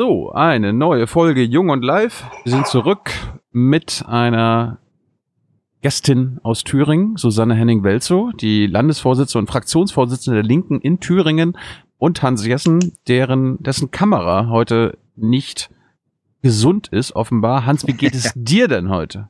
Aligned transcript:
So, 0.00 0.30
eine 0.30 0.72
neue 0.72 1.08
Folge 1.08 1.42
Jung 1.42 1.70
und 1.70 1.82
Live. 1.82 2.22
Wir 2.44 2.52
sind 2.52 2.68
zurück 2.68 3.10
mit 3.50 4.04
einer 4.06 4.78
Gästin 5.82 6.38
aus 6.44 6.62
Thüringen, 6.62 7.16
Susanne 7.16 7.56
Henning-Welzow, 7.56 8.30
die 8.32 8.68
Landesvorsitzende 8.68 9.40
und 9.40 9.50
Fraktionsvorsitzende 9.50 10.40
der 10.40 10.48
Linken 10.48 10.80
in 10.80 11.00
Thüringen 11.00 11.58
und 11.96 12.22
Hans 12.22 12.46
Jessen, 12.46 12.92
deren, 13.08 13.60
dessen 13.60 13.90
Kamera 13.90 14.46
heute 14.48 14.98
nicht 15.16 15.68
gesund 16.42 16.86
ist, 16.92 17.16
offenbar. 17.16 17.66
Hans, 17.66 17.84
wie 17.88 17.94
geht 17.94 18.14
es 18.14 18.30
dir 18.36 18.68
denn 18.68 18.90
heute? 18.90 19.28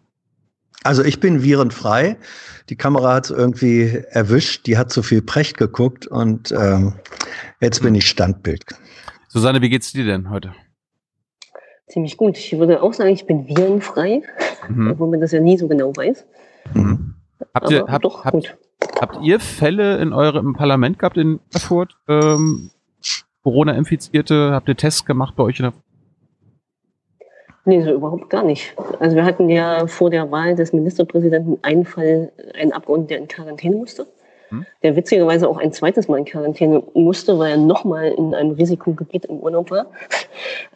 Also 0.82 1.02
ich 1.02 1.18
bin 1.18 1.42
virenfrei. 1.42 2.18
Die 2.68 2.76
Kamera 2.76 3.14
hat 3.14 3.24
es 3.24 3.30
irgendwie 3.30 4.02
erwischt. 4.10 4.66
Die 4.66 4.76
hat 4.76 4.92
zu 4.92 5.02
viel 5.02 5.22
Precht 5.22 5.56
geguckt 5.56 6.06
und 6.06 6.52
ähm, 6.52 6.92
jetzt 7.58 7.80
bin 7.80 7.94
ich 7.94 8.06
Standbild. 8.06 8.66
Susanne, 9.28 9.60
wie 9.60 9.68
geht's 9.68 9.92
dir 9.92 10.06
denn 10.06 10.30
heute? 10.30 10.54
Ziemlich 11.86 12.16
gut. 12.16 12.38
Ich 12.38 12.58
würde 12.58 12.82
auch 12.82 12.94
sagen, 12.94 13.10
ich 13.10 13.26
bin 13.26 13.46
virenfrei, 13.46 14.22
mhm. 14.68 14.92
obwohl 14.92 15.08
man 15.08 15.20
das 15.20 15.32
ja 15.32 15.40
nie 15.40 15.58
so 15.58 15.68
genau 15.68 15.94
weiß. 15.94 16.26
Mhm. 16.72 17.14
Habt, 17.54 17.70
ihr, 17.70 17.84
habt, 17.86 18.04
doch, 18.04 18.24
habt, 18.24 18.56
habt, 19.00 19.18
ihr 19.22 19.38
Fälle 19.38 19.98
in 19.98 20.14
eurem 20.14 20.54
Parlament 20.54 20.98
gehabt 20.98 21.18
in 21.18 21.40
Erfurt? 21.52 21.94
Ähm, 22.08 22.70
Corona-Infizierte? 23.42 24.52
Habt 24.52 24.68
ihr 24.68 24.76
Tests 24.76 25.04
gemacht 25.04 25.36
bei 25.36 25.44
euch 25.44 25.58
in 25.60 25.64
der 25.64 25.72
Nee, 27.66 27.82
so 27.82 27.92
überhaupt 27.92 28.30
gar 28.30 28.44
nicht. 28.44 28.74
Also 28.98 29.14
wir 29.14 29.26
hatten 29.26 29.50
ja 29.50 29.86
vor 29.88 30.08
der 30.08 30.30
Wahl 30.30 30.54
des 30.54 30.72
Ministerpräsidenten 30.72 31.58
einen 31.60 31.84
Fall, 31.84 32.32
einen 32.54 32.72
Abgeordneten, 32.72 33.08
der 33.08 33.18
in 33.18 33.28
Quarantäne 33.28 33.76
musste 33.76 34.06
hm? 34.48 34.66
der 34.82 34.96
witzigerweise 34.96 35.48
auch 35.48 35.58
ein 35.58 35.72
zweites 35.72 36.08
Mal 36.08 36.18
in 36.18 36.24
Quarantäne 36.24 36.82
musste, 36.94 37.38
weil 37.38 37.52
er 37.52 37.56
nochmal 37.56 38.12
in 38.16 38.34
einem 38.34 38.52
Risikogebiet 38.52 39.26
im 39.26 39.38
Urlaub 39.38 39.70
war. 39.70 39.86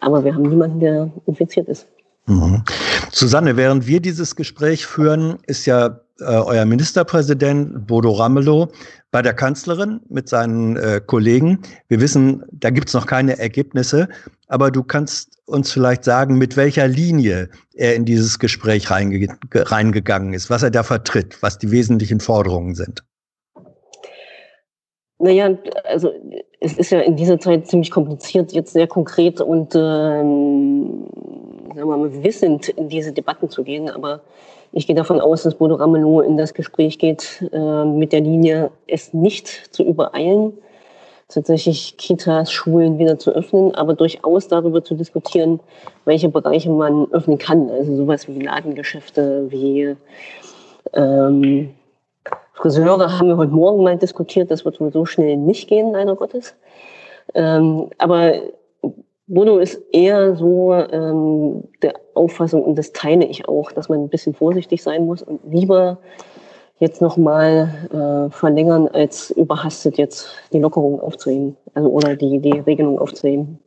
Aber 0.01 0.25
wir 0.25 0.35
haben 0.35 0.43
niemanden, 0.43 0.81
der 0.81 1.11
infiziert 1.27 1.69
ist. 1.69 1.87
Mhm. 2.27 2.63
Susanne, 3.11 3.57
während 3.57 3.87
wir 3.87 4.01
dieses 4.01 4.37
Gespräch 4.37 4.87
führen, 4.87 5.39
ist 5.47 5.67
ja 5.67 6.01
äh, 6.21 6.25
euer 6.25 6.65
Ministerpräsident 6.65 7.87
Bodo 7.87 8.13
Ramelow 8.13 8.69
bei 9.11 9.23
der 9.23 9.35
Kanzlerin 9.35 10.01
mit 10.09 10.29
seinen 10.29 10.77
äh, 10.77 11.01
Kollegen. 11.05 11.61
Wir 11.89 12.01
wissen, 12.01 12.45
da 12.53 12.71
gibt's 12.71 12.95
noch 12.95 13.07
keine 13.07 13.39
Ergebnisse, 13.39 14.09
aber 14.49 14.71
du 14.71 14.83
kannst 14.83 15.39
uns 15.47 15.73
vielleicht 15.73 16.05
sagen, 16.05 16.39
mit 16.39 16.57
welcher 16.57 16.87
Linie 16.87 17.51
er 17.75 17.95
in 17.95 18.05
dieses 18.05 18.39
Gespräch 18.39 18.91
reinge 18.91 19.29
reingegangen 19.53 20.33
ist, 20.33 20.49
was 20.49 20.63
er 20.63 20.71
da 20.71 20.83
vertritt, 20.83 21.43
was 21.43 21.59
die 21.59 21.71
wesentlichen 21.71 22.21
Forderungen 22.21 22.75
sind. 22.75 23.03
Naja, 25.23 25.57
also 25.85 26.11
es 26.59 26.77
ist 26.77 26.91
ja 26.91 26.99
in 26.99 27.15
dieser 27.15 27.39
Zeit 27.39 27.69
ziemlich 27.69 27.93
kompliziert, 27.93 28.51
jetzt 28.51 28.73
sehr 28.73 28.89
konkret 28.89 29.41
und 29.41 29.73
ähm, 29.77 31.05
sagen 31.77 31.89
wir 31.89 31.97
mal, 31.97 32.25
wissend 32.25 32.71
in 32.71 32.89
diese 32.89 33.13
Debatten 33.13 33.49
zu 33.49 33.63
gehen. 33.63 33.89
Aber 33.89 34.23
ich 34.73 34.89
gehe 34.89 34.97
davon 34.97 35.21
aus, 35.21 35.45
dass 35.45 35.55
Bodo 35.55 35.77
Ramelow 35.77 36.23
in 36.23 36.37
das 36.37 36.55
Gespräch 36.55 36.99
geht 36.99 37.49
äh, 37.53 37.85
mit 37.85 38.13
der 38.13 38.21
Linie, 38.21 38.73
es 38.89 39.15
nicht 39.15 39.47
zu 39.73 39.85
übereilen, 39.85 40.55
tatsächlich 41.29 41.97
Kitas, 41.99 42.51
Schulen 42.51 42.99
wieder 42.99 43.17
zu 43.17 43.31
öffnen, 43.31 43.77
aber 43.77 43.95
durchaus 43.95 44.49
darüber 44.49 44.83
zu 44.83 44.97
diskutieren, 44.97 45.61
welche 46.05 46.31
Bereiche 46.31 46.69
man 46.69 47.07
öffnen 47.13 47.39
kann. 47.39 47.71
Also 47.71 47.95
sowas 47.95 48.27
wie 48.27 48.41
Ladengeschäfte, 48.41 49.47
wie 49.53 49.95
ähm, 50.95 51.71
Friseure 52.55 53.19
haben 53.19 53.29
wir 53.29 53.37
heute 53.37 53.53
Morgen 53.53 53.83
mal 53.83 53.97
diskutiert, 53.97 54.51
das 54.51 54.65
wird 54.65 54.81
wohl 54.81 54.93
so 54.93 55.05
schnell 55.05 55.37
nicht 55.37 55.69
gehen, 55.69 55.93
leider 55.93 56.15
Gottes. 56.15 56.55
Ähm, 57.35 57.91
aber 57.99 58.35
Bono 59.27 59.59
ist 59.59 59.81
eher 59.93 60.37
so 60.37 60.75
ähm, 60.75 61.65
der 61.83 61.95
Auffassung, 62.15 62.63
und 62.63 62.77
das 62.77 62.93
teile 62.93 63.25
ich 63.25 63.49
auch, 63.49 63.73
dass 63.73 63.89
man 63.89 64.01
ein 64.01 64.09
bisschen 64.09 64.35
vorsichtig 64.35 64.83
sein 64.83 65.07
muss 65.07 65.23
und 65.23 65.41
lieber 65.51 65.99
jetzt 66.79 67.01
nochmal 67.01 67.73
äh, 67.93 68.31
verlängern, 68.31 68.89
als 68.89 69.31
überhastet 69.31 69.99
jetzt 69.99 70.29
die 70.53 70.59
Lockerung 70.59 71.01
aufzuheben, 71.01 71.57
also 71.75 71.89
oder 71.89 72.17
die, 72.17 72.41
die 72.41 72.59
Regelung 72.59 72.99
aufzuheben. 72.99 73.59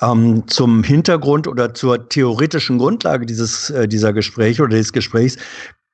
Ähm, 0.00 0.44
zum 0.46 0.82
Hintergrund 0.82 1.46
oder 1.46 1.74
zur 1.74 2.08
theoretischen 2.08 2.78
Grundlage 2.78 3.26
dieses, 3.26 3.70
äh, 3.70 3.86
dieser 3.86 4.12
Gespräche 4.12 4.62
oder 4.62 4.76
des 4.76 4.92
Gesprächs 4.92 5.36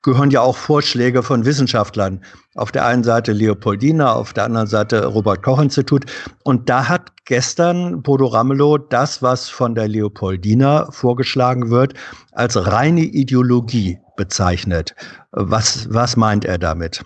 gehören 0.02 0.30
ja 0.30 0.40
auch 0.40 0.56
Vorschläge 0.56 1.22
von 1.22 1.44
Wissenschaftlern. 1.44 2.22
Auf 2.54 2.72
der 2.72 2.86
einen 2.86 3.04
Seite 3.04 3.32
Leopoldina, 3.32 4.14
auf 4.14 4.32
der 4.32 4.44
anderen 4.44 4.66
Seite 4.66 5.06
Robert 5.06 5.42
Koch 5.42 5.60
Institut. 5.60 6.04
Und 6.44 6.68
da 6.68 6.88
hat 6.88 7.12
gestern 7.24 8.02
Bodo 8.02 8.26
Ramelow 8.26 8.78
das, 8.78 9.22
was 9.22 9.48
von 9.48 9.74
der 9.74 9.88
Leopoldina 9.88 10.90
vorgeschlagen 10.90 11.70
wird, 11.70 11.94
als 12.32 12.66
reine 12.66 13.02
Ideologie 13.02 13.98
bezeichnet. 14.16 14.94
Was, 15.32 15.92
was 15.92 16.16
meint 16.16 16.44
er 16.44 16.58
damit? 16.58 17.04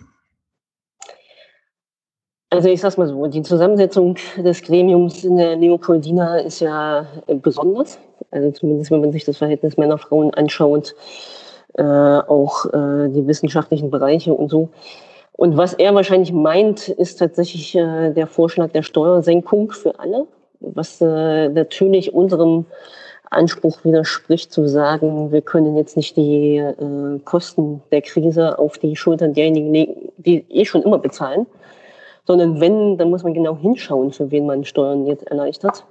Also 2.51 2.69
ich 2.69 2.83
sag's 2.83 2.99
mal 2.99 3.09
so, 3.09 3.27
die 3.29 3.41
Zusammensetzung 3.41 4.17
des 4.37 4.63
Gremiums 4.63 5.25
in 5.25 5.39
der 5.39 5.57
Leopoldina 5.57 6.37
ist 6.37 6.61
ja 6.61 7.07
besonders. 7.27 7.99
Also 8.31 8.51
zumindest 8.51 8.91
wenn 8.91 9.01
man 9.01 9.13
sich 9.13 9.25
das 9.25 9.39
Verhältnis 9.39 9.79
Männer-Frauen 9.79 10.35
anschaut, 10.35 10.95
äh, 11.75 11.83
auch 11.83 12.67
äh, 12.67 13.09
die 13.09 13.27
wissenschaftlichen 13.27 13.91
Bereiche 13.91 14.35
und 14.35 14.51
so. 14.51 14.69
Und 15.33 15.57
was 15.57 15.75
er 15.75 15.95
wahrscheinlich 15.95 16.33
meint, 16.33 16.89
ist 16.89 17.19
tatsächlich 17.19 17.75
äh, 17.75 18.11
der 18.11 18.27
Vorschlag 18.27 18.71
der 18.73 18.83
Steuersenkung 18.83 19.73
für 19.73 19.99
alle, 19.99 20.27
was 20.61 21.01
äh, 21.01 21.49
natürlich 21.49 22.13
unserem 22.13 22.67
Anspruch 23.33 23.85
widerspricht 23.85 24.53
zu 24.53 24.69
sagen, 24.69 25.33
wir 25.33 25.41
können 25.41 25.77
jetzt 25.77 25.97
nicht 25.97 26.17
die 26.17 26.59
äh, 26.59 27.19
Kosten 27.25 27.83
der 27.91 28.03
Krise 28.03 28.59
auf 28.59 28.79
die 28.79 28.95
Schultern 28.95 29.33
derjenigen 29.33 29.73
legen, 29.73 30.13
die 30.19 30.45
eh 30.51 30.65
schon 30.65 30.83
immer 30.83 30.99
bezahlen, 30.99 31.47
sondern 32.27 32.61
wenn, 32.61 32.99
dann 32.99 33.11
muss 33.11 33.23
man 33.23 33.35
genau 33.35 33.57
hinschauen, 33.57 34.13
für 34.13 34.31
wen 34.31 34.47
man 34.47 34.65
Steuern 34.65 35.07
jetzt 35.07 35.27
erleichtert. 35.27 35.85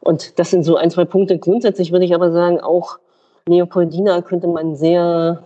Und 0.00 0.38
das 0.38 0.50
sind 0.50 0.64
so 0.64 0.76
ein, 0.76 0.90
zwei 0.90 1.06
Punkte. 1.06 1.38
Grundsätzlich 1.38 1.90
würde 1.90 2.04
ich 2.04 2.14
aber 2.14 2.30
sagen, 2.30 2.60
auch 2.60 2.98
Leopoldina 3.46 4.22
könnte 4.22 4.46
man 4.46 4.74
sehr, 4.74 5.42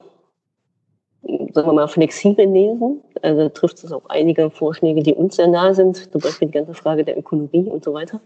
sagen 1.53 1.69
wir 1.69 1.73
mal, 1.73 1.89
flexibel 1.89 2.47
lesen. 2.47 3.03
Also 3.23 3.49
trifft 3.49 3.83
es 3.83 3.91
auch 3.91 4.09
einige 4.09 4.51
Vorschläge, 4.51 5.03
die 5.03 5.15
uns 5.15 5.37
sehr 5.37 5.49
nahe 5.49 5.75
sind, 5.75 6.11
zum 6.13 6.21
Beispiel 6.21 6.47
die 6.47 6.55
ganze 6.55 6.75
Frage 6.75 7.05
der 7.05 7.19
Ökologie 7.19 7.69
und 7.69 7.83
so 7.83 7.95
weiter. 7.95 8.21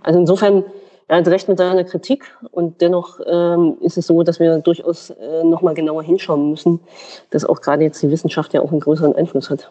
Also 0.00 0.20
insofern, 0.20 0.64
er 1.08 1.18
hat 1.18 1.28
recht 1.28 1.48
mit 1.48 1.58
seiner 1.58 1.82
Kritik 1.84 2.24
und 2.52 2.80
dennoch 2.80 3.18
ähm, 3.26 3.78
ist 3.80 3.98
es 3.98 4.06
so, 4.06 4.22
dass 4.22 4.38
wir 4.38 4.58
durchaus 4.60 5.10
äh, 5.10 5.42
nochmal 5.42 5.74
genauer 5.74 6.04
hinschauen 6.04 6.50
müssen, 6.50 6.80
dass 7.30 7.44
auch 7.44 7.60
gerade 7.60 7.82
jetzt 7.82 8.00
die 8.00 8.10
Wissenschaft 8.10 8.54
ja 8.54 8.60
auch 8.60 8.70
einen 8.70 8.80
größeren 8.80 9.16
Einfluss 9.16 9.50
hat. 9.50 9.70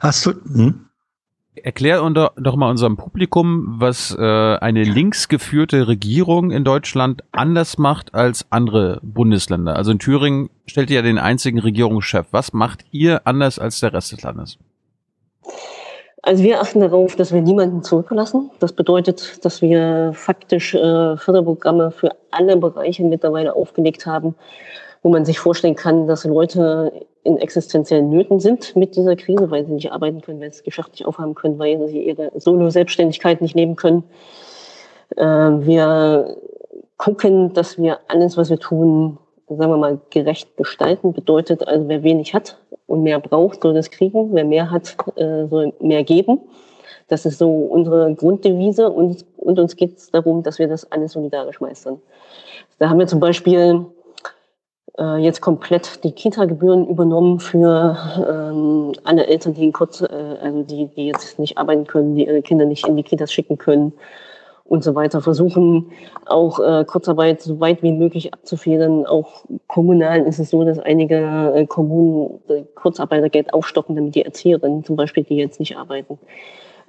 Hast 0.00 0.26
du. 0.26 0.32
Hm? 0.32 0.86
Erklär 1.56 2.02
unter, 2.02 2.32
doch 2.36 2.56
mal 2.56 2.70
unserem 2.70 2.96
Publikum, 2.96 3.74
was 3.78 4.16
äh, 4.16 4.22
eine 4.22 4.84
linksgeführte 4.84 5.88
Regierung 5.88 6.52
in 6.52 6.64
Deutschland 6.64 7.24
anders 7.32 7.76
macht 7.76 8.14
als 8.14 8.46
andere 8.50 9.00
Bundesländer. 9.02 9.76
Also 9.76 9.90
in 9.90 9.98
Thüringen 9.98 10.48
stellt 10.66 10.90
ihr 10.90 10.96
ja 10.96 11.02
den 11.02 11.18
einzigen 11.18 11.58
Regierungschef. 11.58 12.26
Was 12.30 12.52
macht 12.52 12.84
ihr 12.92 13.26
anders 13.26 13.58
als 13.58 13.80
der 13.80 13.92
Rest 13.92 14.12
des 14.12 14.22
Landes? 14.22 14.58
Also 16.22 16.44
wir 16.44 16.60
achten 16.60 16.80
darauf, 16.80 17.16
dass 17.16 17.32
wir 17.32 17.40
niemanden 17.40 17.82
zurücklassen. 17.82 18.50
Das 18.60 18.72
bedeutet, 18.72 19.44
dass 19.44 19.62
wir 19.62 20.12
faktisch 20.14 20.74
äh, 20.74 21.16
Förderprogramme 21.16 21.90
für 21.90 22.10
alle 22.30 22.56
Bereiche 22.56 23.02
mittlerweile 23.04 23.54
aufgelegt 23.54 24.06
haben, 24.06 24.34
wo 25.02 25.10
man 25.10 25.24
sich 25.24 25.38
vorstellen 25.38 25.76
kann, 25.76 26.06
dass 26.06 26.24
Leute 26.24 27.06
in 27.22 27.36
existenziellen 27.36 28.08
Nöten 28.08 28.40
sind 28.40 28.74
mit 28.76 28.96
dieser 28.96 29.16
Krise, 29.16 29.50
weil 29.50 29.66
sie 29.66 29.72
nicht 29.72 29.92
arbeiten 29.92 30.20
können, 30.20 30.40
weil 30.40 30.50
sie 30.50 30.58
das 30.58 30.64
Geschäft 30.64 30.92
nicht 30.92 31.06
aufhaben 31.06 31.34
können, 31.34 31.58
weil 31.58 31.86
sie 31.88 32.02
ihre 32.02 32.32
Solo-Selbstständigkeit 32.34 33.40
nicht 33.40 33.54
nehmen 33.54 33.76
können. 33.76 34.04
Äh, 35.16 35.24
wir 35.24 36.36
gucken, 36.96 37.52
dass 37.52 37.78
wir 37.78 37.98
alles, 38.08 38.36
was 38.36 38.50
wir 38.50 38.58
tun, 38.58 39.18
sagen 39.48 39.70
wir 39.70 39.76
mal, 39.76 40.00
gerecht 40.10 40.56
gestalten. 40.56 41.12
Bedeutet 41.12 41.66
also, 41.66 41.88
wer 41.88 42.02
wenig 42.02 42.34
hat 42.34 42.58
und 42.86 43.02
mehr 43.02 43.20
braucht, 43.20 43.62
soll 43.62 43.74
das 43.74 43.90
kriegen. 43.90 44.32
Wer 44.32 44.44
mehr 44.44 44.70
hat, 44.70 44.96
äh, 45.16 45.46
soll 45.46 45.72
mehr 45.80 46.04
geben. 46.04 46.40
Das 47.08 47.26
ist 47.26 47.38
so 47.38 47.50
unsere 47.50 48.14
Grunddevise 48.14 48.88
und, 48.88 49.26
und 49.36 49.58
uns 49.58 49.76
geht 49.76 49.96
es 49.96 50.10
darum, 50.10 50.42
dass 50.42 50.58
wir 50.58 50.68
das 50.68 50.90
alles 50.92 51.12
solidarisch 51.12 51.60
meistern. 51.60 52.00
Da 52.78 52.88
haben 52.88 53.00
wir 53.00 53.08
zum 53.08 53.18
Beispiel 53.18 53.84
äh, 54.98 55.16
jetzt 55.16 55.40
komplett 55.40 56.02
die 56.04 56.12
Kita-Gebühren 56.12 56.86
übernommen 56.86 57.40
für 57.40 57.96
ähm, 58.28 58.92
alle 59.04 59.26
Eltern, 59.26 59.54
die 59.54 59.70
kurz, 59.72 60.00
äh, 60.00 60.06
also 60.40 60.62
die, 60.62 60.86
die 60.88 61.06
jetzt 61.06 61.38
nicht 61.38 61.58
arbeiten 61.58 61.86
können, 61.86 62.14
die 62.14 62.26
ihre 62.26 62.42
Kinder 62.42 62.64
nicht 62.64 62.86
in 62.86 62.96
die 62.96 63.02
Kitas 63.02 63.32
schicken 63.32 63.58
können 63.58 63.92
und 64.70 64.84
so 64.84 64.94
weiter. 64.94 65.20
Versuchen 65.20 65.90
auch 66.26 66.60
äh, 66.60 66.84
Kurzarbeit 66.84 67.42
so 67.42 67.58
weit 67.60 67.82
wie 67.82 67.92
möglich 67.92 68.32
abzufedern. 68.32 69.04
Auch 69.04 69.44
kommunal 69.66 70.22
ist 70.22 70.38
es 70.38 70.50
so, 70.50 70.64
dass 70.64 70.78
einige 70.78 71.52
äh, 71.54 71.66
Kommunen 71.66 72.40
äh, 72.48 72.62
Kurzarbeitergeld 72.74 73.52
aufstocken, 73.52 73.96
damit 73.96 74.14
die 74.14 74.24
Erzieherinnen 74.24 74.84
zum 74.84 74.96
Beispiel, 74.96 75.24
die 75.24 75.36
jetzt 75.36 75.58
nicht 75.58 75.76
arbeiten, 75.76 76.18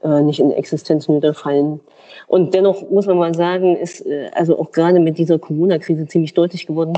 äh, 0.03 0.21
nicht 0.21 0.39
in 0.39 0.51
Existenznöte 0.51 1.33
fallen. 1.33 1.80
Und 2.27 2.53
dennoch 2.53 2.88
muss 2.92 3.07
man 3.07 3.18
mal 3.18 3.33
sagen, 3.33 3.75
ist 3.75 4.06
äh, 4.06 4.30
also 4.33 4.59
auch 4.59 4.71
gerade 4.71 5.00
mit 5.00 5.18
dieser 5.18 5.39
Corona-Krise 5.39 6.06
ziemlich 6.06 6.36
deutlich 6.36 6.68
geworden, 6.68 6.94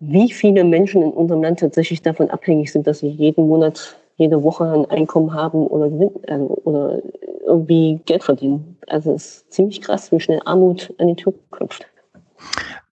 wie 0.00 0.30
viele 0.30 0.64
Menschen 0.64 1.02
in 1.02 1.10
unserem 1.10 1.42
Land 1.42 1.60
tatsächlich 1.60 2.02
davon 2.02 2.30
abhängig 2.30 2.72
sind, 2.72 2.86
dass 2.86 3.00
sie 3.00 3.08
jeden 3.08 3.48
Monat, 3.48 3.96
jede 4.16 4.42
Woche 4.42 4.64
ein 4.64 4.86
Einkommen 4.86 5.32
haben 5.32 5.66
oder, 5.66 5.88
Gewinn, 5.88 6.10
äh, 6.24 6.38
oder 6.38 7.02
irgendwie 7.46 8.00
Geld 8.04 8.22
verdienen. 8.22 8.76
Also 8.86 9.14
es 9.14 9.24
ist 9.24 9.52
ziemlich 9.52 9.80
krass, 9.80 10.12
wie 10.12 10.20
schnell 10.20 10.40
Armut 10.44 10.92
an 10.98 11.08
die 11.08 11.16
Tür 11.16 11.34
klopft. 11.50 11.86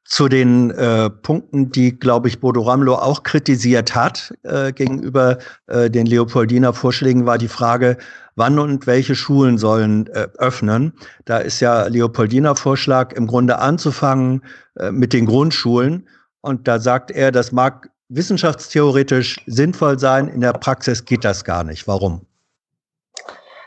Zu 0.05 0.29
den 0.29 0.71
äh, 0.71 1.11
Punkten, 1.11 1.73
die, 1.73 1.99
glaube 1.99 2.29
ich, 2.29 2.41
Bodo 2.41 2.63
Ramlo 2.63 2.95
auch 2.95 3.25
kritisiert 3.25 3.97
hat 3.97 4.33
äh, 4.45 4.73
gegenüber 4.73 5.39
äh, 5.67 5.91
den 5.91 6.07
Leopoldiner 6.07 6.73
Vorschlägen, 6.73 7.27
war 7.27 7.39
die 7.39 7.49
Frage, 7.49 7.97
wann 8.37 8.59
und 8.61 8.87
welche 8.87 9.17
Schulen 9.17 9.59
sollen 9.59 10.07
äh, 10.09 10.29
öffnen. 10.39 10.93
Da 11.25 11.39
ist 11.39 11.59
ja 11.59 11.89
Leopoldiner 11.89 12.55
Vorschlag 12.55 13.15
im 13.15 13.27
Grunde 13.27 13.59
anzufangen 13.59 14.45
äh, 14.79 14.93
mit 14.93 15.13
den 15.13 15.27
Grundschulen 15.27 16.07
und 16.47 16.69
da 16.69 16.79
sagt 16.79 17.11
er, 17.11 17.33
das 17.33 17.53
mag 17.53 17.91
wissenschaftstheoretisch 18.09 19.43
sinnvoll 19.47 19.99
sein, 19.99 20.29
in 20.29 20.41
der 20.41 20.53
Praxis 20.53 21.05
geht 21.05 21.25
das 21.25 21.45
gar 21.45 21.65
nicht. 21.65 21.89
Warum? 21.89 22.21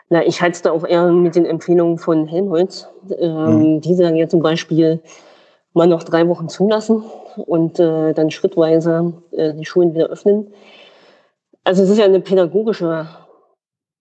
Na, 0.09 0.25
ich 0.25 0.41
halte 0.41 0.55
es 0.55 0.61
da 0.61 0.71
auch 0.71 0.85
eher 0.85 1.11
mit 1.11 1.35
den 1.35 1.45
Empfehlungen 1.45 1.97
von 1.97 2.25
Helmholtz. 2.25 2.87
Ähm, 3.19 3.75
mhm. 3.75 3.81
Die 3.81 3.93
sagen 3.95 4.15
ja 4.15 4.27
zum 4.27 4.41
Beispiel, 4.41 5.01
mal 5.73 5.87
noch 5.87 6.03
drei 6.03 6.27
Wochen 6.27 6.49
zulassen 6.49 7.03
und 7.35 7.79
äh, 7.79 8.13
dann 8.13 8.31
schrittweise 8.31 9.13
äh, 9.31 9.53
die 9.53 9.65
Schulen 9.65 9.93
wieder 9.93 10.07
öffnen. 10.07 10.51
Also 11.63 11.83
es 11.83 11.89
ist 11.89 11.99
ja 11.99 12.05
eine 12.05 12.21
pädagogische 12.21 13.07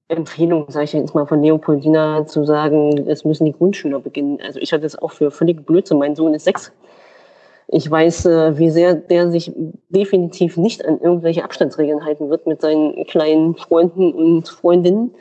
Empfehlung, 0.09 0.71
sage 0.71 0.85
ich 0.85 0.93
jetzt 0.95 1.15
mal 1.15 1.27
von 1.27 1.43
Leopoldina, 1.43 2.27
zu 2.27 2.45
sagen, 2.45 3.07
es 3.07 3.25
müssen 3.25 3.45
die 3.45 3.53
Grundschüler 3.53 4.01
beginnen. 4.01 4.39
Also 4.43 4.59
ich 4.61 4.73
hatte 4.73 4.87
es 4.87 4.97
auch 4.97 5.13
für 5.13 5.31
völlig 5.31 5.67
Blödsinn. 5.67 5.99
Mein 5.99 6.17
Sohn 6.17 6.33
ist 6.33 6.45
sechs. 6.45 6.73
Ich 7.71 7.91
weiß, 7.91 8.25
äh, 8.27 8.59
wie 8.59 8.71
sehr 8.71 8.95
der 8.95 9.31
sich 9.31 9.53
definitiv 9.91 10.57
nicht 10.57 10.87
an 10.87 11.01
irgendwelche 11.01 11.45
Abstandsregeln 11.45 12.05
halten 12.05 12.31
wird 12.31 12.47
mit 12.47 12.63
seinen 12.63 13.05
kleinen 13.07 13.57
Freunden 13.57 14.13
und 14.13 14.49
Freundinnen. 14.49 15.15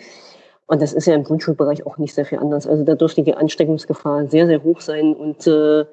Und 0.65 0.81
das 0.81 0.93
ist 0.93 1.07
ja 1.07 1.15
im 1.15 1.23
Grundschulbereich 1.23 1.85
auch 1.85 1.97
nicht 1.97 2.13
sehr 2.13 2.25
viel 2.25 2.39
anders. 2.39 2.65
Also 2.65 2.83
da 2.83 2.95
dürfte 2.95 3.23
die 3.23 3.33
Ansteckungsgefahr 3.33 4.27
sehr, 4.27 4.47
sehr 4.47 4.63
hoch 4.63 4.79
sein 4.79 5.13
und 5.13 5.45
äh, 5.45 5.85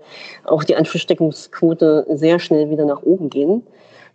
auch 0.45 0.62
die 0.65 0.77
Ansteckungsquote 0.77 2.06
sehr 2.11 2.39
schnell 2.39 2.71
wieder 2.71 2.85
nach 2.85 3.03
oben 3.03 3.31
gehen. 3.31 3.65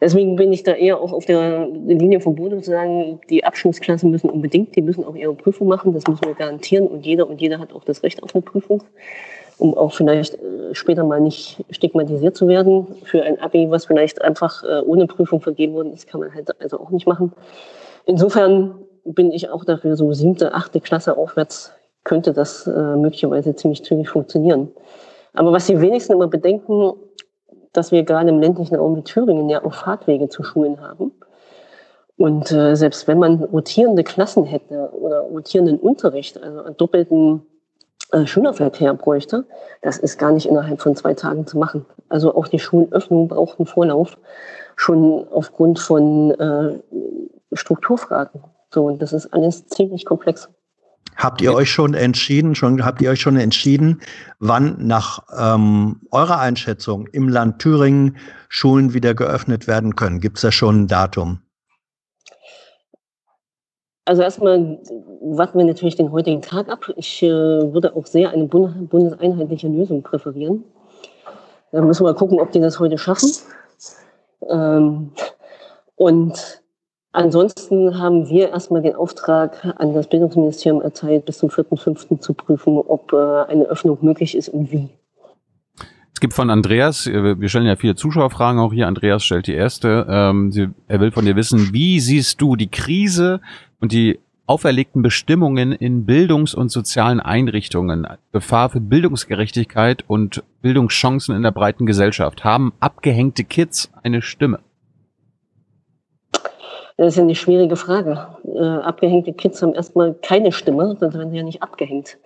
Deswegen 0.01 0.37
bin 0.37 0.53
ich 0.53 0.63
da 0.63 0.73
eher 0.73 0.99
auch 0.99 1.11
auf 1.11 1.25
der 1.25 1.67
Linie 1.67 2.21
von 2.21 2.35
Bodo 2.35 2.61
zu 2.61 2.71
sagen, 2.71 3.19
die 3.29 3.43
Abschlussklassen 3.43 4.11
müssen 4.11 4.29
unbedingt, 4.29 4.75
die 4.77 4.81
müssen 4.81 5.03
auch 5.03 5.15
ihre 5.15 5.33
Prüfung 5.33 5.67
machen, 5.67 5.93
das 5.93 6.07
müssen 6.07 6.23
wir 6.23 6.35
garantieren 6.35 6.87
und 6.87 7.05
jeder 7.05 7.29
und 7.29 7.41
jeder 7.41 7.59
hat 7.59 7.73
auch 7.73 7.83
das 7.83 8.01
Recht 8.01 8.23
auf 8.23 8.33
eine 8.33 8.41
Prüfung 8.41 8.81
um 9.59 9.77
auch 9.77 9.93
vielleicht 9.93 10.35
äh, 10.35 10.73
später 10.73 11.03
mal 11.03 11.21
nicht 11.21 11.63
stigmatisiert 11.69 12.35
zu 12.35 12.47
werden. 12.47 12.87
Für 13.03 13.23
ein 13.23 13.39
Abi, 13.39 13.69
was 13.69 13.85
vielleicht 13.85 14.21
einfach 14.21 14.63
äh, 14.63 14.81
ohne 14.81 15.05
Prüfung 15.05 15.41
vergeben 15.41 15.73
worden 15.73 15.93
ist, 15.93 16.07
kann 16.07 16.21
man 16.21 16.33
halt 16.33 16.59
also 16.61 16.79
auch 16.79 16.89
nicht 16.89 17.05
machen. 17.05 17.33
Insofern 18.05 18.75
bin 19.03 19.31
ich 19.31 19.49
auch 19.49 19.65
dafür, 19.65 19.95
so 19.95 20.13
siebte, 20.13 20.53
achte 20.53 20.79
Klasse 20.79 21.17
aufwärts 21.17 21.73
könnte 22.05 22.33
das 22.33 22.65
äh, 22.65 22.95
möglicherweise 22.95 23.55
ziemlich 23.55 23.83
zügig 23.83 24.09
funktionieren. 24.09 24.71
Aber 25.33 25.51
was 25.51 25.67
die 25.67 25.79
wenigsten 25.79 26.13
immer 26.13 26.27
bedenken, 26.27 26.93
dass 27.73 27.91
wir 27.91 28.03
gerade 28.03 28.29
im 28.29 28.39
ländlichen 28.39 28.75
Raum 28.75 28.95
wie 28.95 29.03
Thüringen 29.03 29.49
ja 29.49 29.63
auch 29.63 29.73
Fahrtwege 29.73 30.29
zu 30.29 30.41
Schulen 30.41 30.81
haben. 30.81 31.11
Und 32.17 32.51
äh, 32.51 32.75
selbst 32.75 33.07
wenn 33.07 33.19
man 33.19 33.43
rotierende 33.43 34.03
Klassen 34.03 34.45
hätte 34.45 34.89
oder 34.93 35.19
rotierenden 35.19 35.77
Unterricht, 35.77 36.41
also 36.41 36.69
doppelten 36.71 37.41
äh, 38.11 38.25
Schülerverkehr 38.25 38.93
bräuchte, 38.93 39.45
das 39.81 39.97
ist 39.97 40.17
gar 40.17 40.31
nicht 40.31 40.47
innerhalb 40.47 40.81
von 40.81 40.95
zwei 40.95 41.13
Tagen 41.13 41.45
zu 41.45 41.57
machen. 41.57 41.85
Also 42.09 42.35
auch 42.35 42.47
die 42.47 42.59
Schulöffnung 42.59 43.27
braucht 43.27 43.59
einen 43.59 43.67
Vorlauf, 43.67 44.17
schon 44.75 45.27
aufgrund 45.31 45.79
von 45.79 46.31
äh, 46.31 46.79
Strukturfragen. 47.53 48.41
So, 48.71 48.85
und 48.85 49.01
das 49.01 49.13
ist 49.13 49.27
alles 49.33 49.67
ziemlich 49.67 50.05
komplex. 50.05 50.49
Habt 51.15 51.41
ihr 51.41 51.53
euch 51.53 51.69
schon 51.69 51.95
entschieden, 51.95 52.55
schon 52.55 52.85
habt 52.85 53.01
ihr 53.01 53.09
euch 53.09 53.19
schon 53.19 53.35
entschieden, 53.35 54.01
wann 54.39 54.77
nach 54.79 55.19
ähm, 55.37 56.01
eurer 56.11 56.39
Einschätzung 56.39 57.07
im 57.07 57.27
Land 57.27 57.59
Thüringen 57.59 58.17
Schulen 58.47 58.93
wieder 58.93 59.13
geöffnet 59.13 59.67
werden 59.67 59.95
können? 59.95 60.21
Gibt 60.21 60.37
es 60.37 60.43
da 60.43 60.51
schon 60.51 60.83
ein 60.83 60.87
Datum? 60.87 61.41
Also 64.09 64.23
erstmal 64.23 64.79
warten 65.21 65.59
wir 65.59 65.65
natürlich 65.65 65.95
den 65.95 66.11
heutigen 66.11 66.41
Tag 66.41 66.67
ab. 66.67 66.91
Ich 66.95 67.21
äh, 67.21 67.29
würde 67.29 67.95
auch 67.95 68.07
sehr 68.07 68.31
eine 68.31 68.45
bund 68.45 68.89
bundeseinheitliche 68.89 69.67
Lösung 69.67 70.01
präferieren. 70.01 70.63
Da 71.71 71.79
müssen 71.83 72.03
wir 72.03 72.13
mal 72.13 72.17
gucken, 72.17 72.39
ob 72.39 72.51
die 72.51 72.59
das 72.59 72.79
heute 72.79 72.97
schaffen. 72.97 73.29
Ähm, 74.49 75.11
und 75.95 76.63
ansonsten 77.11 77.99
haben 77.99 78.27
wir 78.29 78.49
erstmal 78.49 78.81
den 78.81 78.95
Auftrag 78.95 79.75
an 79.77 79.93
das 79.93 80.07
Bildungsministerium 80.07 80.81
erteilt, 80.81 81.25
bis 81.25 81.37
zum 81.37 81.49
4.5. 81.49 82.19
zu 82.19 82.33
prüfen, 82.33 82.79
ob 82.79 83.13
äh, 83.13 83.43
eine 83.43 83.65
Öffnung 83.65 83.99
möglich 84.01 84.35
ist 84.35 84.49
und 84.49 84.71
wie. 84.71 84.89
Es 86.15 86.19
gibt 86.19 86.33
von 86.33 86.49
Andreas, 86.49 87.05
äh, 87.05 87.39
wir 87.39 87.47
stellen 87.47 87.67
ja 87.67 87.75
viele 87.75 87.93
Zuschauerfragen 87.93 88.59
auch 88.59 88.73
hier. 88.73 88.87
Andreas 88.87 89.23
stellt 89.23 89.45
die 89.45 89.53
erste. 89.53 90.07
Ähm, 90.09 90.73
er 90.87 90.99
will 90.99 91.11
von 91.11 91.25
dir 91.25 91.35
wissen, 91.35 91.69
wie 91.73 91.99
siehst 91.99 92.41
du 92.41 92.55
die 92.55 92.71
Krise 92.71 93.39
und 93.79 93.91
die 93.91 94.19
auferlegten 94.45 95.03
Bestimmungen 95.03 95.71
in 95.71 96.05
Bildungs- 96.05 96.55
und 96.55 96.69
sozialen 96.69 97.19
Einrichtungen, 97.19 98.07
Gefahr 98.31 98.69
für 98.69 98.81
Bildungsgerechtigkeit 98.81 100.03
und 100.07 100.43
Bildungschancen 100.63 101.35
in 101.35 101.43
der 101.43 101.51
breiten 101.51 101.85
Gesellschaft. 101.85 102.43
Haben 102.43 102.73
abgehängte 102.79 103.43
Kids 103.43 103.91
eine 104.01 104.23
Stimme? 104.23 104.59
Das 106.97 107.09
ist 107.09 107.15
ja 107.15 107.23
eine 107.23 107.35
schwierige 107.35 107.75
Frage. 107.75 108.27
Äh, 108.43 108.59
abgehängte 108.59 109.33
Kids 109.33 109.61
haben 109.61 109.73
erstmal 109.73 110.15
keine 110.15 110.51
Stimme, 110.51 110.87
sonst 110.99 111.13
werden 111.13 111.29
sie 111.29 111.37
ja 111.37 111.43
nicht 111.43 111.61
abgehängt. 111.61 112.17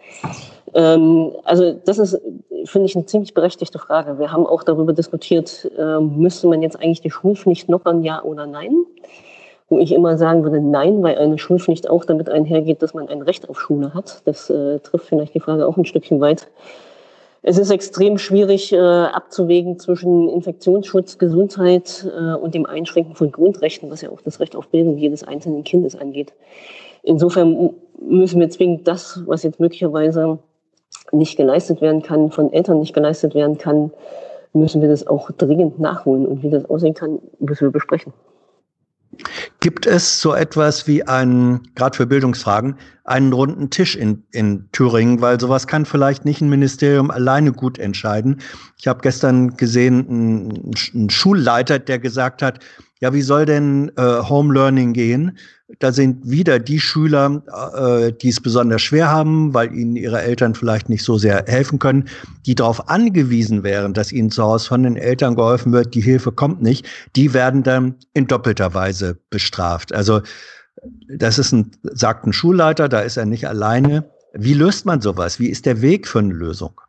Ähm, 0.74 1.32
also 1.44 1.74
das 1.86 2.00
ist, 2.00 2.20
finde 2.66 2.88
ich, 2.88 2.96
eine 2.96 3.06
ziemlich 3.06 3.34
berechtigte 3.34 3.78
Frage. 3.78 4.18
Wir 4.18 4.32
haben 4.32 4.48
auch 4.48 4.64
darüber 4.64 4.94
diskutiert, 4.94 5.70
äh, 5.78 6.00
müsste 6.00 6.48
man 6.48 6.62
jetzt 6.62 6.80
eigentlich 6.80 7.02
die 7.02 7.12
Schulpflicht 7.12 7.70
noch 7.70 7.86
an 7.86 8.02
Ja 8.02 8.24
oder 8.24 8.48
Nein? 8.48 8.86
Wo 9.74 9.80
ich 9.80 9.92
immer 9.92 10.20
sagen 10.20 10.44
würde, 10.44 10.60
nein, 10.60 11.02
weil 11.02 11.18
eine 11.18 11.40
Schulpflicht 11.40 11.90
auch 11.90 12.06
damit 12.06 12.30
einhergeht, 12.30 12.84
dass 12.84 12.94
man 12.94 13.08
ein 13.08 13.24
Recht 13.24 13.50
auf 13.50 13.60
Schule 13.60 13.96
hat. 13.96 14.22
Das 14.26 14.48
äh, 14.52 14.78
trifft 14.78 15.08
vielleicht 15.08 15.34
die 15.34 15.40
Frage 15.40 15.66
auch 15.66 15.78
ein 15.78 15.86
Stückchen 15.86 16.22
weit. 16.22 16.48
Es 17.42 17.58
ist 17.58 17.72
extrem 17.72 18.20
schwierig 18.20 18.72
äh, 18.72 18.78
abzuwägen 18.78 19.80
zwischen 19.80 20.30
Infektionsschutz, 20.30 21.18
Gesundheit 21.18 22.08
äh, 22.16 22.36
und 22.36 22.54
dem 22.54 22.68
Einschränken 22.68 23.16
von 23.16 23.32
Grundrechten, 23.32 23.90
was 23.90 24.02
ja 24.02 24.12
auch 24.12 24.22
das 24.22 24.40
Recht 24.40 24.56
auf 24.56 24.68
Bildung 24.68 25.00
jedes 25.00 25.24
einzelnen 25.24 25.64
Kindes 25.64 25.96
angeht. 25.96 26.34
Insofern 27.02 27.72
müssen 28.00 28.40
wir 28.40 28.52
zwingend 28.52 28.88
das, 28.88 29.24
was 29.26 29.42
jetzt 29.42 29.60
möglicherweise 29.60 30.38
nicht 31.12 31.36
geleistet 31.36 31.82
werden 31.82 32.04
kann, 32.04 32.30
von 32.30 32.54
Eltern 32.54 32.78
nicht 32.78 32.94
geleistet 32.94 33.34
werden 33.34 33.58
kann, 33.58 33.92
müssen 34.54 34.82
wir 34.82 34.88
das 34.88 35.08
auch 35.08 35.32
dringend 35.32 35.80
nachholen. 35.80 36.28
Und 36.28 36.44
wie 36.44 36.52
das 36.52 36.70
aussehen 36.70 36.94
kann, 36.94 37.18
müssen 37.40 37.66
wir 37.66 37.72
besprechen. 37.72 38.14
Gibt 39.60 39.86
es 39.86 40.22
so 40.22 40.34
etwas 40.34 40.88
wie 40.88 41.04
einen, 41.04 41.62
gerade 41.76 41.96
für 41.96 42.06
Bildungsfragen, 42.06 42.76
einen 43.04 43.34
runden 43.34 43.70
Tisch 43.70 43.96
in, 43.96 44.24
in 44.32 44.70
Thüringen? 44.72 45.22
Weil 45.22 45.40
sowas 45.40 45.68
kann 45.68 45.86
vielleicht 45.86 46.26
nicht 46.26 46.42
ein 46.42 46.50
Ministerium 46.50 47.12
alleine 47.12 47.52
gut 47.52 47.80
entscheiden. 47.80 48.42
Ich 48.78 48.88
habe 48.88 49.02
gestern 49.02 49.56
gesehen, 49.58 50.08
einen, 50.94 51.10
Schulleiter, 51.10 51.80
der 51.80 52.00
gesagt 52.00 52.42
hat, 52.42 52.60
ja, 53.04 53.14
wie 53.14 53.22
soll 53.22 53.46
denn 53.46 53.92
äh, 53.98 54.02
Home 54.02 54.54
Learning 54.54 54.94
gehen? 54.94 55.38
Da 55.80 55.92
sind 55.92 56.30
wieder 56.30 56.58
die 56.58 56.80
Schüler, 56.80 57.44
äh, 57.76 58.14
die 58.14 58.30
es 58.30 58.40
besonders 58.40 58.82
schwer 58.82 59.12
haben, 59.12 59.54
weil 59.54 59.74
ihnen 59.74 59.98
ihre 59.98 60.22
Eltern 60.22 60.56
vielleicht 60.56 60.88
nicht 60.88 61.04
so 61.04 61.18
sehr 61.18 61.44
helfen 61.46 61.80
können, 61.80 62.08
die 62.46 62.56
darauf 62.56 62.88
angewiesen 62.88 63.62
wären, 63.62 63.94
dass 63.94 64.14
ihnen 64.14 64.32
zu 64.32 64.44
Hause 64.44 64.70
von 64.70 64.84
den 64.84 64.96
Eltern 64.96 65.36
geholfen 65.36 65.74
wird, 65.74 65.94
die 65.96 66.00
Hilfe 66.00 66.32
kommt 66.32 66.62
nicht, 66.62 66.86
die 67.18 67.34
werden 67.34 67.62
dann 67.62 67.96
in 68.14 68.26
doppelter 68.26 68.74
Weise 68.74 69.18
bestraft. 69.30 69.94
Also 69.94 70.22
das 71.10 71.40
ist 71.40 71.52
ein, 71.52 71.72
sagt 71.84 72.26
ein 72.26 72.32
Schulleiter, 72.32 72.88
da 72.88 73.02
ist 73.02 73.18
er 73.18 73.26
nicht 73.26 73.50
alleine. 73.50 74.06
Wie 74.32 74.54
löst 74.54 74.86
man 74.86 75.02
sowas? 75.02 75.42
Wie 75.42 75.50
ist 75.50 75.66
der 75.66 75.82
Weg 75.82 76.08
für 76.08 76.20
eine 76.20 76.34
Lösung? 76.34 76.80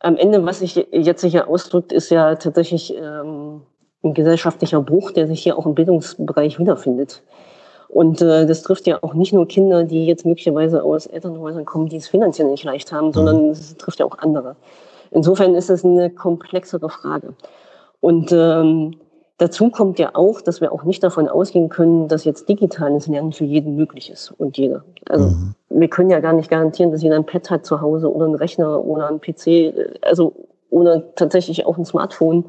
Am 0.00 0.16
Ende, 0.16 0.44
was 0.44 0.58
sich 0.58 0.74
jetzt 0.90 1.22
hier 1.22 1.46
ausdrückt, 1.46 1.92
ist 1.92 2.10
ja 2.10 2.34
tatsächlich 2.34 2.92
ähm, 2.96 3.39
ein 4.02 4.14
gesellschaftlicher 4.14 4.80
Bruch, 4.80 5.10
der 5.10 5.26
sich 5.26 5.42
hier 5.42 5.58
auch 5.58 5.66
im 5.66 5.74
Bildungsbereich 5.74 6.58
wiederfindet. 6.58 7.22
Und 7.88 8.22
äh, 8.22 8.46
das 8.46 8.62
trifft 8.62 8.86
ja 8.86 8.98
auch 9.02 9.14
nicht 9.14 9.32
nur 9.32 9.48
Kinder, 9.48 9.84
die 9.84 10.06
jetzt 10.06 10.24
möglicherweise 10.24 10.82
aus 10.84 11.06
Elternhäusern 11.06 11.64
kommen, 11.64 11.88
die 11.88 11.96
es 11.96 12.08
finanziell 12.08 12.48
nicht 12.48 12.64
leicht 12.64 12.92
haben, 12.92 13.12
sondern 13.12 13.46
mhm. 13.46 13.50
es 13.50 13.76
trifft 13.76 13.98
ja 13.98 14.06
auch 14.06 14.18
andere. 14.18 14.56
Insofern 15.10 15.54
ist 15.56 15.70
es 15.70 15.84
eine 15.84 16.08
komplexere 16.08 16.88
Frage. 16.88 17.34
Und 18.00 18.30
ähm, 18.32 18.94
dazu 19.38 19.70
kommt 19.70 19.98
ja 19.98 20.10
auch, 20.14 20.40
dass 20.40 20.60
wir 20.60 20.72
auch 20.72 20.84
nicht 20.84 21.02
davon 21.02 21.28
ausgehen 21.28 21.68
können, 21.68 22.06
dass 22.06 22.24
jetzt 22.24 22.48
digitales 22.48 23.08
Lernen 23.08 23.32
für 23.32 23.44
jeden 23.44 23.74
möglich 23.74 24.08
ist 24.08 24.32
und 24.38 24.56
jeder. 24.56 24.84
Also 25.08 25.30
mhm. 25.30 25.54
wir 25.68 25.88
können 25.88 26.10
ja 26.10 26.20
gar 26.20 26.32
nicht 26.32 26.48
garantieren, 26.48 26.92
dass 26.92 27.02
jeder 27.02 27.16
ein 27.16 27.26
Pad 27.26 27.50
hat 27.50 27.66
zu 27.66 27.80
Hause 27.80 28.12
oder 28.12 28.26
einen 28.26 28.36
Rechner 28.36 28.84
oder 28.84 29.08
einen 29.08 29.20
PC, 29.20 29.98
also 30.02 30.32
oder 30.70 31.14
tatsächlich 31.16 31.66
auch 31.66 31.76
ein 31.76 31.84
Smartphone. 31.84 32.44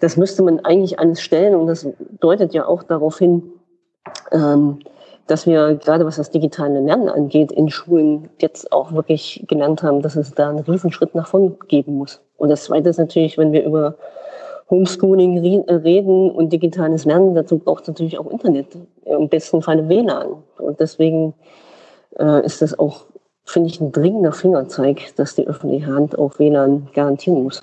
Das 0.00 0.16
müsste 0.16 0.42
man 0.42 0.60
eigentlich 0.60 0.98
alles 0.98 1.20
stellen 1.20 1.54
und 1.54 1.66
das 1.66 1.86
deutet 2.20 2.54
ja 2.54 2.66
auch 2.66 2.82
darauf 2.82 3.18
hin, 3.18 3.42
ähm, 4.32 4.78
dass 5.26 5.46
wir 5.46 5.74
gerade 5.74 6.06
was 6.06 6.16
das 6.16 6.30
digitale 6.30 6.80
Lernen 6.80 7.08
angeht, 7.08 7.52
in 7.52 7.68
Schulen 7.68 8.30
jetzt 8.40 8.72
auch 8.72 8.92
wirklich 8.92 9.44
gelernt 9.46 9.82
haben, 9.82 10.00
dass 10.02 10.16
es 10.16 10.32
da 10.32 10.48
einen 10.48 10.60
Riesenschritt 10.60 11.14
nach 11.14 11.28
vorn 11.28 11.56
geben 11.68 11.94
muss. 11.94 12.20
Und 12.36 12.48
das 12.48 12.64
Zweite 12.64 12.88
ist 12.88 12.98
natürlich, 12.98 13.36
wenn 13.36 13.52
wir 13.52 13.64
über 13.64 13.96
Homeschooling 14.70 15.38
reden 15.38 16.30
und 16.30 16.52
digitales 16.52 17.04
Lernen, 17.04 17.34
dazu 17.34 17.58
braucht 17.58 17.82
es 17.82 17.88
natürlich 17.88 18.18
auch 18.18 18.30
Internet, 18.30 18.66
im 19.04 19.28
besten 19.28 19.62
Falle 19.62 19.88
WLAN. 19.88 20.28
Und 20.58 20.80
deswegen 20.80 21.34
äh, 22.18 22.44
ist 22.44 22.60
das 22.60 22.78
auch, 22.78 23.06
finde 23.44 23.68
ich, 23.70 23.80
ein 23.80 23.92
dringender 23.92 24.32
Fingerzeig, 24.32 25.14
dass 25.16 25.34
die 25.34 25.46
öffentliche 25.46 25.86
Hand 25.86 26.18
auch 26.18 26.38
WLAN 26.38 26.88
garantieren 26.94 27.44
muss. 27.44 27.62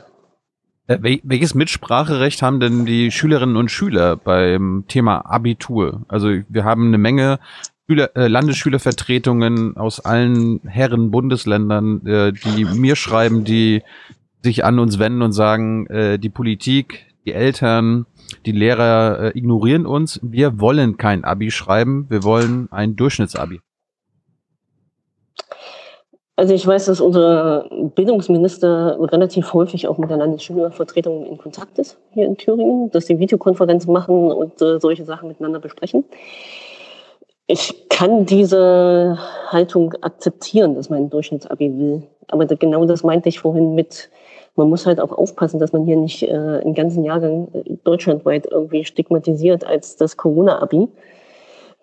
Äh, 0.87 1.19
welches 1.23 1.55
Mitspracherecht 1.55 2.41
haben 2.41 2.59
denn 2.59 2.85
die 2.85 3.11
Schülerinnen 3.11 3.57
und 3.57 3.71
Schüler 3.71 4.17
beim 4.17 4.85
Thema 4.87 5.19
Abitur? 5.25 6.05
Also 6.07 6.29
wir 6.47 6.63
haben 6.63 6.87
eine 6.87 6.97
Menge 6.97 7.39
Schüler, 7.87 8.15
äh, 8.15 8.27
Landesschülervertretungen 8.27 9.77
aus 9.77 9.99
allen 9.99 10.61
Herren 10.67 11.11
Bundesländern, 11.11 12.05
äh, 12.05 12.33
die 12.33 12.65
mir 12.65 12.95
schreiben, 12.95 13.43
die 13.43 13.81
sich 14.43 14.63
an 14.63 14.79
uns 14.79 14.99
wenden 14.99 15.21
und 15.21 15.33
sagen, 15.33 15.87
äh, 15.87 16.19
die 16.19 16.29
Politik, 16.29 17.07
die 17.25 17.33
Eltern, 17.33 18.05
die 18.45 18.51
Lehrer 18.51 19.19
äh, 19.35 19.37
ignorieren 19.37 19.85
uns. 19.85 20.19
Wir 20.23 20.59
wollen 20.59 20.97
kein 20.97 21.23
Abi 21.23 21.49
schreiben, 21.49 22.05
wir 22.09 22.23
wollen 22.23 22.71
ein 22.71 22.95
Durchschnittsabi. 22.95 23.59
Also 26.37 26.53
ich 26.53 26.67
weiß, 26.67 26.85
dass 26.85 26.99
unser 26.99 27.69
Bildungsminister 27.95 28.97
relativ 28.99 29.53
häufig 29.53 29.87
auch 29.87 29.97
mit 29.97 30.09
der 30.09 30.17
Landesschülervertretung 30.17 31.25
in 31.25 31.37
Kontakt 31.37 31.79
ist 31.79 31.97
hier 32.11 32.25
in 32.25 32.35
Thüringen, 32.35 32.91
dass 32.91 33.05
sie 33.05 33.19
Videokonferenzen 33.19 33.91
machen 33.91 34.31
und 34.31 34.61
äh, 34.61 34.79
solche 34.79 35.05
Sachen 35.05 35.29
miteinander 35.29 35.59
besprechen. 35.59 36.03
Ich 37.47 37.87
kann 37.89 38.25
diese 38.25 39.17
Haltung 39.47 39.93
akzeptieren, 40.01 40.75
dass 40.75 40.89
man 40.89 41.03
ein 41.03 41.09
Durchschnittsabi 41.09 41.77
will. 41.77 42.03
Aber 42.27 42.45
genau 42.47 42.85
das 42.85 43.03
meinte 43.03 43.29
ich 43.29 43.39
vorhin 43.39 43.75
mit, 43.75 44.09
man 44.55 44.69
muss 44.69 44.85
halt 44.85 44.99
auch 44.99 45.11
aufpassen, 45.11 45.59
dass 45.59 45.71
man 45.71 45.85
hier 45.85 45.95
nicht 45.95 46.23
äh, 46.23 46.31
einen 46.33 46.73
ganzen 46.73 47.05
Jahrgang 47.05 47.47
äh, 47.53 47.75
deutschlandweit 47.85 48.47
irgendwie 48.51 48.83
stigmatisiert 48.83 49.63
als 49.63 49.95
das 49.95 50.17
Corona-Abi 50.17 50.89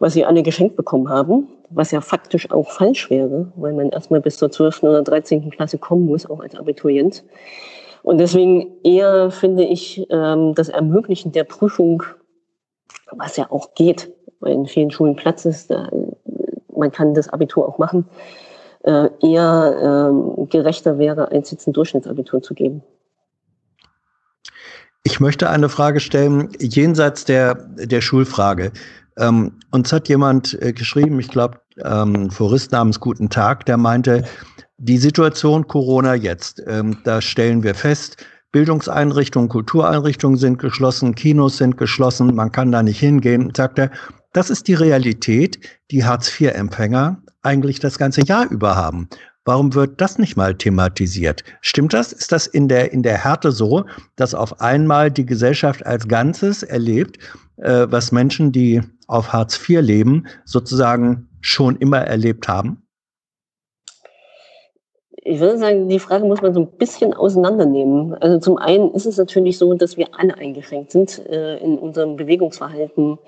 was 0.03 0.15
sie 0.15 0.25
alle 0.25 0.43
geschenkt 0.43 0.75
bekommen 0.75 1.09
haben, 1.09 1.47
was 1.71 1.93
ja 1.93 2.01
faktisch 2.01 2.51
auch 2.51 2.73
falsch 2.73 3.09
wäre, 3.09 3.53
weil 3.55 3.73
man 3.73 3.91
erstmal 3.91 4.21
bis 4.21 4.37
zur 4.37 4.51
12. 4.51 4.83
oder 4.83 5.03
13. 5.03 5.49
Klasse 5.51 5.79
kommen 5.79 6.07
muss, 6.07 6.29
auch 6.29 6.41
als 6.41 6.57
Abiturient. 6.57 7.23
Und 8.03 8.19
deswegen 8.19 8.73
eher 8.83 9.31
finde 9.31 9.63
ich 9.63 10.05
ähm, 10.11 10.57
das 10.57 10.71
Ermöglichen 10.71 11.31
der 11.31 11.45
Prüfung, 11.45 12.03
was 13.13 13.37
ja 13.37 13.47
auch 13.53 13.77
geht, 13.77 14.11
weil 14.41 14.55
in 14.55 14.67
vielen 14.67 14.91
Schulen 14.91 15.15
Platz 15.15 15.45
ist, 15.45 15.71
da, 15.71 15.89
man 16.75 16.91
kann 16.91 17.15
das 17.15 17.29
Abitur 17.29 17.69
auch 17.69 17.79
machen, 17.79 18.09
äh, 18.83 19.09
eher 19.21 20.11
äh, 20.11 20.47
gerechter 20.47 20.99
wäre, 20.99 21.31
als 21.31 21.53
jetzt 21.53 21.69
ein 21.69 21.75
Durchschnittsabitur 21.75 22.43
zu 22.43 22.55
geben. 22.55 22.83
Ich 25.05 25.21
möchte 25.21 25.49
eine 25.51 25.69
Frage 25.69 26.01
stellen, 26.01 26.49
jenseits 26.59 27.25
der, 27.25 27.55
der 27.55 28.01
Schulfrage. 28.01 28.73
Ähm, 29.19 29.52
uns 29.71 29.92
hat 29.92 30.09
jemand 30.09 30.61
äh, 30.62 30.73
geschrieben, 30.73 31.19
ich 31.21 31.28
glaube, 31.28 31.61
ähm, 31.85 32.31
Forist 32.31 32.73
namens 32.73 33.00
Guten 33.00 33.28
Tag, 33.31 33.66
der 33.66 33.76
meinte, 33.76 34.25
die 34.78 34.99
Situation 34.99 35.66
Corona 35.69 36.14
jetzt, 36.14 36.62
ähm, 36.66 36.99
da 37.04 37.21
stellen 37.21 37.62
wir 37.62 37.75
fest, 37.75 38.25
Bildungseinrichtungen, 38.52 39.49
Kultureinrichtungen 39.49 40.37
sind 40.37 40.59
geschlossen, 40.59 41.14
Kinos 41.14 41.57
sind 41.57 41.78
geschlossen, 41.78 42.35
man 42.35 42.52
kann 42.52 42.73
da 42.73 42.83
nicht 42.83 43.00
hingehen, 43.00 43.52
sagt 43.57 43.78
er. 43.78 43.90
Das 44.35 44.50
ist 44.50 44.69
die 44.69 44.75
Realität, 44.75 45.59
die 45.90 46.04
Hartz-IV-Empfänger 46.04 47.23
eigentlich 47.42 47.81
das 47.81 47.99
ganze 47.99 48.23
Jahr 48.25 48.50
über 48.50 48.76
haben. 48.76 49.09
Warum 49.45 49.75
wird 49.75 50.00
das 50.00 50.19
nicht 50.19 50.37
mal 50.37 50.54
thematisiert? 50.54 51.42
Stimmt 51.62 51.95
das? 51.95 52.12
Ist 52.12 52.31
das 52.31 52.47
in 52.47 52.69
der, 52.69 52.92
in 52.92 53.02
der 53.02 53.19
Härte 53.25 53.50
so, 53.50 53.85
dass 54.14 54.35
auf 54.35 54.61
einmal 54.61 55.11
die 55.11 55.26
Gesellschaft 55.26 55.85
als 55.85 56.07
Ganzes 56.07 56.62
erlebt, 56.62 57.19
äh, 57.57 57.87
was 57.89 58.13
Menschen, 58.13 58.53
die 58.53 58.83
auf 59.07 59.33
Hartz 59.33 59.57
IV 59.57 59.81
leben, 59.81 60.27
sozusagen 60.45 61.29
schon 61.41 61.77
immer 61.77 61.99
erlebt 61.99 62.49
haben? 62.49 62.83
Ich 65.25 65.39
würde 65.39 65.59
sagen, 65.59 65.89
die 65.89 66.01
Frage 66.01 66.25
muss 66.25 66.43
man 66.43 66.53
so 66.53 66.61
ein 66.61 66.67
bisschen 66.79 67.15
auseinandernehmen. 67.15 68.15
Also 68.15 68.41
zum 68.41 68.59
einen 68.59 68.91
ist 68.91 69.07
es 69.07 69.19
natürlich 69.19 69.57
so, 69.57 69.73
dass 69.75 69.97
wir 69.97 70.09
alle 70.19 70.37
eingeschränkt 70.37 70.91
sind 70.91 71.25
äh, 71.27 71.59
in 71.59 71.79
unserem 71.79 72.17
Bewegungsverhalten, 72.17 73.19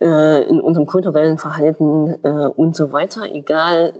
äh, 0.00 0.48
in 0.48 0.60
unserem 0.60 0.86
kulturellen 0.86 1.38
Verhalten 1.38 2.18
äh, 2.22 2.46
und 2.46 2.76
so 2.76 2.92
weiter, 2.92 3.24
egal 3.32 3.94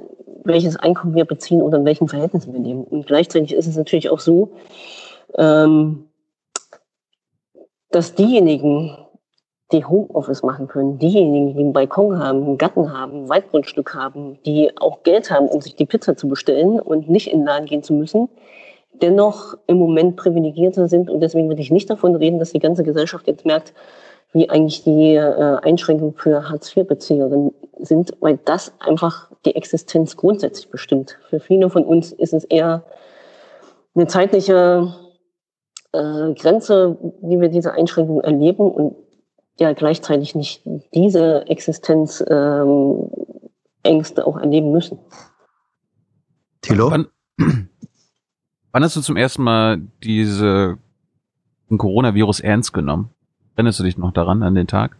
welches 0.44 0.76
Einkommen 0.76 1.14
wir 1.14 1.24
beziehen 1.24 1.60
oder 1.60 1.78
in 1.78 1.84
welchen 1.84 2.08
Verhältnissen 2.08 2.52
wir 2.52 2.60
leben. 2.60 2.84
Und 2.84 3.06
gleichzeitig 3.06 3.52
ist 3.52 3.66
es 3.66 3.76
natürlich 3.76 4.10
auch 4.10 4.20
so, 4.20 4.52
ähm, 5.36 6.08
dass 7.90 8.14
diejenigen, 8.14 8.96
die 9.72 9.84
Homeoffice 9.84 10.42
machen 10.42 10.68
können, 10.68 10.98
diejenigen, 10.98 11.54
die 11.54 11.60
einen 11.60 11.72
Balkon 11.72 12.18
haben, 12.18 12.44
einen 12.44 12.58
Garten 12.58 12.92
haben, 12.92 13.24
ein 13.24 13.28
Waldgrundstück 13.28 13.94
haben, 13.94 14.38
die 14.44 14.70
auch 14.78 15.02
Geld 15.02 15.30
haben, 15.30 15.48
um 15.48 15.60
sich 15.60 15.76
die 15.76 15.86
Pizza 15.86 16.16
zu 16.16 16.28
bestellen 16.28 16.78
und 16.80 17.08
nicht 17.08 17.30
in 17.30 17.40
den 17.40 17.46
Laden 17.46 17.66
gehen 17.66 17.82
zu 17.82 17.94
müssen, 17.94 18.28
dennoch 18.92 19.54
im 19.66 19.78
Moment 19.78 20.16
privilegierter 20.16 20.88
sind. 20.88 21.10
Und 21.10 21.20
deswegen 21.20 21.48
würde 21.48 21.62
ich 21.62 21.70
nicht 21.70 21.88
davon 21.88 22.14
reden, 22.14 22.38
dass 22.38 22.52
die 22.52 22.58
ganze 22.58 22.82
Gesellschaft 22.82 23.26
jetzt 23.26 23.46
merkt, 23.46 23.72
wie 24.32 24.48
eigentlich 24.48 24.84
die 24.84 25.14
äh, 25.14 25.58
Einschränkungen 25.62 26.14
für 26.14 26.48
Hartz-IV-Bezieherinnen 26.48 27.52
sind, 27.78 28.12
weil 28.20 28.38
das 28.44 28.72
einfach 28.78 29.30
die 29.44 29.54
Existenz 29.56 30.16
grundsätzlich 30.16 30.70
bestimmt. 30.70 31.18
Für 31.28 31.40
viele 31.40 31.68
von 31.68 31.84
uns 31.84 32.12
ist 32.12 32.32
es 32.32 32.44
eher 32.44 32.84
eine 33.94 34.06
zeitliche 34.06 34.94
äh, 35.92 36.32
Grenze, 36.34 36.96
wie 37.20 37.40
wir 37.40 37.48
diese 37.48 37.72
Einschränkungen 37.72 38.24
erleben 38.24 38.70
und 38.70 38.96
ja 39.58 39.72
gleichzeitig 39.72 40.34
nicht 40.34 40.62
diese 40.94 41.46
Existenzängste 41.46 42.24
ähm, 42.30 44.24
auch 44.24 44.38
erleben 44.38 44.72
müssen. 44.72 44.98
Thilo? 46.60 46.90
Wann, 46.90 47.08
wann 48.72 48.84
hast 48.84 48.96
du 48.96 49.00
zum 49.00 49.16
ersten 49.16 49.42
Mal 49.42 49.80
diese 50.02 50.78
Coronavirus 51.76 52.40
ernst 52.40 52.72
genommen? 52.72 53.10
Erinnerst 53.56 53.80
du 53.80 53.84
dich 53.84 53.98
noch 53.98 54.12
daran, 54.12 54.42
an 54.42 54.54
den 54.54 54.66
Tag? 54.66 54.96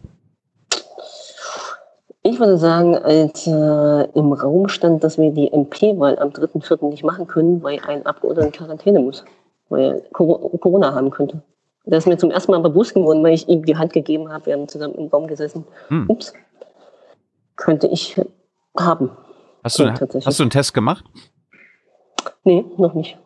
Ich 2.25 2.39
würde 2.39 2.57
sagen, 2.57 2.97
als 2.97 3.47
äh, 3.49 4.05
im 4.15 4.33
Raum 4.33 4.69
stand, 4.69 5.03
dass 5.03 5.19
wir 5.19 5.33
die 5.33 5.53
MP-Wahl 5.53 6.19
am 6.21 6.29
3.4. 6.29 6.89
nicht 6.89 7.03
machen 7.03 7.27
können, 7.27 7.63
weil 7.65 7.81
ein 7.81 8.07
Abgeordneter 8.07 8.47
in 8.47 8.53
Quarantäne 8.53 9.01
muss, 9.01 9.25
weil 9.69 9.83
er 9.83 10.01
Corona 10.13 10.95
haben 10.95 11.11
könnte. 11.11 11.43
Das 11.85 12.05
ist 12.05 12.07
mir 12.07 12.17
zum 12.17 12.31
ersten 12.31 12.53
Mal 12.53 12.61
bewusst 12.61 12.95
geworden, 12.95 13.25
weil 13.25 13.35
ich 13.35 13.49
ihm 13.49 13.65
die 13.65 13.77
Hand 13.77 13.93
gegeben 13.93 14.31
habe. 14.31 14.47
Wir 14.47 14.53
haben 14.55 14.69
zusammen 14.69 14.95
im 14.95 15.09
Raum 15.09 15.27
gesessen. 15.27 15.65
Hm. 15.89 16.07
Ups. 16.09 16.33
Könnte 17.57 17.89
ich 17.89 18.21
haben. 18.79 19.11
Hast 19.65 19.79
du, 19.79 19.91
hast 19.91 20.39
du 20.39 20.43
einen 20.43 20.51
Test 20.51 20.75
gemacht? 20.75 21.05
Nee, 22.45 22.65
noch 22.77 22.95
nicht. 22.95 23.19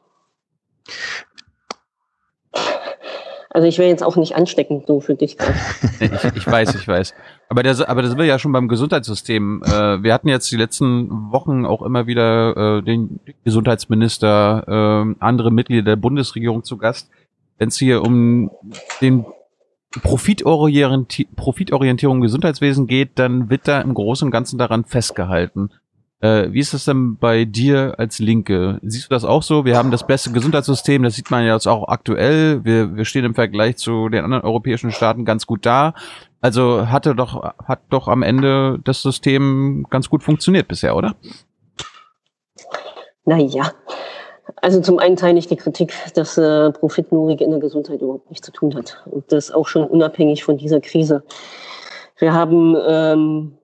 Also 3.51 3.69
ich 3.69 3.79
wäre 3.79 3.89
jetzt 3.89 4.03
auch 4.03 4.17
nicht 4.17 4.37
ansteckend 4.37 4.87
so 4.87 5.01
für 5.01 5.15
dich. 5.15 5.39
ich, 6.01 6.13
ich 6.37 6.47
weiß, 6.47 6.75
ich 6.75 6.87
weiß. 6.87 7.15
Aber 7.49 7.63
das, 7.63 7.81
aber 7.81 8.03
das 8.03 8.11
sind 8.11 8.19
wir 8.19 8.27
ja 8.27 8.39
schon 8.39 8.53
beim 8.53 8.69
Gesundheitssystem. 8.69 9.63
Äh, 9.65 10.03
wir 10.03 10.13
hatten 10.13 10.29
jetzt 10.29 10.51
die 10.51 10.57
letzten 10.57 11.33
Wochen 11.33 11.65
auch 11.65 11.81
immer 11.81 12.07
wieder 12.07 12.79
äh, 12.79 12.83
den 12.83 13.21
Gesundheitsminister, 13.45 14.65
äh, 15.09 15.25
andere 15.25 15.51
Mitglieder 15.51 15.85
der 15.85 15.97
Bundesregierung 15.97 16.65
zu 16.65 16.77
Gast 16.77 17.11
wenn 17.59 17.69
es 17.69 17.79
hier 17.79 18.03
um 18.03 18.51
den 19.01 19.25
Profitorientierung, 20.03 21.35
Profitorientierung 21.37 22.19
im 22.19 22.23
Gesundheitswesen 22.23 22.87
geht, 22.87 23.19
dann 23.19 23.51
wird 23.51 23.67
da 23.67 23.81
im 23.81 23.95
Großen 23.95 24.27
und 24.27 24.33
Ganzen 24.33 24.59
daran 24.59 24.85
festgehalten. 24.85 25.71
Äh, 26.21 26.53
wie 26.53 26.61
ist 26.61 26.73
das 26.73 26.87
denn 26.87 27.19
bei 27.19 27.45
dir 27.45 27.95
als 27.99 28.19
Linke? 28.19 28.79
Siehst 28.83 29.11
du 29.11 29.15
das 29.15 29.25
auch 29.25 29.43
so? 29.43 29.65
Wir 29.65 29.77
haben 29.77 29.91
das 29.91 30.07
beste 30.07 30.33
Gesundheitssystem, 30.33 31.03
das 31.03 31.15
sieht 31.15 31.31
man 31.31 31.45
ja 31.45 31.55
jetzt 31.55 31.67
auch 31.67 31.89
aktuell. 31.89 32.65
Wir, 32.65 32.97
wir 32.97 33.05
stehen 33.05 33.25
im 33.25 33.35
Vergleich 33.35 33.77
zu 33.77 34.09
den 34.09 34.25
anderen 34.25 34.43
europäischen 34.45 34.93
Staaten 34.93 35.25
ganz 35.25 35.47
gut 35.47 35.67
da. 35.67 35.95
Also 36.41 36.89
hatte 36.89 37.15
doch, 37.15 37.43
hat 37.65 37.81
doch 37.91 38.09
am 38.09 38.23
Ende 38.23 38.79
das 38.85 39.03
System 39.03 39.87
ganz 39.91 40.09
gut 40.09 40.23
funktioniert 40.23 40.69
bisher, 40.69 40.97
oder? 40.97 41.17
Naja, 43.25 43.73
also 44.57 44.81
zum 44.81 44.99
einen 44.99 45.17
teile 45.17 45.38
ich 45.38 45.49
die 45.49 45.57
Kritik, 45.57 45.93
dass 46.15 46.38
äh, 46.38 46.71
Profitlorik 46.71 47.41
in 47.41 47.50
der 47.50 47.61
Gesundheit 47.61 48.00
überhaupt 48.00 48.31
nichts 48.31 48.47
zu 48.47 48.53
tun 48.53 48.75
hat. 48.75 49.03
Und 49.07 49.31
das 49.33 49.50
auch 49.50 49.67
schon 49.67 49.87
unabhängig 49.87 50.45
von 50.45 50.57
dieser 50.57 50.81
Krise. 50.81 51.23
Wir 52.19 52.33
haben, 52.33 52.76
ähm, 52.87 53.59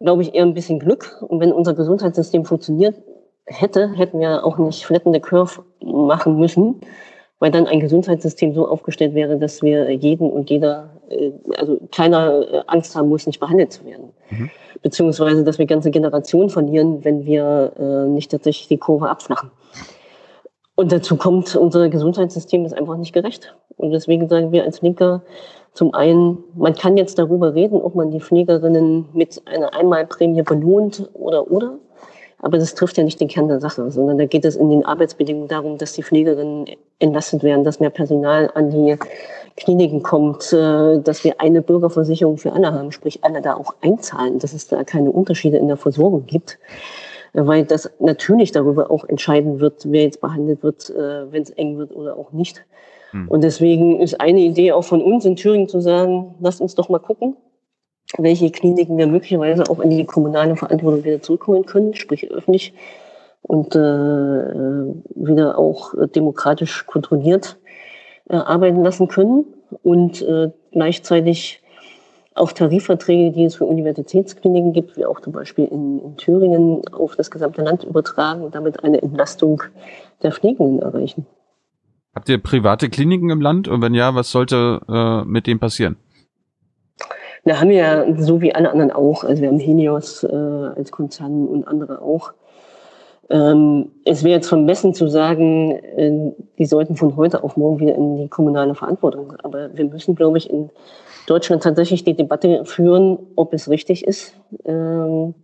glaube 0.00 0.22
ich, 0.22 0.34
eher 0.34 0.44
ein 0.44 0.54
bisschen 0.54 0.78
Glück. 0.78 1.22
Und 1.26 1.40
wenn 1.40 1.52
unser 1.52 1.74
Gesundheitssystem 1.74 2.44
funktioniert 2.44 2.96
hätte, 3.46 3.92
hätten 3.92 4.20
wir 4.20 4.44
auch 4.44 4.58
nicht 4.58 4.84
flattende 4.84 5.20
Curve 5.20 5.64
machen 5.80 6.38
müssen, 6.38 6.80
weil 7.38 7.50
dann 7.50 7.66
ein 7.66 7.80
Gesundheitssystem 7.80 8.54
so 8.54 8.66
aufgestellt 8.66 9.14
wäre, 9.14 9.38
dass 9.38 9.62
wir 9.62 9.90
jeden 9.90 10.30
und 10.30 10.50
jeder, 10.50 10.90
also 11.56 11.78
keiner 11.92 12.52
äh, 12.52 12.62
Angst 12.66 12.96
haben 12.96 13.08
muss, 13.08 13.26
nicht 13.26 13.40
behandelt 13.40 13.72
zu 13.72 13.84
werden. 13.84 14.10
Mhm. 14.30 14.50
Beziehungsweise, 14.82 15.44
dass 15.44 15.58
wir 15.58 15.66
ganze 15.66 15.90
Generationen 15.90 16.50
verlieren, 16.50 17.04
wenn 17.04 17.24
wir 17.24 17.72
äh, 17.78 18.08
nicht 18.08 18.30
tatsächlich 18.30 18.68
die 18.68 18.78
Kurve 18.78 19.08
abflachen. 19.08 19.50
Und 20.74 20.92
dazu 20.92 21.16
kommt, 21.16 21.56
unser 21.56 21.88
Gesundheitssystem 21.88 22.64
ist 22.64 22.74
einfach 22.74 22.96
nicht 22.96 23.12
gerecht. 23.12 23.56
Und 23.76 23.92
deswegen 23.92 24.28
sagen 24.28 24.52
wir 24.52 24.64
als 24.64 24.82
Linker 24.82 25.22
zum 25.72 25.94
einen, 25.94 26.38
man 26.54 26.74
kann 26.74 26.96
jetzt 26.96 27.18
darüber 27.18 27.54
reden, 27.54 27.80
ob 27.80 27.94
man 27.94 28.10
die 28.10 28.20
Pflegerinnen 28.20 29.06
mit 29.12 29.42
einer 29.46 29.74
Einmalprämie 29.74 30.42
belohnt 30.42 31.08
oder 31.14 31.50
oder. 31.50 31.78
Aber 32.38 32.58
das 32.58 32.74
trifft 32.74 32.98
ja 32.98 33.04
nicht 33.04 33.20
den 33.20 33.28
Kern 33.28 33.48
der 33.48 33.60
Sache, 33.60 33.90
sondern 33.90 34.18
da 34.18 34.26
geht 34.26 34.44
es 34.44 34.56
in 34.56 34.68
den 34.68 34.84
Arbeitsbedingungen 34.84 35.48
darum, 35.48 35.78
dass 35.78 35.94
die 35.94 36.02
Pflegerinnen 36.02 36.66
entlastet 36.98 37.42
werden, 37.42 37.64
dass 37.64 37.80
mehr 37.80 37.90
Personal 37.90 38.50
an 38.54 38.70
die 38.70 38.96
Kliniken 39.56 40.02
kommt, 40.02 40.52
äh, 40.52 41.00
dass 41.00 41.24
wir 41.24 41.40
eine 41.40 41.62
Bürgerversicherung 41.62 42.36
für 42.38 42.52
alle 42.52 42.72
haben, 42.72 42.92
sprich 42.92 43.24
alle 43.24 43.40
da 43.40 43.54
auch 43.54 43.74
einzahlen, 43.80 44.38
dass 44.38 44.52
es 44.52 44.68
da 44.68 44.84
keine 44.84 45.10
Unterschiede 45.10 45.56
in 45.56 45.68
der 45.68 45.76
Versorgung 45.76 46.26
gibt 46.26 46.58
weil 47.36 47.64
das 47.64 47.90
natürlich 47.98 48.52
darüber 48.52 48.90
auch 48.90 49.04
entscheiden 49.04 49.60
wird, 49.60 49.84
wer 49.90 50.04
jetzt 50.04 50.20
behandelt 50.20 50.62
wird, 50.62 50.88
äh, 50.90 51.30
wenn 51.30 51.42
es 51.42 51.50
eng 51.50 51.76
wird 51.76 51.94
oder 51.94 52.16
auch 52.16 52.32
nicht. 52.32 52.64
Hm. 53.10 53.28
Und 53.28 53.44
deswegen 53.44 54.00
ist 54.00 54.20
eine 54.20 54.40
Idee 54.40 54.72
auch 54.72 54.84
von 54.84 55.02
uns 55.02 55.24
in 55.26 55.36
Thüringen 55.36 55.68
zu 55.68 55.80
sagen, 55.80 56.34
lasst 56.40 56.62
uns 56.62 56.74
doch 56.74 56.88
mal 56.88 56.98
gucken, 56.98 57.36
welche 58.16 58.50
Kliniken 58.50 58.96
wir 58.96 59.06
möglicherweise 59.06 59.64
auch 59.68 59.80
in 59.80 59.90
die 59.90 60.04
kommunale 60.06 60.56
Verantwortung 60.56 61.04
wieder 61.04 61.20
zurückholen 61.20 61.66
können, 61.66 61.94
sprich 61.94 62.30
öffentlich 62.30 62.72
und 63.42 63.76
äh, 63.76 63.78
wieder 63.78 65.58
auch 65.58 65.92
demokratisch 66.14 66.86
kontrolliert 66.86 67.58
äh, 68.28 68.36
arbeiten 68.36 68.82
lassen 68.82 69.08
können 69.08 69.44
und 69.82 70.22
äh, 70.22 70.50
gleichzeitig 70.72 71.62
auch 72.34 72.52
Tarifverträge, 72.52 73.32
die 73.32 73.44
es 73.44 73.56
für 73.56 73.64
Universitätskliniken 73.64 74.72
gibt, 74.72 74.96
wie 74.96 75.06
auch 75.06 75.20
zum 75.20 75.32
Beispiel 75.32 75.64
in, 75.64 76.00
in 76.00 76.16
Thüringen, 76.16 76.82
auf 76.92 77.16
das 77.16 77.30
gesamte 77.30 77.62
Land 77.62 77.84
übertragen 77.84 78.42
und 78.42 78.54
damit 78.54 78.84
eine 78.84 79.02
Entlastung 79.02 79.62
der 80.22 80.32
Pflegenden 80.32 80.80
erreichen. 80.80 81.26
Habt 82.14 82.28
ihr 82.28 82.38
private 82.38 82.88
Kliniken 82.88 83.30
im 83.30 83.40
Land? 83.40 83.68
Und 83.68 83.82
wenn 83.82 83.94
ja, 83.94 84.14
was 84.14 84.30
sollte 84.30 84.80
äh, 84.88 85.24
mit 85.24 85.46
dem 85.46 85.58
passieren? 85.58 85.96
Da 87.44 87.60
haben 87.60 87.68
wir 87.68 87.76
ja 87.76 88.16
so 88.16 88.40
wie 88.40 88.54
alle 88.54 88.70
anderen 88.70 88.90
auch. 88.90 89.22
Also 89.22 89.42
wir 89.42 89.48
haben 89.48 89.58
Helios 89.58 90.24
äh, 90.24 90.34
als 90.34 90.90
Konzern 90.90 91.46
und 91.46 91.68
andere 91.68 92.02
auch. 92.02 92.32
Ähm, 93.28 93.90
es 94.04 94.22
wäre 94.22 94.36
jetzt 94.36 94.48
vermessen 94.48 94.94
zu 94.94 95.08
sagen, 95.08 95.72
äh, 95.72 96.32
die 96.58 96.66
sollten 96.66 96.96
von 96.96 97.16
heute 97.16 97.42
auf 97.42 97.56
morgen 97.56 97.80
wieder 97.80 97.94
in 97.94 98.16
die 98.16 98.28
kommunale 98.28 98.74
Verantwortung. 98.74 99.34
Aber 99.42 99.76
wir 99.76 99.84
müssen, 99.84 100.14
glaube 100.14 100.38
ich, 100.38 100.48
in 100.48 100.70
Deutschland 101.26 101.62
tatsächlich 101.62 102.04
die 102.04 102.14
Debatte 102.14 102.64
führen, 102.64 103.18
ob 103.34 103.52
es 103.52 103.68
richtig 103.68 104.06
ist, 104.06 104.34
ähm, 104.64 105.34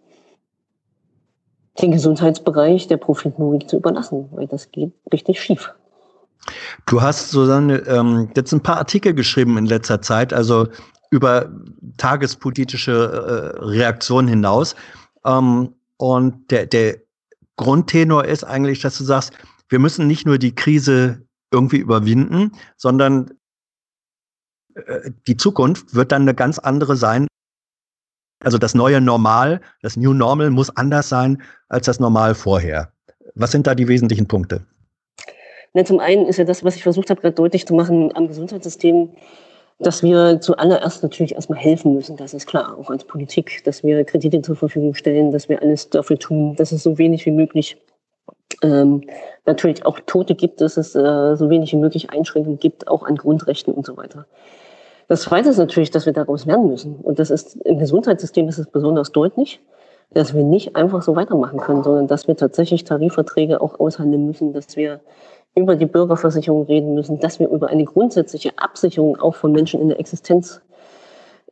den 1.81 1.90
Gesundheitsbereich 1.90 2.87
der 2.87 2.99
Profitlogik 2.99 3.68
zu 3.68 3.77
überlassen, 3.77 4.29
weil 4.33 4.47
das 4.47 4.71
geht 4.71 4.92
richtig 5.12 5.40
schief. 5.40 5.75
Du 6.87 7.03
hast, 7.03 7.31
Susanne, 7.31 7.79
ähm, 7.88 8.31
jetzt 8.37 8.53
ein 8.53 8.62
paar 8.62 8.77
Artikel 8.77 9.14
geschrieben 9.14 9.59
in 9.59 9.66
letzter 9.66 10.03
Zeit, 10.03 10.33
also 10.33 10.66
über 11.11 11.51
tagespolitische 11.99 13.55
äh, 13.59 13.64
Reaktionen 13.64 14.29
hinaus. 14.29 14.77
Ähm, 15.25 15.75
und 15.97 16.51
der, 16.51 16.66
der 16.66 16.97
Grundtenor 17.62 18.25
ist 18.25 18.42
eigentlich, 18.42 18.81
dass 18.81 18.98
du 18.98 19.05
sagst, 19.05 19.33
wir 19.68 19.79
müssen 19.79 20.09
nicht 20.09 20.27
nur 20.27 20.38
die 20.38 20.55
Krise 20.55 21.25
irgendwie 21.53 21.77
überwinden, 21.77 22.53
sondern 22.77 23.31
äh, 24.75 25.12
die 25.29 25.37
Zukunft 25.37 25.94
wird 25.94 26.11
dann 26.11 26.22
eine 26.22 26.35
ganz 26.35 26.59
andere 26.59 26.96
sein. 26.96 27.29
Also 28.42 28.59
das 28.59 28.75
neue 28.75 29.01
Normal, 29.01 29.61
das 29.81 29.96
New 29.96 30.12
Normal 30.12 30.51
muss 30.51 30.77
anders 30.77 31.09
sein 31.09 31.40
als 31.68 31.87
das 31.87 32.01
Normal 32.01 32.35
vorher. 32.35 32.92
Was 33.37 33.53
sind 33.53 33.68
da 33.68 33.77
die 33.77 33.87
wesentlichen 33.87 34.27
Punkte? 34.27 34.66
Na, 35.72 35.85
zum 35.85 36.01
einen 36.01 36.27
ist 36.27 36.38
ja 36.38 36.44
das, 36.44 36.64
was 36.64 36.75
ich 36.75 36.83
versucht 36.83 37.11
habe, 37.11 37.20
gerade 37.20 37.37
deutlich 37.37 37.64
zu 37.64 37.75
machen 37.75 38.14
am 38.16 38.27
Gesundheitssystem, 38.27 39.11
dass 39.83 40.03
wir 40.03 40.40
zuallererst 40.40 41.03
natürlich 41.03 41.35
erstmal 41.35 41.59
helfen 41.59 41.95
müssen, 41.95 42.16
das 42.16 42.35
ist 42.35 42.47
klar, 42.47 42.77
auch 42.79 42.90
als 42.90 43.05
Politik, 43.05 43.62
dass 43.64 43.83
wir 43.83 44.05
Kredite 44.05 44.40
zur 44.42 44.57
Verfügung 44.57 44.95
stellen, 44.95 45.33
dass 45.33 45.49
wir 45.49 45.61
alles 45.61 45.90
dafür 45.90 46.18
tun, 46.18 46.55
dass 46.57 46.73
es 46.73 46.83
so 46.83 46.99
wenig 46.99 47.27
wie 47.27 47.33
möglich 47.33 47.77
ähm, 48.62 49.03
natürlich 49.45 49.85
auch 49.85 49.99
Tote 50.07 50.35
gibt, 50.35 50.61
dass 50.61 50.77
es 50.77 50.95
äh, 50.95 51.37
so 51.37 51.51
wenig 51.51 51.73
wie 51.73 51.79
möglich 51.79 52.11
Einschränkungen 52.11 52.59
gibt, 52.59 52.87
auch 52.88 53.03
an 53.03 53.16
Grundrechten 53.16 53.75
und 53.75 53.85
so 53.85 53.97
weiter. 53.97 54.27
Das 55.09 55.23
Zweite 55.23 55.51
ist 55.51 55.59
natürlich, 55.59 55.90
dass 55.90 56.07
wir 56.07 56.12
daraus 56.12 56.47
lernen 56.47 56.68
müssen. 56.68 56.97
Und 56.97 57.18
das 57.18 57.31
ist 57.31 57.57
im 57.64 57.79
Gesundheitssystem 57.79 58.49
ist 58.49 58.59
es 58.59 58.66
besonders 58.66 59.12
deutlich, 59.12 59.61
dass 60.14 60.35
wir 60.35 60.45
nicht 60.45 60.77
einfach 60.77 61.03
so 61.03 61.16
weitermachen 61.16 61.59
können, 61.59 61.83
sondern 61.83 62.07
dass 62.07 62.29
wir 62.29 62.37
tatsächlich 62.37 62.85
Tarifverträge 62.85 63.61
auch 63.61 63.81
aushandeln 63.81 64.27
müssen, 64.27 64.53
dass 64.53 64.77
wir 64.77 65.01
über 65.55 65.77
die 65.77 65.87
Bürgerversicherung 65.87 66.65
reden 66.65 66.95
müssen, 66.95 67.21
dass 67.21 67.38
wir 67.38 67.49
über 67.49 67.69
eine 67.69 67.85
grundsätzliche 67.85 68.53
Absicherung 68.57 69.21
auch 69.21 69.35
von 69.35 69.53
Menschen 69.53 69.81
in 69.81 69.88
der 69.88 70.01
Existenz 70.01 70.62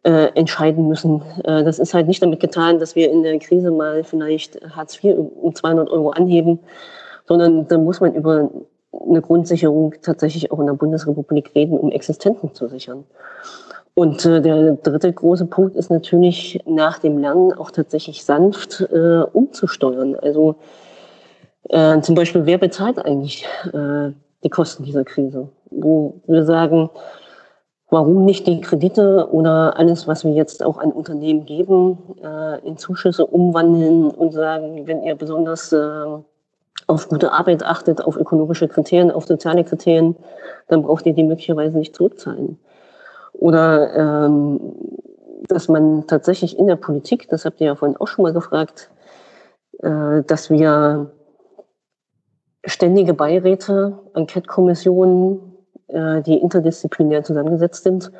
äh, 0.03 0.29
entscheiden 0.35 0.89
müssen. 0.89 1.23
Äh, 1.45 1.65
das 1.65 1.79
ist 1.79 1.93
halt 1.93 2.09
nicht 2.09 2.23
damit 2.23 2.41
getan, 2.41 2.79
dass 2.79 2.97
wir 2.97 3.11
in 3.11 3.23
der 3.23 3.39
Krise 3.39 3.71
mal 3.71 4.05
vielleicht 4.05 4.61
Hartz 4.75 5.03
IV 5.03 5.17
um 5.17 5.55
200 5.55 5.91
Euro 5.91 6.11
anheben, 6.11 6.61
sondern 7.29 7.69
da 7.69 7.77
muss 7.77 8.01
man 8.01 8.15
über 8.15 8.51
eine 8.93 9.21
Grundsicherung 9.21 9.95
tatsächlich 10.03 10.51
auch 10.51 10.59
in 10.59 10.67
der 10.67 10.73
Bundesrepublik 10.75 11.55
reden, 11.55 11.79
um 11.79 11.93
Existenzen 11.93 12.55
zu 12.55 12.69
sichern. 12.69 13.05
Und 13.95 14.25
äh, 14.25 14.41
der 14.41 14.73
dritte 14.77 15.13
große 15.13 15.47
Punkt 15.47 15.77
ist 15.77 15.91
natürlich 15.91 16.61
nach 16.65 16.99
dem 16.99 17.19
Lernen 17.19 17.53
auch 17.53 17.71
tatsächlich 17.71 18.25
sanft 18.25 18.81
äh, 18.93 19.23
umzusteuern. 19.33 20.17
Also 20.17 20.57
äh, 21.69 22.01
zum 22.01 22.15
Beispiel, 22.15 22.47
wer 22.47 22.59
bezahlt 22.59 22.99
eigentlich 22.99 23.47
äh, 23.73 24.13
die 24.43 24.49
Kosten 24.49 24.85
dieser 24.85 25.05
Krise? 25.05 25.49
Wo 25.71 26.21
wir 26.27 26.45
sagen, 26.45 26.91
warum 27.91 28.25
nicht 28.25 28.47
die 28.47 28.61
Kredite 28.61 29.29
oder 29.31 29.77
alles, 29.77 30.07
was 30.07 30.25
wir 30.25 30.33
jetzt 30.33 30.65
auch 30.65 30.79
an 30.79 30.93
Unternehmen 30.93 31.45
geben, 31.45 31.99
äh, 32.23 32.67
in 32.67 32.77
Zuschüsse 32.77 33.27
umwandeln 33.27 34.11
und 34.11 34.33
sagen, 34.33 34.87
wenn 34.87 35.03
ihr 35.03 35.15
besonders 35.15 35.73
äh, 35.73 36.05
auf 36.87 37.09
gute 37.09 37.33
Arbeit 37.33 37.65
achtet, 37.65 38.03
auf 38.05 38.17
ökologische 38.17 38.69
Kriterien, 38.69 39.11
auf 39.11 39.27
soziale 39.27 39.65
Kriterien, 39.65 40.17
dann 40.69 40.83
braucht 40.83 41.07
ihr 41.07 41.13
die 41.13 41.25
möglicherweise 41.25 41.79
nicht 41.79 41.95
zurückzahlen. 41.95 42.59
Oder 43.33 43.95
ähm, 43.95 44.61
dass 45.49 45.69
man 45.69 46.07
tatsächlich 46.07 46.59
in 46.59 46.67
der 46.67 46.77
Politik, 46.77 47.29
das 47.29 47.45
habt 47.45 47.61
ihr 47.61 47.69
ja 47.69 47.75
vorhin 47.75 47.97
auch 47.97 48.09
schon 48.09 48.23
mal 48.23 48.33
gefragt, 48.33 48.91
äh, 49.83 50.23
dass 50.27 50.51
wir 50.51 51.11
ständige 52.65 53.15
Beiräte, 53.15 53.99
Enquete-Kommissionen, 54.15 55.41
äh, 55.89 56.23
die 56.23 56.39
interdisziplinär 56.39 57.25
zusammengesetzt 57.25 57.85
sind, 57.85 58.11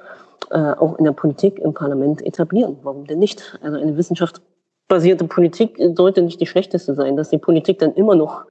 äh, 0.51 0.59
auch 0.59 0.99
in 0.99 1.05
der 1.05 1.13
Politik, 1.13 1.59
im 1.59 1.75
Parlament 1.75 2.25
etablieren. 2.25 2.79
Warum 2.83 3.07
denn 3.07 3.19
nicht? 3.19 3.59
Also 3.63 3.79
eine 3.79 3.97
wissenschaftsbasierte 3.97 5.25
Politik 5.25 5.81
sollte 5.95 6.23
nicht 6.23 6.41
die 6.41 6.47
schlechteste 6.47 6.95
sein. 6.95 7.17
Dass 7.17 7.31
die 7.31 7.39
Politik 7.39 7.79
dann 7.79 7.95
immer 7.95 8.15
noch 8.15 8.45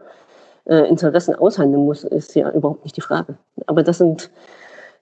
äh, 0.66 0.88
Interessen 0.88 1.36
aushandeln 1.36 1.86
muss, 1.86 2.04
ist 2.04 2.36
ja 2.36 2.52
überhaupt 2.52 2.84
nicht 2.84 2.96
die 2.96 3.02
Frage. 3.02 3.38
Aber 3.66 3.84
das 3.84 3.98
sind, 3.98 4.32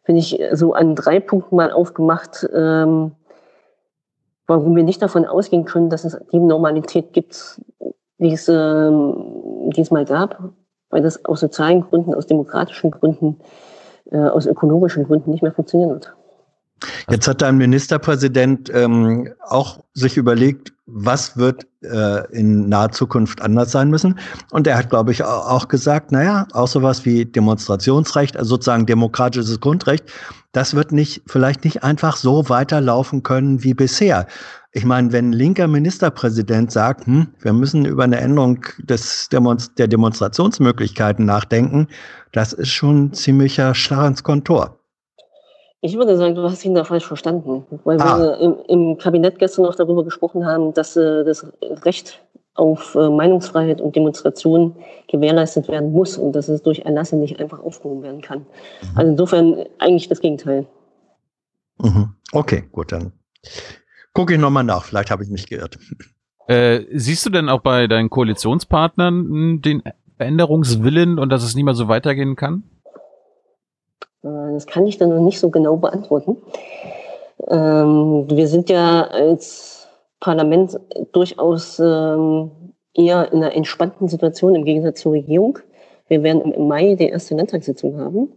finde 0.04 0.20
ich, 0.20 0.40
so 0.54 0.74
an 0.74 0.96
drei 0.96 1.20
Punkten 1.20 1.56
mal 1.56 1.72
aufgemacht, 1.72 2.48
ähm, 2.54 3.12
warum 4.48 4.76
wir 4.76 4.84
nicht 4.84 5.02
davon 5.02 5.26
ausgehen 5.26 5.66
können, 5.66 5.90
dass 5.90 6.06
es 6.06 6.18
die 6.32 6.40
Normalität 6.40 7.12
gibt, 7.12 7.62
die 8.18 8.34
es, 8.34 8.48
ähm, 8.48 9.70
die 9.76 9.82
es 9.82 9.92
mal 9.92 10.06
gab, 10.06 10.54
weil 10.90 11.02
das 11.02 11.26
aus 11.26 11.40
sozialen 11.40 11.82
Gründen, 11.82 12.14
aus 12.14 12.28
demokratischen 12.28 12.92
Gründen, 12.92 13.40
äh, 14.12 14.18
aus 14.18 14.46
ökologischen 14.46 15.06
Gründen 15.06 15.32
nicht 15.32 15.44
mehr 15.44 15.52
funktionieren 15.52 15.92
wird. 15.92 16.16
Jetzt 17.10 17.28
hat 17.28 17.42
dein 17.42 17.58
Ministerpräsident 17.58 18.72
ähm, 18.74 19.34
auch 19.48 19.84
sich 19.94 20.18
überlegt, 20.18 20.74
was 20.86 21.38
wird 21.38 21.68
äh, 21.82 22.32
in 22.32 22.70
naher 22.70 22.92
Zukunft 22.92 23.42
anders 23.42 23.72
sein 23.72 23.90
müssen. 23.90 24.20
Und 24.52 24.68
er 24.68 24.78
hat, 24.78 24.90
glaube 24.90 25.12
ich, 25.12 25.24
auch 25.24 25.68
gesagt, 25.68 26.12
naja, 26.12 26.48
auch 26.54 26.68
sowas 26.68 27.06
wie 27.06 27.26
Demonstrationsrecht, 27.26 28.38
also 28.38 28.50
sozusagen 28.50 28.86
demokratisches 28.86 29.60
Grundrecht, 29.60 30.06
das 30.54 30.76
wird 30.76 30.92
nicht, 30.92 31.24
vielleicht 31.28 31.66
nicht 31.66 31.84
einfach 31.84 32.16
so 32.16 32.50
weiterlaufen 32.50 33.22
können 33.24 33.64
wie 33.64 33.74
bisher. 33.74 34.28
Ich 34.72 34.86
meine, 34.86 35.12
wenn 35.12 35.30
ein 35.30 35.34
linker 35.34 35.68
Ministerpräsident 35.68 36.72
sagt, 36.72 37.06
hm, 37.06 37.28
wir 37.42 37.54
müssen 37.54 37.86
über 37.86 38.04
eine 38.04 38.20
Änderung 38.20 38.64
des 38.78 39.28
Demonst 39.30 39.78
der 39.78 39.88
Demonstrationsmöglichkeiten 39.88 41.26
nachdenken, 41.26 41.88
das 42.32 42.54
ist 42.54 42.70
schon 42.70 43.14
ziemlicher 43.14 43.74
Schlag 43.74 44.08
ins 44.08 44.24
Kontor. 44.24 44.77
Ich 45.82 45.96
würde 45.96 46.18
sagen, 46.18 46.34
du 46.36 46.44
hast 46.44 46.66
ihn 46.66 46.74
da 46.74 46.84
falsch 46.84 47.06
verstanden, 47.06 47.66
weil 47.84 48.02
ah. 48.02 48.18
wir 48.18 48.38
im, 48.40 48.58
im, 48.68 48.98
Kabinett 48.98 49.38
gestern 49.38 49.66
noch 49.66 49.76
darüber 49.76 50.04
gesprochen 50.04 50.46
haben, 50.46 50.74
dass 50.74 50.96
äh, 50.96 51.24
das 51.24 51.46
Recht 51.62 52.24
auf 52.56 52.96
äh, 52.96 53.10
Meinungsfreiheit 53.10 53.80
und 53.80 53.96
Demonstration 53.96 54.76
gewährleistet 55.08 55.68
werden 55.68 55.92
muss 55.92 56.18
und 56.18 56.34
dass 56.34 56.48
es 56.48 56.64
durch 56.64 56.80
Erlasse 56.80 57.16
nicht 57.16 57.40
einfach 57.40 57.60
aufgehoben 57.60 58.02
werden 58.02 58.22
kann. 58.22 58.40
Mhm. 58.40 58.98
Also 58.98 59.12
insofern 59.12 59.66
eigentlich 59.78 60.10
das 60.10 60.20
Gegenteil. 60.20 60.66
Mhm. 61.78 62.16
Okay, 62.32 62.64
gut, 62.72 62.92
dann 62.92 63.12
gucke 64.14 64.34
ich 64.34 64.40
nochmal 64.40 64.64
nach. 64.64 64.84
Vielleicht 64.84 65.12
habe 65.12 65.24
ich 65.24 65.30
mich 65.30 65.48
geirrt. 65.48 65.78
Äh, 66.48 66.86
siehst 66.94 67.26
du 67.26 67.30
denn 67.30 67.50
auch 67.50 67.62
bei 67.62 67.88
deinen 67.88 68.10
Koalitionspartnern 68.10 69.62
den 69.62 69.84
Veränderungswillen 70.16 71.20
und 71.20 71.30
dass 71.30 71.44
es 71.44 71.56
nicht 71.56 71.66
mehr 71.66 71.76
so 71.76 71.88
weitergehen 71.88 72.36
kann? 72.36 72.64
Äh, 74.28 74.54
das 74.54 74.68
kann 74.68 74.88
ich 74.88 74.98
dann 74.98 75.10
noch 75.10 75.22
nicht 75.22 75.40
so 75.40 75.50
genau 75.50 75.78
beantworten. 75.78 76.38
Ähm, 77.48 78.26
wir 78.30 78.48
sind 78.48 78.70
ja 78.70 79.04
als 79.04 79.88
Parlament 80.20 80.80
durchaus 81.12 81.80
ähm, 81.80 82.52
eher 82.94 83.32
in 83.32 83.44
einer 83.44 83.54
entspannten 83.54 84.08
Situation 84.08 84.56
im 84.56 84.66
Gegensatz 84.66 85.02
zur 85.02 85.14
Regierung. 85.14 85.60
Wir 86.08 86.24
werden 86.24 86.52
im 86.52 86.68
Mai 86.68 86.96
die 86.96 87.10
erste 87.10 87.36
Landtagssitzung 87.36 88.00
haben. 88.00 88.32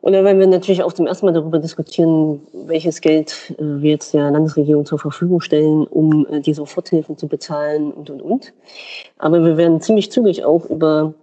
Und 0.00 0.12
da 0.12 0.22
werden 0.22 0.38
wir 0.38 0.46
natürlich 0.46 0.82
auch 0.84 0.92
zum 0.92 1.08
ersten 1.08 1.26
Mal 1.26 1.32
darüber 1.32 1.58
diskutieren, 1.58 2.46
welches 2.52 3.00
Geld 3.00 3.54
äh, 3.58 3.82
wir 3.82 3.90
jetzt 3.90 4.14
der 4.14 4.30
Landesregierung 4.30 4.86
zur 4.86 4.98
Verfügung 4.98 5.40
stellen, 5.40 5.86
um 5.86 6.26
äh, 6.30 6.40
die 6.40 6.54
Soforthilfen 6.54 7.16
zu 7.16 7.26
bezahlen 7.26 7.92
und, 7.92 8.08
und, 8.08 8.22
und. 8.22 8.52
Aber 9.18 9.44
wir 9.44 9.56
werden 9.56 9.80
ziemlich 9.80 10.12
zügig 10.12 10.44
auch 10.44 10.66
über 10.66 11.14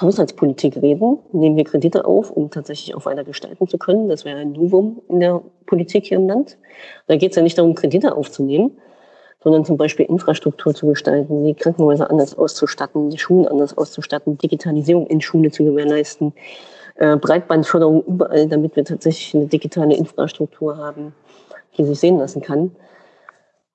Haushaltspolitik 0.00 0.76
reden, 0.76 1.18
nehmen 1.32 1.56
wir 1.56 1.64
Kredite 1.64 2.04
auf, 2.04 2.30
um 2.30 2.50
tatsächlich 2.50 2.94
auch 2.94 3.06
weiter 3.06 3.24
gestalten 3.24 3.66
zu 3.66 3.78
können. 3.78 4.08
Das 4.08 4.24
wäre 4.24 4.38
ein 4.38 4.52
Novum 4.52 5.02
in 5.08 5.20
der 5.20 5.42
Politik 5.66 6.06
hier 6.06 6.18
im 6.18 6.28
Land. 6.28 6.56
Da 7.06 7.16
geht 7.16 7.30
es 7.30 7.36
ja 7.36 7.42
nicht 7.42 7.58
darum, 7.58 7.74
Kredite 7.74 8.14
aufzunehmen, 8.14 8.78
sondern 9.42 9.64
zum 9.64 9.76
Beispiel 9.76 10.06
Infrastruktur 10.06 10.74
zu 10.74 10.86
gestalten, 10.86 11.44
die 11.44 11.54
Krankenhäuser 11.54 12.10
anders 12.10 12.36
auszustatten, 12.36 13.10
die 13.10 13.18
Schulen 13.18 13.48
anders 13.48 13.76
auszustatten, 13.76 14.38
Digitalisierung 14.38 15.06
in 15.06 15.20
Schule 15.20 15.50
zu 15.50 15.64
gewährleisten, 15.64 16.32
äh, 16.96 17.16
Breitbandförderung 17.16 18.04
überall, 18.04 18.46
damit 18.46 18.76
wir 18.76 18.84
tatsächlich 18.84 19.34
eine 19.34 19.46
digitale 19.46 19.96
Infrastruktur 19.96 20.76
haben, 20.76 21.14
die 21.76 21.84
sich 21.84 21.98
sehen 21.98 22.18
lassen 22.18 22.42
kann. 22.42 22.76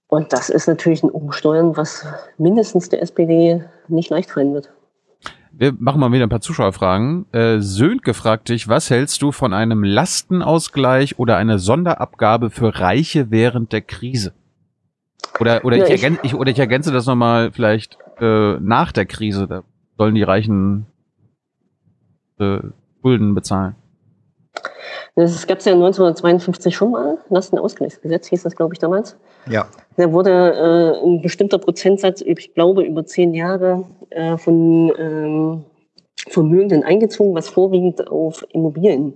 Und 0.07 0.31
das 0.31 0.49
ist 0.49 0.67
natürlich 0.67 1.01
ein 1.03 1.09
Umsteuern, 1.09 1.75
was 1.75 2.05
mindestens 2.37 2.87
der 2.87 3.01
SPD 3.01 3.63
nicht 3.87 4.09
leicht 4.09 4.29
fallen 4.29 4.53
wird. 4.53 4.71
Wir 5.55 5.71
machen 5.77 6.01
mal 6.01 6.11
wieder 6.11 6.25
ein 6.25 6.29
paar 6.29 6.41
Zuschauerfragen. 6.41 7.31
Äh, 7.31 7.59
Sönke 7.59 8.15
fragt 8.15 8.49
dich, 8.49 8.67
was 8.67 8.89
hältst 8.89 9.21
du 9.21 9.31
von 9.31 9.53
einem 9.53 9.83
Lastenausgleich 9.83 11.19
oder 11.19 11.37
einer 11.37 11.59
Sonderabgabe 11.59 12.49
für 12.49 12.79
Reiche 12.79 13.29
während 13.29 13.71
der 13.71 13.81
Krise? 13.81 14.33
Oder, 15.39 15.63
oder, 15.63 15.77
ja, 15.77 15.85
ich, 15.85 15.91
ergänze, 15.91 16.21
ich, 16.23 16.33
oder 16.33 16.49
ich 16.49 16.57
ergänze 16.57 16.91
das 16.91 17.05
nochmal 17.05 17.51
vielleicht 17.51 17.99
äh, 18.19 18.59
nach 18.59 18.91
der 18.91 19.05
Krise. 19.05 19.47
Da 19.47 19.63
sollen 19.95 20.15
die 20.15 20.23
Reichen 20.23 20.87
äh, 22.39 22.59
Schulden 23.01 23.35
bezahlen. 23.35 23.75
Das 25.15 25.45
gab 25.45 25.59
es 25.59 25.65
ja 25.65 25.73
1952 25.73 26.75
schon 26.75 26.91
mal, 26.91 27.19
Lastenausgleichsgesetz 27.29 28.27
hieß 28.27 28.43
das, 28.43 28.55
glaube 28.55 28.73
ich, 28.73 28.79
damals. 28.79 29.15
Ja. 29.47 29.67
Da 29.97 30.11
wurde 30.11 30.31
äh, 30.31 31.05
ein 31.05 31.21
bestimmter 31.21 31.59
Prozentsatz, 31.59 32.21
ich 32.21 32.53
glaube, 32.55 32.83
über 32.83 33.05
zehn 33.05 33.33
Jahre 33.35 33.85
äh, 34.09 34.37
von 34.37 34.91
ähm, 34.97 35.65
Vermögenden 36.29 36.83
eingezogen, 36.83 37.35
was 37.35 37.49
vorwiegend 37.49 38.09
auf 38.09 38.43
Immobilien 38.49 39.13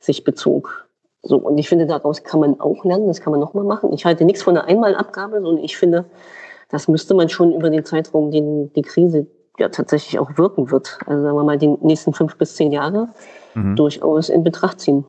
sich 0.00 0.24
bezog. 0.24 0.88
So, 1.22 1.36
und 1.36 1.58
ich 1.58 1.68
finde, 1.68 1.86
daraus 1.86 2.24
kann 2.24 2.40
man 2.40 2.58
auch 2.60 2.84
lernen, 2.84 3.06
das 3.06 3.20
kann 3.20 3.30
man 3.30 3.40
nochmal 3.40 3.64
machen. 3.64 3.92
Ich 3.92 4.04
halte 4.04 4.24
nichts 4.24 4.42
von 4.42 4.56
einer 4.56 4.66
Einmalabgabe, 4.66 5.40
sondern 5.40 5.62
ich 5.62 5.76
finde, 5.76 6.06
das 6.70 6.88
müsste 6.88 7.14
man 7.14 7.28
schon 7.28 7.52
über 7.52 7.70
den 7.70 7.84
Zeitraum, 7.84 8.30
den 8.30 8.72
die 8.72 8.82
Krise 8.82 9.26
ja 9.58 9.68
tatsächlich 9.68 10.18
auch 10.18 10.38
wirken 10.38 10.70
wird, 10.70 10.98
also 11.06 11.22
sagen 11.22 11.36
wir 11.36 11.44
mal 11.44 11.58
die 11.58 11.68
nächsten 11.82 12.14
fünf 12.14 12.36
bis 12.36 12.56
zehn 12.56 12.72
Jahre, 12.72 13.10
mhm. 13.54 13.76
durchaus 13.76 14.30
in 14.30 14.42
Betracht 14.42 14.80
ziehen. 14.80 15.04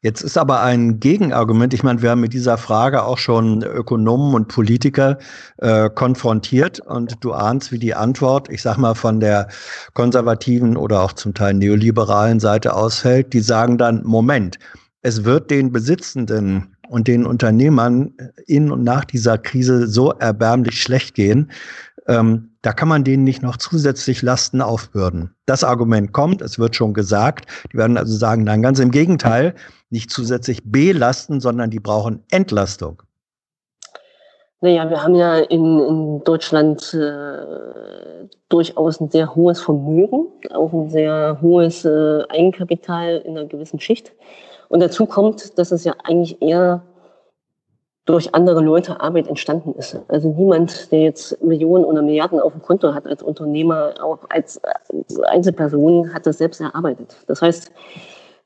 Jetzt 0.00 0.20
ist 0.22 0.38
aber 0.38 0.62
ein 0.62 1.00
Gegenargument, 1.00 1.74
ich 1.74 1.82
meine, 1.82 2.02
wir 2.02 2.10
haben 2.10 2.20
mit 2.20 2.32
dieser 2.32 2.56
Frage 2.56 3.02
auch 3.02 3.18
schon 3.18 3.64
Ökonomen 3.64 4.32
und 4.34 4.46
Politiker 4.46 5.18
äh, 5.56 5.90
konfrontiert 5.90 6.78
und 6.78 7.16
du 7.24 7.32
ahnst, 7.32 7.72
wie 7.72 7.80
die 7.80 7.96
Antwort, 7.96 8.48
ich 8.48 8.62
sag 8.62 8.76
mal, 8.76 8.94
von 8.94 9.18
der 9.18 9.48
konservativen 9.94 10.76
oder 10.76 11.02
auch 11.02 11.14
zum 11.14 11.34
Teil 11.34 11.54
neoliberalen 11.54 12.38
Seite 12.38 12.74
ausfällt. 12.74 13.32
Die 13.32 13.40
sagen 13.40 13.76
dann, 13.76 14.04
Moment, 14.04 14.60
es 15.02 15.24
wird 15.24 15.50
den 15.50 15.72
Besitzenden 15.72 16.76
und 16.88 17.08
den 17.08 17.26
Unternehmern 17.26 18.12
in 18.46 18.70
und 18.70 18.84
nach 18.84 19.04
dieser 19.04 19.36
Krise 19.36 19.88
so 19.88 20.12
erbärmlich 20.12 20.80
schlecht 20.80 21.16
gehen, 21.16 21.50
ähm, 22.06 22.50
da 22.62 22.72
kann 22.72 22.88
man 22.88 23.04
denen 23.04 23.24
nicht 23.24 23.42
noch 23.42 23.56
zusätzlich 23.56 24.22
Lasten 24.22 24.60
aufbürden. 24.60 25.34
Das 25.46 25.62
Argument 25.62 26.12
kommt, 26.12 26.40
es 26.40 26.58
wird 26.58 26.74
schon 26.74 26.94
gesagt. 26.94 27.46
Die 27.72 27.76
werden 27.76 27.96
also 27.96 28.16
sagen, 28.16 28.44
nein, 28.44 28.62
ganz 28.62 28.78
im 28.78 28.90
Gegenteil, 28.90 29.54
nicht 29.90 30.10
zusätzlich 30.10 30.60
belasten, 30.64 31.40
sondern 31.40 31.70
die 31.70 31.80
brauchen 31.80 32.24
Entlastung. 32.30 33.02
Naja, 34.60 34.90
wir 34.90 35.02
haben 35.02 35.14
ja 35.14 35.36
in, 35.36 35.78
in 35.78 36.24
Deutschland 36.24 36.92
äh, 36.92 38.26
durchaus 38.48 39.00
ein 39.00 39.08
sehr 39.08 39.34
hohes 39.36 39.60
Vermögen, 39.60 40.26
auch 40.50 40.72
ein 40.72 40.90
sehr 40.90 41.38
hohes 41.40 41.84
äh, 41.84 42.22
Eigenkapital 42.28 43.18
in 43.24 43.38
einer 43.38 43.46
gewissen 43.46 43.78
Schicht. 43.78 44.12
Und 44.68 44.80
dazu 44.80 45.06
kommt, 45.06 45.58
dass 45.58 45.70
es 45.70 45.84
ja 45.84 45.94
eigentlich 46.02 46.42
eher 46.42 46.82
durch 48.04 48.34
andere 48.34 48.60
Leute 48.62 49.00
Arbeit 49.00 49.28
entstanden 49.28 49.74
ist. 49.74 49.96
Also 50.08 50.30
niemand, 50.30 50.90
der 50.90 51.02
jetzt 51.02 51.42
Millionen 51.44 51.84
oder 51.84 52.02
Milliarden 52.02 52.40
auf 52.40 52.52
dem 52.52 52.62
Konto 52.62 52.94
hat 52.94 53.06
als 53.06 53.22
Unternehmer, 53.22 53.94
auch 54.02 54.18
als 54.30 54.60
Einzelperson, 55.28 56.12
hat 56.14 56.26
das 56.26 56.38
selbst 56.38 56.60
erarbeitet. 56.60 57.16
Das 57.26 57.42
heißt, 57.42 57.70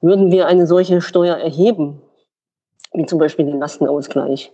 würden 0.03 0.31
wir 0.31 0.47
eine 0.47 0.67
solche 0.67 1.01
Steuer 1.01 1.37
erheben, 1.37 2.03
wie 2.93 3.07
zum 3.07 3.19
Beispiel 3.19 3.47
den 3.47 3.61
Lastenausgleich, 3.61 4.53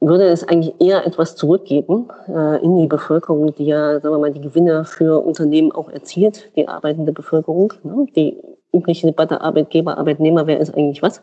würde 0.00 0.24
es 0.28 0.46
eigentlich 0.48 0.74
eher 0.80 1.06
etwas 1.06 1.36
zurückgeben 1.36 2.08
äh, 2.28 2.62
in 2.62 2.78
die 2.78 2.86
Bevölkerung, 2.86 3.54
die 3.54 3.66
ja, 3.66 4.00
sagen 4.00 4.14
wir 4.14 4.18
mal, 4.18 4.32
die 4.32 4.40
Gewinne 4.40 4.84
für 4.84 5.22
Unternehmen 5.24 5.72
auch 5.72 5.90
erzielt, 5.90 6.50
die 6.56 6.68
arbeitende 6.68 7.12
Bevölkerung. 7.12 7.74
Ne? 7.82 8.06
Die 8.16 8.40
übliche 8.72 9.06
Debatte 9.06 9.40
Arbeitgeber, 9.40 9.98
Arbeitnehmer, 9.98 10.46
wer 10.46 10.58
ist 10.58 10.74
eigentlich 10.74 11.02
was? 11.02 11.22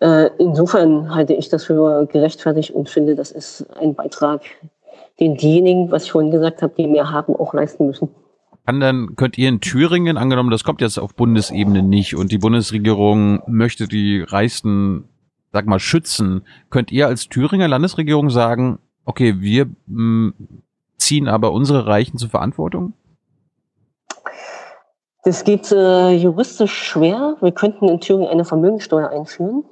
Äh, 0.00 0.30
insofern 0.38 1.14
halte 1.14 1.34
ich 1.34 1.48
das 1.48 1.64
für 1.64 2.06
gerechtfertigt 2.06 2.72
und 2.72 2.88
finde, 2.88 3.14
das 3.14 3.30
ist 3.30 3.66
ein 3.78 3.94
Beitrag, 3.94 4.42
den 5.20 5.36
diejenigen, 5.36 5.90
was 5.90 6.04
ich 6.04 6.12
vorhin 6.12 6.30
gesagt 6.30 6.62
habe, 6.62 6.74
die 6.76 6.86
mehr 6.86 7.12
haben, 7.12 7.34
auch 7.36 7.52
leisten 7.52 7.86
müssen. 7.86 8.08
Kann 8.68 8.80
dann, 8.80 9.16
könnt 9.16 9.38
ihr 9.38 9.48
in 9.48 9.62
Thüringen, 9.62 10.18
angenommen, 10.18 10.50
das 10.50 10.62
kommt 10.62 10.82
jetzt 10.82 10.98
auf 10.98 11.14
Bundesebene 11.14 11.82
nicht 11.82 12.14
und 12.14 12.30
die 12.30 12.36
Bundesregierung 12.36 13.42
möchte 13.46 13.88
die 13.88 14.20
Reichsten, 14.20 15.08
sag 15.54 15.64
mal, 15.64 15.78
schützen, 15.78 16.42
könnt 16.68 16.92
ihr 16.92 17.06
als 17.06 17.30
Thüringer 17.30 17.66
Landesregierung 17.66 18.28
sagen, 18.28 18.78
okay, 19.06 19.36
wir 19.38 19.68
mh, 19.86 20.34
ziehen 20.98 21.28
aber 21.28 21.52
unsere 21.52 21.86
Reichen 21.86 22.18
zur 22.18 22.28
Verantwortung? 22.28 22.92
Das 25.24 25.44
geht 25.44 25.72
äh, 25.72 26.10
juristisch 26.10 26.74
schwer. 26.74 27.38
Wir 27.40 27.52
könnten 27.52 27.88
in 27.88 28.00
Thüringen 28.00 28.28
eine 28.28 28.44
Vermögensteuer 28.44 29.08
einführen. 29.08 29.64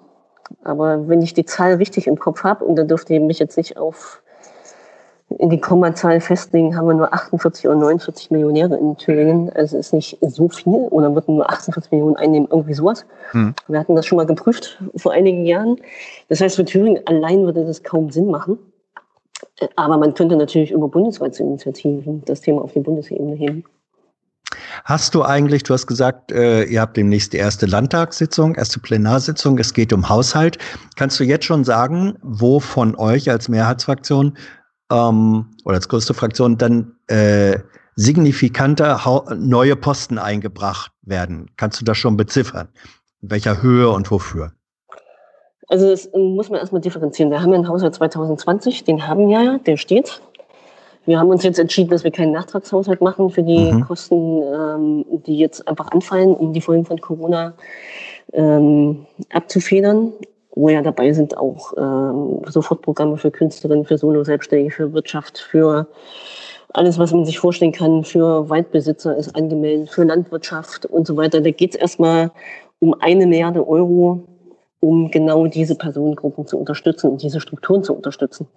Aber 0.65 1.07
wenn 1.07 1.21
ich 1.21 1.35
die 1.35 1.45
Zahl 1.45 1.75
richtig 1.75 2.07
im 2.07 2.19
Kopf 2.19 2.45
habe, 2.45 2.65
und 2.65 2.77
da 2.77 2.85
dürfte 2.85 3.13
ich 3.13 3.21
mich 3.21 3.41
jetzt 3.41 3.59
nicht 3.59 3.77
auf 3.77 4.23
in 5.29 5.51
die 5.51 5.61
Kommazahl 5.61 6.21
festlegen, 6.21 6.77
haben 6.77 6.87
wir 6.87 6.95
nur 6.95 7.13
48 7.13 7.67
oder 7.67 7.77
49 7.77 8.31
Millionäre 8.31 8.77
in 8.77 8.97
Thüringen. 8.97 9.51
Also 9.55 9.77
ist 9.77 9.93
nicht 9.93 10.19
so 10.21 10.49
viel 10.49 10.87
oder 10.91 11.15
würden 11.15 11.37
nur 11.37 11.51
48 11.51 11.91
Millionen 11.91 12.17
einnehmen, 12.17 12.49
irgendwie 12.51 12.75
sowas. 12.75 13.05
Hm. 13.33 13.55
Wir 13.67 13.81
hatten 13.81 13.97
das 13.97 14.07
schon 14.07 14.17
mal 14.17 14.27
geprüft 14.27 14.81
vor 14.97 15.13
einigen 15.13 15.45
Jahren. 15.45 15.79
Das 16.29 16.41
heißt, 16.41 16.57
für 16.57 16.65
Thüringen 16.65 17.03
allein 17.07 17.45
würde 17.45 17.65
das 17.65 17.83
kaum 17.83 18.11
Sinn 18.11 18.31
machen. 18.31 18.59
Aber 19.75 19.97
man 19.99 20.15
könnte 20.15 20.37
natürlich 20.37 20.71
über 20.71 20.89
bundesweite 20.89 21.43
Initiativen 21.43 22.23
das 22.25 22.41
Thema 22.41 22.63
auf 22.63 22.73
die 22.73 22.81
Bundesebene 22.81 23.35
heben. 23.35 23.65
Hast 24.85 25.15
du 25.15 25.23
eigentlich, 25.23 25.65
du 25.65 25.75
hast 25.75 25.87
gesagt, 25.87 26.31
äh, 26.31 26.65
ihr 26.65 26.81
habt 26.81 26.97
demnächst 26.97 27.33
die 27.33 27.39
erste 27.39 27.67
Landtagssitzung, 27.67 28.55
erste 28.55 28.79
Plenarsitzung, 28.79 29.59
es 29.59 29.75
geht 29.75 29.93
um 29.93 30.09
Haushalt. 30.09 30.59
Kannst 30.97 31.19
du 31.19 31.25
jetzt 31.25 31.45
schon 31.45 31.65
sagen, 31.65 32.17
wo 32.23 32.61
von 32.61 32.95
euch 32.97 33.29
als 33.29 33.49
Mehrheitsfraktion 33.49 34.37
ähm, 34.91 35.47
oder 35.65 35.77
als 35.77 35.89
größte 35.89 36.15
Fraktion 36.15 36.59
dann 36.59 36.97
äh, 37.09 37.59
signifikante 37.95 38.99
neue 39.37 39.77
Posten 39.77 40.19
eingebracht 40.19 40.93
werden? 41.03 41.51
Kannst 41.57 41.81
du 41.81 41.85
das 41.85 41.99
schon 41.99 42.17
beziffern? 42.17 42.69
In 43.23 43.31
welcher 43.31 43.63
Höhe 43.63 43.91
und 43.91 44.11
wofür? 44.11 44.53
Also 45.69 45.91
das 45.91 46.09
muss 46.15 46.49
man 46.49 46.61
erstmal 46.61 46.81
differenzieren. 46.81 47.31
Wir 47.31 47.43
haben 47.43 47.53
einen 47.53 47.69
Haushalt 47.69 47.95
2020, 47.95 48.85
den 48.85 49.07
haben 49.07 49.29
wir 49.29 49.43
ja, 49.43 49.59
der 49.59 49.77
steht. 49.77 50.21
Wir 51.07 51.19
haben 51.21 51.31
uns 51.31 51.45
jetzt 51.45 51.59
entschieden, 51.59 51.91
dass 51.91 52.05
wir 52.05 52.11
keinen 52.11 52.33
Nachtragshaushalt 52.33 53.01
machen 53.01 53.31
für 53.31 53.43
die 53.43 53.73
mhm. 53.73 53.83
Kosten, 53.83 54.43
ähm, 54.43 55.05
die 55.27 55.39
jetzt 55.39 55.67
einfach 55.67 55.91
anfallen, 55.93 56.35
um 56.35 56.53
die 56.53 56.61
Folgen 56.61 56.85
von 56.85 57.01
Corona 57.01 57.55
ähm, 58.33 59.07
abzufedern. 59.33 60.13
Wo 60.57 60.69
ja 60.71 60.83
dabei 60.83 61.13
sind 61.13 61.37
auch 61.37 61.75
ähm, 61.77 62.41
Sofortprogramme 62.49 63.19
für 63.19 63.31
Künstlerinnen, 63.31 63.85
für 63.85 63.99
Solo-Selbstständige, 63.99 64.71
für 64.75 64.93
Wirtschaft, 64.93 65.39
für 65.39 65.87
alles, 66.73 66.99
was 66.99 67.13
man 67.13 67.25
sich 67.25 67.39
vorstellen 67.39 67.73
kann, 67.73 68.05
für 68.05 68.49
Waldbesitzer 68.49 69.17
ist 69.17 69.37
angemeldet, 69.37 69.91
für 69.91 70.05
Landwirtschaft 70.05 70.87
und 70.87 71.07
so 71.07 71.17
weiter. 71.17 71.41
Da 71.41 71.51
geht 71.51 71.75
es 71.75 71.81
erstmal 71.81 72.33
um 72.81 72.95
eine 73.01 73.27
Milliarde 73.27 73.67
Euro, 73.69 74.25
um 74.81 75.11
genau 75.11 75.47
diese 75.47 75.75
Personengruppen 75.75 76.47
zu 76.47 76.59
unterstützen 76.59 77.11
und 77.11 77.23
diese 77.23 77.41
Strukturen 77.41 77.83
zu 77.83 77.95
unterstützen. 77.95 78.49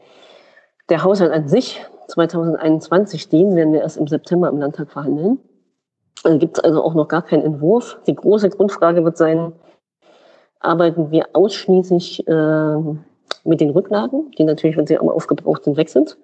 Der 0.89 1.03
Haushalt 1.03 1.31
an 1.31 1.47
sich 1.47 1.85
2021, 2.07 3.29
den 3.29 3.55
werden 3.55 3.73
wir 3.73 3.81
erst 3.81 3.97
im 3.97 4.07
September 4.07 4.49
im 4.49 4.57
Landtag 4.57 4.91
verhandeln. 4.91 5.39
Da 6.23 6.35
gibt 6.35 6.57
es 6.57 6.63
also 6.63 6.83
auch 6.83 6.95
noch 6.95 7.07
gar 7.07 7.21
keinen 7.21 7.43
Entwurf. 7.43 7.99
Die 8.07 8.15
große 8.15 8.49
Grundfrage 8.49 9.03
wird 9.03 9.17
sein, 9.17 9.53
arbeiten 10.59 11.11
wir 11.11 11.27
ausschließlich 11.33 12.27
äh, 12.27 12.75
mit 13.43 13.61
den 13.61 13.69
Rücklagen, 13.69 14.31
die 14.37 14.43
natürlich, 14.43 14.77
wenn 14.77 14.87
sie 14.87 14.97
einmal 14.97 15.15
aufgebraucht 15.15 15.63
sind, 15.63 15.77
weg 15.77 15.89
sind? 15.89 16.17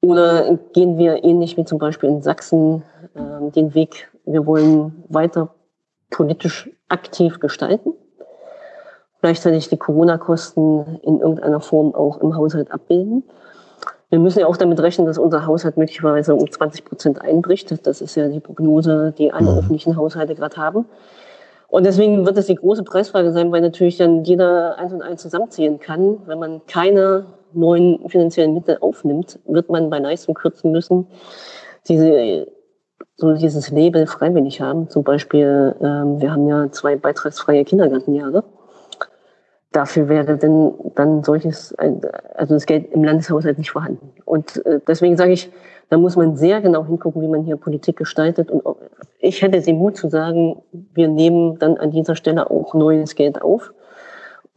Oder 0.00 0.58
gehen 0.72 0.98
wir 0.98 1.24
ähnlich 1.24 1.56
wie 1.56 1.64
zum 1.64 1.78
Beispiel 1.78 2.08
in 2.08 2.22
Sachsen 2.22 2.82
äh, 3.14 3.50
den 3.50 3.74
Weg, 3.74 4.10
wir 4.24 4.46
wollen 4.46 5.04
weiter 5.08 5.54
politisch 6.10 6.70
aktiv 6.88 7.40
gestalten, 7.40 7.92
gleichzeitig 9.20 9.68
die 9.68 9.76
Corona-Kosten 9.76 11.00
in 11.02 11.20
irgendeiner 11.20 11.60
Form 11.60 11.94
auch 11.94 12.18
im 12.18 12.36
Haushalt 12.36 12.70
abbilden. 12.70 13.24
Wir 14.08 14.20
müssen 14.20 14.38
ja 14.38 14.46
auch 14.46 14.56
damit 14.56 14.78
rechnen, 14.80 15.06
dass 15.06 15.18
unser 15.18 15.46
Haushalt 15.46 15.76
möglicherweise 15.76 16.34
um 16.34 16.48
20 16.48 16.84
Prozent 16.84 17.20
einbricht. 17.20 17.86
Das 17.86 18.00
ist 18.00 18.14
ja 18.14 18.28
die 18.28 18.38
Prognose, 18.38 19.12
die 19.18 19.32
alle 19.32 19.50
mhm. 19.50 19.58
öffentlichen 19.58 19.96
Haushalte 19.96 20.36
gerade 20.36 20.56
haben. 20.56 20.86
Und 21.68 21.84
deswegen 21.84 22.24
wird 22.24 22.36
es 22.38 22.46
die 22.46 22.54
große 22.54 22.84
Preisfrage 22.84 23.32
sein, 23.32 23.50
weil 23.52 23.60
natürlich 23.60 23.96
dann 23.96 24.24
jeder 24.24 24.78
eins 24.78 24.92
und 24.92 25.02
eins 25.02 25.22
zusammenzählen 25.22 25.78
kann. 25.78 26.18
Wenn 26.26 26.38
man 26.38 26.60
keine 26.66 27.26
neuen 27.52 28.08
finanziellen 28.08 28.54
Mittel 28.54 28.78
aufnimmt, 28.80 29.38
wird 29.46 29.68
man 29.68 29.90
bei 29.90 29.98
Leistung 29.98 30.34
kürzen 30.34 30.72
müssen, 30.72 31.06
diese 31.88 32.46
so 33.16 33.32
dieses 33.32 33.70
Label 33.70 34.06
freiwillig 34.06 34.60
haben. 34.60 34.90
Zum 34.90 35.02
Beispiel, 35.02 35.74
ähm, 35.80 36.20
wir 36.20 36.32
haben 36.32 36.46
ja 36.48 36.70
zwei 36.70 36.96
beitragsfreie 36.96 37.64
Kindergartenjahre. 37.64 38.44
Dafür 39.72 40.08
wäre 40.08 40.36
denn 40.36 40.74
dann 40.94 41.22
solches, 41.22 41.74
also 41.74 42.54
das 42.54 42.66
Geld 42.66 42.92
im 42.92 43.04
Landeshaushalt 43.04 43.58
nicht 43.58 43.70
vorhanden. 43.70 44.12
Und 44.24 44.64
äh, 44.66 44.80
deswegen 44.86 45.16
sage 45.16 45.32
ich, 45.32 45.50
da 45.88 45.98
muss 45.98 46.16
man 46.16 46.36
sehr 46.36 46.60
genau 46.60 46.84
hingucken, 46.84 47.22
wie 47.22 47.28
man 47.28 47.44
hier 47.44 47.56
Politik 47.56 47.96
gestaltet. 47.96 48.50
Und 48.50 48.62
ich 49.20 49.42
hätte 49.42 49.60
den 49.60 49.78
Mut 49.78 49.96
zu 49.96 50.08
sagen, 50.08 50.62
wir 50.72 51.08
nehmen 51.08 51.58
dann 51.58 51.76
an 51.76 51.90
dieser 51.90 52.16
Stelle 52.16 52.50
auch 52.50 52.74
neues 52.74 53.14
Geld 53.14 53.40
auf, 53.40 53.72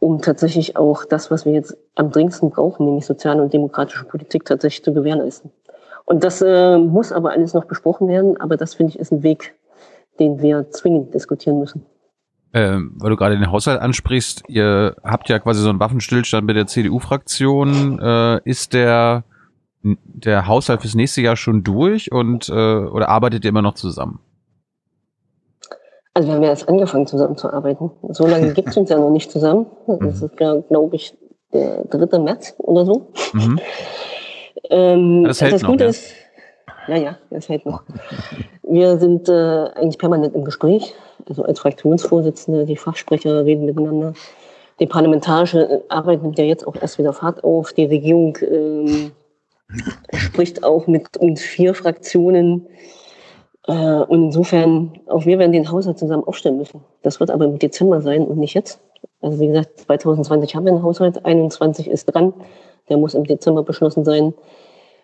um 0.00 0.20
tatsächlich 0.20 0.76
auch 0.76 1.04
das, 1.04 1.30
was 1.30 1.44
wir 1.44 1.52
jetzt 1.52 1.76
am 1.94 2.10
dringendsten 2.10 2.50
brauchen, 2.50 2.86
nämlich 2.86 3.06
soziale 3.06 3.42
und 3.42 3.52
demokratische 3.52 4.04
Politik 4.04 4.44
tatsächlich 4.44 4.84
zu 4.84 4.92
gewährleisten. 4.92 5.52
Und 6.04 6.24
das 6.24 6.42
äh, 6.42 6.78
muss 6.78 7.12
aber 7.12 7.30
alles 7.30 7.54
noch 7.54 7.66
besprochen 7.66 8.08
werden, 8.08 8.40
aber 8.40 8.56
das 8.56 8.74
finde 8.74 8.94
ich 8.94 8.98
ist 8.98 9.12
ein 9.12 9.22
Weg, 9.22 9.54
den 10.18 10.42
wir 10.42 10.68
zwingend 10.70 11.14
diskutieren 11.14 11.60
müssen. 11.60 11.86
Ähm, 12.52 12.96
weil 12.98 13.10
du 13.10 13.16
gerade 13.16 13.38
den 13.38 13.52
Haushalt 13.52 13.80
ansprichst, 13.80 14.42
ihr 14.48 14.96
habt 15.04 15.28
ja 15.28 15.38
quasi 15.38 15.62
so 15.62 15.68
einen 15.68 15.78
Waffenstillstand 15.78 16.44
mit 16.44 16.56
der 16.56 16.66
CDU-Fraktion. 16.66 18.00
Äh, 18.00 18.40
ist 18.42 18.74
der, 18.74 19.22
der 19.82 20.46
Haushalt 20.46 20.82
fürs 20.82 20.94
nächste 20.94 21.22
Jahr 21.22 21.36
schon 21.36 21.62
durch 21.64 22.12
und 22.12 22.48
äh, 22.48 22.52
oder 22.52 23.08
arbeitet 23.08 23.44
ihr 23.44 23.48
immer 23.48 23.62
noch 23.62 23.74
zusammen? 23.74 24.20
Also 26.12 26.28
wir 26.28 26.34
haben 26.34 26.42
ja 26.42 26.50
erst 26.50 26.68
angefangen 26.68 27.06
zusammenzuarbeiten. 27.06 27.90
So 28.10 28.26
lange 28.26 28.52
gibt 28.54 28.68
es 28.68 28.76
uns 28.76 28.90
ja 28.90 28.98
noch 28.98 29.10
nicht 29.10 29.30
zusammen. 29.30 29.66
Das 29.86 30.20
mhm. 30.20 30.26
ist, 30.26 30.36
glaube 30.36 30.96
ich, 30.96 31.16
der 31.52 31.84
3. 31.84 32.18
März 32.18 32.54
oder 32.58 32.84
so. 32.84 33.12
Mhm. 33.32 33.60
Ähm, 34.68 35.24
das 35.24 35.40
hält 35.40 35.54
das 35.54 35.62
noch, 35.62 35.70
Gute 35.70 35.84
ja? 35.84 35.90
ist, 35.90 36.12
ja, 36.86 36.96
ja, 36.96 37.18
das 37.30 37.48
hält 37.48 37.66
noch. 37.66 37.82
Wir 38.62 38.98
sind 38.98 39.28
äh, 39.28 39.32
eigentlich 39.74 39.98
permanent 39.98 40.34
im 40.34 40.44
Gespräch. 40.44 40.94
Also 41.28 41.44
als 41.44 41.60
Fraktionsvorsitzende, 41.60 42.66
die 42.66 42.76
Fachsprecher 42.76 43.44
reden 43.44 43.64
miteinander. 43.64 44.12
Die 44.78 44.86
parlamentarische 44.86 45.82
Arbeit 45.88 46.22
nimmt 46.22 46.38
ja 46.38 46.44
jetzt 46.44 46.66
auch 46.66 46.76
erst 46.80 46.98
wieder 46.98 47.12
Fahrt 47.12 47.42
auf. 47.42 47.72
Die 47.72 47.84
Regierung 47.84 48.36
ähm, 48.42 49.12
spricht 50.14 50.64
auch 50.64 50.86
mit 50.86 51.16
uns 51.16 51.42
vier 51.42 51.74
Fraktionen. 51.74 52.66
Äh, 53.66 53.72
und 53.72 54.24
insofern, 54.24 55.00
auch 55.06 55.26
wir 55.26 55.38
werden 55.38 55.52
den 55.52 55.70
Haushalt 55.70 55.98
zusammen 55.98 56.24
aufstellen 56.24 56.58
müssen. 56.58 56.82
Das 57.02 57.20
wird 57.20 57.30
aber 57.30 57.44
im 57.44 57.58
Dezember 57.58 58.00
sein 58.00 58.24
und 58.24 58.38
nicht 58.38 58.54
jetzt. 58.54 58.80
Also 59.20 59.38
wie 59.40 59.48
gesagt, 59.48 59.80
2020 59.80 60.54
haben 60.54 60.64
wir 60.64 60.72
einen 60.72 60.82
Haushalt, 60.82 61.24
21 61.24 61.88
ist 61.88 62.06
dran. 62.06 62.32
Der 62.88 62.96
muss 62.96 63.14
im 63.14 63.24
Dezember 63.24 63.62
beschlossen 63.62 64.04
sein. 64.04 64.34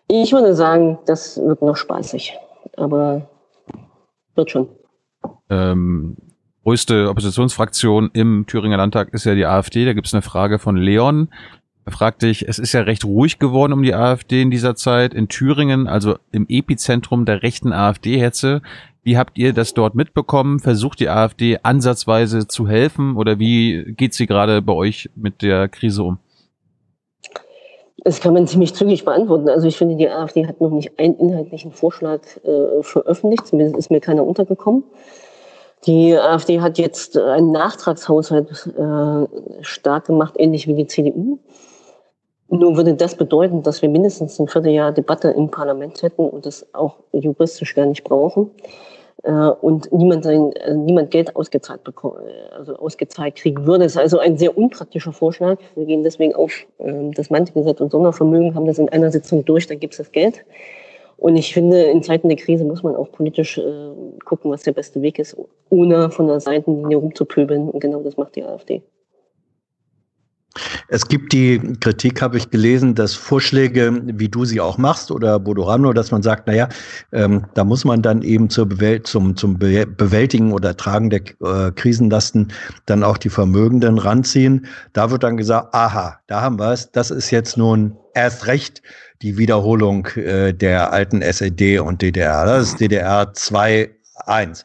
Ich 0.09 0.33
würde 0.33 0.55
sagen, 0.55 0.99
das 1.07 1.39
wird 1.39 1.63
noch 1.63 1.77
spaßig. 1.77 2.35
Aber 2.77 3.29
wird 4.35 4.51
schon. 4.51 4.69
Ähm, 5.51 6.17
größte 6.65 7.09
Oppositionsfraktion 7.09 8.11
im 8.13 8.47
Thüringer 8.47 8.77
Landtag 8.77 9.13
ist 9.13 9.25
ja 9.25 9.35
die 9.35 9.47
AfD. 9.47 9.85
Da 9.85 9.93
gibt 9.93 10.07
es 10.07 10.15
eine 10.15 10.23
Frage 10.23 10.59
von 10.59 10.77
Leon. 10.77 11.29
Er 11.87 11.93
fragt 11.93 12.23
dich, 12.23 12.49
es 12.49 12.59
ist 12.59 12.73
ja 12.73 12.81
recht 12.81 13.05
ruhig 13.05 13.39
geworden 13.39 13.73
um 13.73 13.83
die 13.85 13.95
AfD 13.95 14.43
in 14.43 14.51
dieser 14.51 14.75
Zeit 14.75 15.15
in 15.15 15.29
Thüringen, 15.29 15.87
also 15.87 16.17
im 16.33 16.45
Epizentrum 16.49 17.25
der 17.25 17.45
rechten 17.45 17.73
AfD-Hetze. 17.73 18.61
Wie 19.05 19.17
habt 19.17 19.39
ihr 19.39 19.53
das 19.53 19.73
dort 19.73 19.95
mitbekommen? 19.95 20.59
Versucht 20.59 20.99
die 20.99 21.09
AfD 21.09 21.61
ansatzweise 21.63 22.49
zu 22.49 22.67
helfen 22.67 23.17
oder 23.17 23.39
wie 23.39 23.95
geht 23.97 24.15
sie 24.15 24.27
gerade 24.27 24.63
bei 24.63 24.73
euch 24.73 25.11
mit 25.15 25.43
der 25.43 25.69
Krise 25.69 26.03
um? 26.03 26.19
Das 27.99 28.21
kann 28.21 28.35
man 28.35 28.49
ziemlich 28.49 28.75
zügig 28.75 29.05
beantworten. 29.05 29.49
Also 29.49 29.69
ich 29.69 29.77
finde, 29.77 29.95
die 29.95 30.09
AfD 30.09 30.45
hat 30.45 30.61
noch 30.61 30.71
nicht 30.71 30.99
einen 30.99 31.15
inhaltlichen 31.15 31.71
Vorschlag 31.71 32.21
äh, 32.43 32.83
veröffentlicht. 32.83 33.47
Zumindest 33.47 33.79
ist 33.79 33.91
mir 33.93 34.01
keiner 34.01 34.27
untergekommen. 34.27 34.83
Die 35.87 36.19
AfD 36.19 36.61
hat 36.61 36.79
jetzt 36.79 37.17
einen 37.17 37.53
Nachtragshaushalt 37.53 38.75
äh, 38.77 39.63
stark 39.63 40.07
gemacht, 40.07 40.35
ähnlich 40.37 40.67
wie 40.67 40.75
die 40.75 40.89
CDU. 40.89 41.39
Nun 42.49 42.77
würde 42.77 42.95
das 42.95 43.17
bedeuten, 43.17 43.63
dass 43.63 43.83
wir 43.83 43.89
mindestens 43.89 44.39
ein 44.39 44.47
Vierteljahr 44.47 44.93
Debatte 44.93 45.31
im 45.31 45.51
Parlament 45.51 46.03
hätten 46.03 46.29
und 46.29 46.47
das 46.47 46.67
auch 46.75 46.97
juristisch 47.13 47.75
gar 47.75 47.87
nicht 47.87 48.05
brauchen 48.05 48.51
äh, 49.25 49.31
und 49.33 49.93
niemand 49.93 50.25
sein, 50.25 50.53
äh, 50.53 50.75
niemand 50.75 51.11
Geld 51.11 51.35
ausgezahlt 51.35 51.83
bekommen, 51.83 52.19
äh, 52.27 52.55
also 52.55 52.77
ausgezahlt 52.77 53.35
kriegen 53.35 53.67
würde. 53.67 53.85
Das 53.85 53.93
ist 53.93 53.99
also 53.99 54.19
ein 54.19 54.39
sehr 54.39 54.57
unpraktischer 54.57 55.13
Vorschlag. 55.13 55.59
Wir 55.75 55.87
gehen 55.87 56.05
deswegen 56.05 56.35
auf 56.35 56.53
äh, 56.79 57.11
das 57.15 57.31
Mantelgesetz 57.31 57.81
und 57.81 57.91
Sondervermögen, 57.91 58.55
haben 58.55 58.67
das 58.67 58.79
in 58.79 58.89
einer 58.91 59.11
Sitzung 59.11 59.45
durch, 59.45 59.67
dann 59.67 59.81
gibt 59.81 59.95
es 59.95 59.99
das 59.99 60.13
Geld. 60.13 60.45
Und 61.17 61.37
ich 61.37 61.53
finde, 61.53 61.83
in 61.83 62.03
Zeiten 62.03 62.29
der 62.29 62.37
Krise 62.37 62.65
muss 62.65 62.83
man 62.83 62.95
auch 62.95 63.11
politisch 63.11 63.59
äh, 63.59 63.91
gucken, 64.25 64.51
was 64.51 64.63
der 64.63 64.73
beste 64.73 65.03
Weg 65.03 65.19
ist, 65.19 65.37
ohne 65.71 66.11
von 66.11 66.27
der 66.27 66.41
Seitenlinie 66.41 66.99
rumzupöbeln. 66.99 67.71
Und 67.71 67.81
genau 67.81 68.03
das 68.03 68.17
macht 68.17 68.37
die 68.37 68.45
AfD. 68.45 68.83
Es 70.89 71.09
gibt 71.09 71.33
die 71.33 71.59
Kritik, 71.81 72.23
habe 72.23 72.37
ich 72.37 72.51
gelesen, 72.51 72.95
dass 72.95 73.15
Vorschläge, 73.15 74.03
wie 74.05 74.29
du 74.29 74.45
sie 74.45 74.61
auch 74.61 74.79
machst 74.79 75.11
oder 75.11 75.39
Bodo 75.39 75.65
Ramlo, 75.65 75.93
dass 75.93 76.11
man 76.11 76.23
sagt, 76.23 76.47
naja, 76.47 76.69
ähm, 77.13 77.45
da 77.55 77.65
muss 77.65 77.85
man 77.85 78.03
dann 78.03 78.23
eben 78.23 78.51
zur 78.51 78.67
Bewält 78.67 79.07
zum, 79.07 79.37
zum 79.37 79.59
Bewältigen 79.59 80.53
oder 80.53 80.77
Tragen 80.77 81.11
der 81.11 81.21
äh, 81.41 81.71
Krisenlasten 81.73 82.53
dann 82.87 83.03
auch 83.03 83.19
die 83.19 83.31
Vermögenden 83.31 83.99
ranziehen. 83.99 84.67
Da 84.93 85.11
wird 85.11 85.23
dann 85.23 85.37
gesagt, 85.37 85.75
aha, 85.75 86.19
da 86.27 86.43
haben 86.43 86.59
wir 86.59 86.73
es, 86.73 86.91
das 86.91 87.11
ist 87.11 87.31
jetzt 87.31 87.57
nun 87.57 87.97
erst 88.15 88.47
recht 88.47 88.83
die 89.23 89.39
Wiederholung 89.39 90.07
äh, 90.17 90.53
der 90.53 90.93
alten 90.93 91.23
SED 91.23 91.79
und 91.81 92.03
DDR. 92.03 92.47
Das 92.47 92.69
ist 92.69 92.81
DDR 92.81 93.33
2.1. 93.33 94.65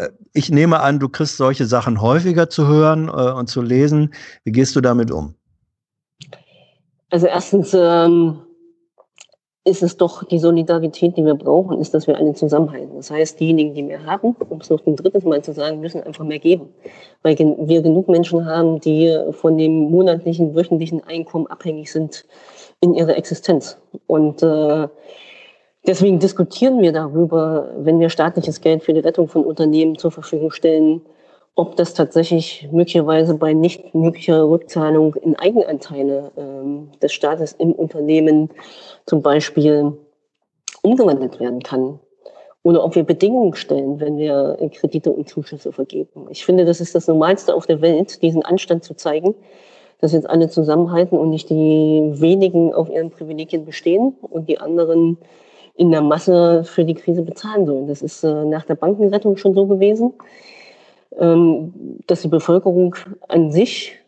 Äh, 0.00 0.10
ich 0.32 0.50
nehme 0.50 0.80
an, 0.80 0.98
du 0.98 1.08
kriegst 1.08 1.36
solche 1.36 1.66
Sachen 1.66 2.00
häufiger 2.00 2.48
zu 2.48 2.66
hören 2.66 3.08
äh, 3.08 3.32
und 3.32 3.48
zu 3.48 3.62
lesen. 3.62 4.14
Wie 4.44 4.52
gehst 4.52 4.74
du 4.76 4.80
damit 4.80 5.10
um? 5.10 5.34
Also 7.10 7.26
erstens, 7.26 7.74
ähm, 7.74 8.38
ist 9.64 9.82
es 9.82 9.96
doch 9.96 10.24
die 10.24 10.38
Solidarität, 10.38 11.16
die 11.16 11.24
wir 11.24 11.34
brauchen, 11.34 11.78
ist, 11.80 11.92
dass 11.92 12.06
wir 12.06 12.16
alle 12.16 12.32
zusammenhalten. 12.32 12.96
Das 12.96 13.10
heißt, 13.10 13.38
diejenigen, 13.38 13.74
die 13.74 13.82
mehr 13.82 14.04
haben, 14.06 14.34
um 14.48 14.58
es 14.58 14.70
noch 14.70 14.84
ein 14.86 14.96
drittes 14.96 15.24
Mal 15.24 15.42
zu 15.42 15.52
sagen, 15.52 15.80
müssen 15.80 16.02
einfach 16.02 16.24
mehr 16.24 16.38
geben. 16.38 16.70
Weil 17.22 17.38
wir 17.38 17.82
genug 17.82 18.08
Menschen 18.08 18.46
haben, 18.46 18.80
die 18.80 19.14
von 19.32 19.58
dem 19.58 19.90
monatlichen, 19.90 20.54
wöchentlichen 20.54 21.04
Einkommen 21.04 21.46
abhängig 21.46 21.92
sind 21.92 22.24
in 22.80 22.94
ihrer 22.94 23.16
Existenz. 23.16 23.76
Und 24.06 24.42
äh, 24.42 24.88
deswegen 25.86 26.18
diskutieren 26.18 26.80
wir 26.80 26.92
darüber, 26.92 27.70
wenn 27.76 28.00
wir 28.00 28.10
staatliches 28.10 28.60
Geld 28.60 28.82
für 28.82 28.92
die 28.92 29.00
Rettung 29.00 29.28
von 29.28 29.44
Unternehmen 29.44 29.98
zur 29.98 30.10
Verfügung 30.10 30.50
stellen, 30.50 31.02
ob 31.54 31.76
das 31.76 31.94
tatsächlich 31.94 32.68
möglicherweise 32.70 33.34
bei 33.34 33.52
nicht 33.52 33.94
möglicher 33.94 34.48
Rückzahlung 34.48 35.14
in 35.16 35.36
Eigenanteile 35.36 36.32
ähm, 36.36 36.90
des 37.02 37.12
Staates 37.12 37.52
im 37.52 37.72
Unternehmen 37.72 38.50
zum 39.06 39.20
Beispiel 39.20 39.92
umgewandelt 40.82 41.40
werden 41.40 41.62
kann. 41.62 41.98
Oder 42.62 42.84
ob 42.84 42.94
wir 42.94 43.04
Bedingungen 43.04 43.54
stellen, 43.54 44.00
wenn 44.00 44.18
wir 44.18 44.58
Kredite 44.74 45.10
und 45.10 45.28
Zuschüsse 45.28 45.72
vergeben. 45.72 46.26
Ich 46.28 46.44
finde, 46.44 46.66
das 46.66 46.80
ist 46.80 46.94
das 46.94 47.08
Normalste 47.08 47.54
auf 47.54 47.66
der 47.66 47.80
Welt, 47.80 48.20
diesen 48.22 48.44
Anstand 48.44 48.84
zu 48.84 48.94
zeigen, 48.94 49.34
dass 50.00 50.12
jetzt 50.12 50.28
alle 50.28 50.48
zusammenhalten 50.48 51.18
und 51.18 51.30
nicht 51.30 51.48
die 51.48 52.12
wenigen 52.14 52.74
auf 52.74 52.90
ihren 52.90 53.10
Privilegien 53.10 53.64
bestehen 53.64 54.14
und 54.20 54.48
die 54.48 54.58
anderen 54.58 55.16
in 55.80 55.90
der 55.90 56.02
Masse 56.02 56.62
für 56.62 56.84
die 56.84 56.92
Krise 56.92 57.22
bezahlen 57.22 57.64
sollen. 57.64 57.86
Das 57.86 58.02
ist 58.02 58.22
äh, 58.22 58.44
nach 58.44 58.66
der 58.66 58.74
Bankenrettung 58.74 59.38
schon 59.38 59.54
so 59.54 59.66
gewesen. 59.66 60.12
Ähm, 61.18 61.72
dass 62.06 62.20
die 62.20 62.28
Bevölkerung 62.28 62.94
an 63.28 63.50
sich 63.50 63.98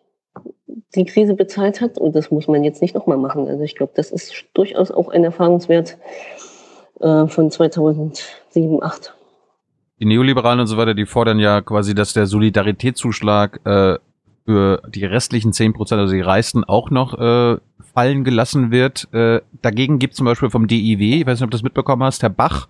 die 0.94 1.06
Krise 1.06 1.32
bezahlt 1.32 1.80
hat. 1.80 1.96
Und 1.96 2.14
das 2.14 2.30
muss 2.30 2.46
man 2.46 2.62
jetzt 2.62 2.82
nicht 2.82 2.94
nochmal 2.94 3.16
machen. 3.16 3.48
Also 3.48 3.64
ich 3.64 3.74
glaube, 3.74 3.94
das 3.96 4.10
ist 4.10 4.44
durchaus 4.52 4.90
auch 4.90 5.08
ein 5.08 5.24
Erfahrungswert 5.24 5.96
äh, 7.00 7.26
von 7.26 7.50
2007, 7.50 8.12
2008. 8.50 9.14
Die 9.98 10.04
Neoliberalen 10.04 10.60
und 10.60 10.66
so 10.66 10.76
weiter, 10.76 10.92
die 10.92 11.06
fordern 11.06 11.38
ja 11.38 11.62
quasi, 11.62 11.94
dass 11.94 12.12
der 12.12 12.26
Solidaritätszuschlag 12.26 13.60
äh, 13.64 13.98
für 14.44 14.82
die 14.88 15.04
restlichen 15.04 15.52
10 15.52 15.72
Prozent, 15.72 16.00
also 16.00 16.14
die 16.14 16.20
Reichsten, 16.20 16.64
auch 16.64 16.90
noch 16.90 17.18
äh, 17.18 17.58
fallen 17.94 18.24
gelassen 18.24 18.70
wird. 18.70 19.12
Äh, 19.12 19.40
dagegen 19.60 19.98
gibt 19.98 20.14
zum 20.14 20.26
Beispiel 20.26 20.50
vom 20.50 20.66
DIW, 20.66 21.20
ich 21.20 21.26
weiß 21.26 21.38
nicht, 21.38 21.44
ob 21.44 21.50
du 21.50 21.56
das 21.56 21.62
mitbekommen 21.62 22.02
hast, 22.02 22.22
Herr 22.22 22.30
Bach 22.30 22.68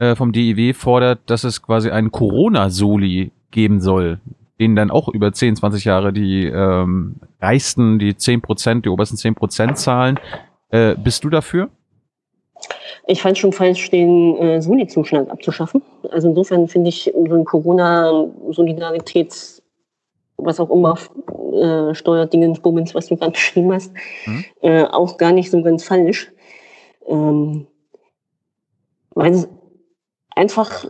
äh, 0.00 0.16
vom 0.16 0.32
DIW 0.32 0.72
fordert, 0.72 1.20
dass 1.26 1.44
es 1.44 1.62
quasi 1.62 1.90
einen 1.90 2.10
Corona-Soli 2.10 3.32
geben 3.50 3.80
soll, 3.80 4.18
denen 4.58 4.74
dann 4.74 4.90
auch 4.90 5.08
über 5.08 5.32
10, 5.32 5.56
20 5.56 5.84
Jahre 5.84 6.12
die 6.12 6.46
ähm, 6.46 7.16
reichsten, 7.40 7.98
die 7.98 8.16
10 8.16 8.40
Prozent, 8.40 8.84
die 8.84 8.88
obersten 8.88 9.16
10 9.16 9.34
Prozent 9.34 9.78
zahlen. 9.78 10.18
Äh, 10.70 10.96
bist 10.96 11.24
du 11.24 11.30
dafür? 11.30 11.68
Ich 13.06 13.22
fand 13.22 13.38
schon 13.38 13.52
falsch, 13.52 13.90
den 13.90 14.36
äh, 14.36 14.60
Soli-Zuschlag 14.60 15.30
abzuschaffen. 15.30 15.82
Also 16.10 16.28
insofern 16.28 16.68
finde 16.68 16.90
ich 16.90 17.10
so 17.14 17.34
ein 17.34 17.44
Corona-Solidaritäts, 17.44 19.59
was 20.44 20.60
auch 20.60 20.70
immer, 20.70 20.98
äh, 21.52 21.94
Steuerdingens, 21.94 22.62
was 22.94 23.06
du 23.06 23.16
gerade 23.16 23.32
beschrieben 23.32 23.72
hast, 23.72 23.92
mhm. 24.26 24.44
äh, 24.62 24.84
auch 24.84 25.16
gar 25.16 25.32
nicht 25.32 25.50
so 25.50 25.62
ganz 25.62 25.84
falsch. 25.84 26.32
Ähm, 27.06 27.66
weil 29.14 29.32
es 29.32 29.48
einfach 30.34 30.86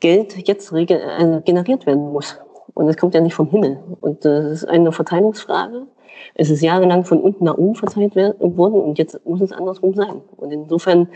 Geld 0.00 0.48
jetzt 0.48 0.72
äh, 0.72 1.40
generiert 1.44 1.86
werden 1.86 2.12
muss. 2.12 2.38
Und 2.74 2.88
es 2.88 2.96
kommt 2.96 3.14
ja 3.14 3.20
nicht 3.20 3.34
vom 3.34 3.48
Himmel. 3.48 3.78
Und 4.00 4.24
das 4.24 4.44
ist 4.46 4.64
eine 4.64 4.92
Verteilungsfrage. 4.92 5.86
Es 6.34 6.50
ist 6.50 6.62
jahrelang 6.62 7.04
von 7.04 7.20
unten 7.20 7.44
nach 7.44 7.56
oben 7.56 7.74
verteilt 7.74 8.14
worden 8.16 8.80
und 8.80 8.98
jetzt 8.98 9.24
muss 9.26 9.40
es 9.40 9.52
andersrum 9.52 9.94
sein. 9.94 10.20
Und 10.36 10.52
insofern 10.52 11.08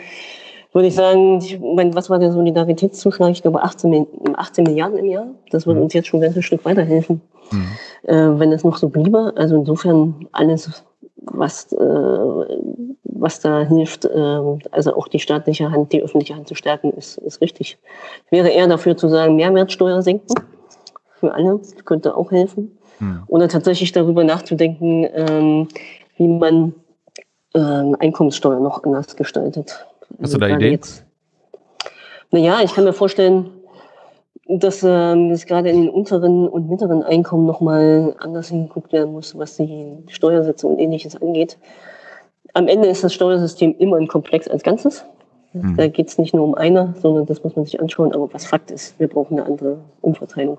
würde 0.73 0.89
ich 0.89 0.95
sagen, 0.95 1.39
ich 1.39 1.59
meine, 1.61 1.95
was 1.95 2.11
war 2.11 2.19
der 2.19 2.33
Solidaritätszuschlag? 2.33 3.31
Ich 3.31 3.43
glaube 3.43 3.63
18, 3.63 4.07
18 4.35 4.65
Milliarden 4.65 4.99
im 4.99 5.07
Jahr. 5.07 5.27
Das 5.51 5.67
würde 5.67 5.79
mhm. 5.79 5.85
uns 5.85 5.95
jetzt 5.95 6.09
schon 6.09 6.21
ein 6.21 6.25
ganzes 6.25 6.45
Stück 6.45 6.65
weiterhelfen, 6.65 7.21
mhm. 7.51 7.67
äh, 8.03 8.39
wenn 8.39 8.53
es 8.53 8.65
noch 8.65 8.77
so 8.77 8.89
bliebe. 8.89 9.33
Also 9.37 9.57
insofern 9.57 10.27
alles, 10.33 10.85
was 11.17 11.73
äh, 11.73 11.79
was 13.19 13.41
da 13.41 13.63
hilft, 13.63 14.09
ähm, 14.15 14.61
also 14.71 14.97
auch 14.97 15.09
die 15.09 15.19
staatliche 15.19 15.71
Hand, 15.71 15.93
die 15.93 16.03
öffentliche 16.03 16.35
Hand 16.35 16.49
zu 16.49 16.55
stärken, 16.55 16.93
ist, 16.93 17.19
ist 17.19 17.41
richtig. 17.41 17.79
Ich 18.27 18.33
wäre 18.33 18.49
eher 18.49 18.69
dafür 18.69 18.97
zu 18.97 19.09
sagen, 19.09 19.37
Mehrwertsteuer 19.37 20.03
senken 20.03 20.35
für 21.19 21.35
alle, 21.35 21.59
das 21.59 21.85
könnte 21.85 22.17
auch 22.17 22.31
helfen. 22.31 22.79
Hm. 22.99 23.23
Oder 23.27 23.49
tatsächlich 23.49 23.93
darüber 23.93 24.25
nachzudenken, 24.25 25.07
ähm, 25.13 25.69
wie 26.17 26.29
man 26.29 26.75
ähm, 27.55 27.97
Einkommenssteuer 27.99 28.61
noch 28.61 28.85
anders 28.85 29.17
gestaltet. 29.17 29.87
Hast 30.21 30.35
du 30.35 30.39
da 30.39 30.49
Ideen? 30.49 30.81
Naja, 32.31 32.61
ich 32.63 32.75
kann 32.75 32.85
mir 32.85 32.93
vorstellen, 32.93 33.51
dass 34.47 34.83
ähm, 34.83 35.31
es 35.31 35.47
gerade 35.47 35.69
in 35.69 35.83
den 35.83 35.91
unteren 35.91 36.49
und 36.49 36.69
mittleren 36.69 37.03
Einkommen 37.03 37.47
nochmal 37.47 38.15
anders 38.19 38.49
hingeguckt 38.49 38.93
werden 38.93 39.13
muss, 39.13 39.37
was 39.37 39.57
die 39.57 40.05
Steuersätze 40.09 40.67
und 40.67 40.79
ähnliches 40.79 41.21
angeht 41.21 41.59
am 42.55 42.69
Ende 42.69 42.89
ist 42.89 43.05
das 43.05 43.15
Steuersystem 43.15 43.75
immer 43.79 43.97
ein 43.97 44.09
Komplex 44.09 44.49
als 44.49 44.63
Ganzes. 44.63 45.05
Mhm. 45.53 45.77
Da 45.77 45.89
geht 45.89 46.09
es 46.09 46.19
nicht 46.19 46.35
nur 46.35 46.45
um 46.45 46.55
eine, 46.55 46.95
sondern 47.01 47.27
das 47.27 47.43
muss 47.45 47.57
man 47.57 47.65
sich 47.65 47.81
anschauen. 47.81 48.13
Aber 48.13 48.33
was 48.33 48.47
Fakt 48.47 48.71
ist, 48.71 48.99
wir 48.99 49.09
brauchen 49.09 49.39
eine 49.39 49.47
andere 49.47 49.79
Umverteilung. 50.01 50.59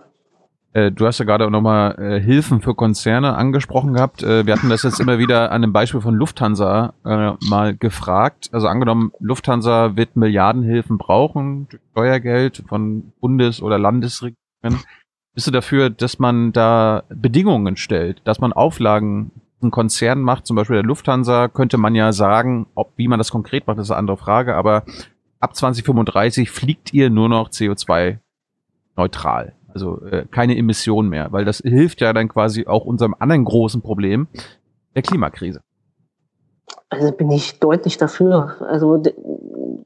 Äh, 0.74 0.92
du 0.92 1.08
hast 1.08 1.18
ja 1.18 1.26
gerade 1.26 1.46
auch 1.46 1.50
nochmal 1.50 1.96
äh, 2.00 2.20
Hilfen 2.20 2.62
für 2.62 2.76
Konzerne 2.76 3.36
angesprochen 3.36 3.94
gehabt. 3.94 4.22
Äh, 4.22 4.46
wir 4.46 4.54
hatten 4.54 4.70
das 4.70 4.84
jetzt 4.84 5.00
immer 5.00 5.18
wieder 5.18 5.52
an 5.52 5.62
dem 5.62 5.74
Beispiel 5.74 6.02
von 6.02 6.14
Lufthansa 6.14 6.94
äh, 7.06 7.32
mal 7.50 7.76
gefragt. 7.76 8.50
Also 8.52 8.68
angenommen, 8.68 9.12
Lufthansa 9.20 9.96
wird 9.96 10.16
Milliardenhilfen 10.16 10.98
brauchen, 10.98 11.68
Steuergeld 11.92 12.64
von 12.68 13.12
Bundes- 13.20 13.62
oder 13.62 13.80
Landesregierungen. 13.80 14.84
Bist 15.34 15.48
du 15.48 15.52
dafür, 15.52 15.90
dass 15.90 16.20
man 16.20 16.52
da 16.52 17.04
Bedingungen 17.10 17.78
stellt, 17.78 18.22
dass 18.26 18.40
man 18.40 18.54
Auflagen 18.54 19.32
ein 19.62 19.72
Konzern 19.72 20.22
macht, 20.22 20.46
zum 20.46 20.56
Beispiel 20.56 20.76
der 20.78 20.86
Lufthansa, 20.86 21.48
könnte 21.48 21.78
man 21.78 21.96
ja 21.96 22.12
sagen, 22.14 22.68
ob 22.76 22.94
wie 22.96 23.08
man 23.08 23.20
das 23.20 23.32
konkret 23.32 23.68
macht, 23.68 23.78
ist 23.80 23.92
eine 23.92 23.98
andere 23.98 24.18
Frage, 24.18 24.56
aber 24.56 24.84
ab 25.40 25.56
2035 25.56 26.50
fliegt 26.50 26.94
ihr 26.94 27.10
nur 27.10 27.30
noch 27.30 27.50
CO2 27.50 28.20
neutral. 28.96 29.54
Also 29.74 30.02
äh, 30.06 30.26
keine 30.30 30.58
Emissionen 30.58 31.10
mehr, 31.10 31.32
weil 31.32 31.46
das 31.46 31.60
hilft 31.60 32.02
ja 32.02 32.14
dann 32.14 32.28
quasi 32.28 32.66
auch 32.66 32.86
unserem 32.86 33.16
anderen 33.18 33.46
großen 33.46 33.82
Problem, 33.82 34.28
der 34.96 35.02
Klimakrise. 35.02 35.62
Also 36.90 37.12
bin 37.12 37.30
ich 37.32 37.60
deutlich 37.60 37.98
dafür. 37.98 38.56
Also, 38.62 39.02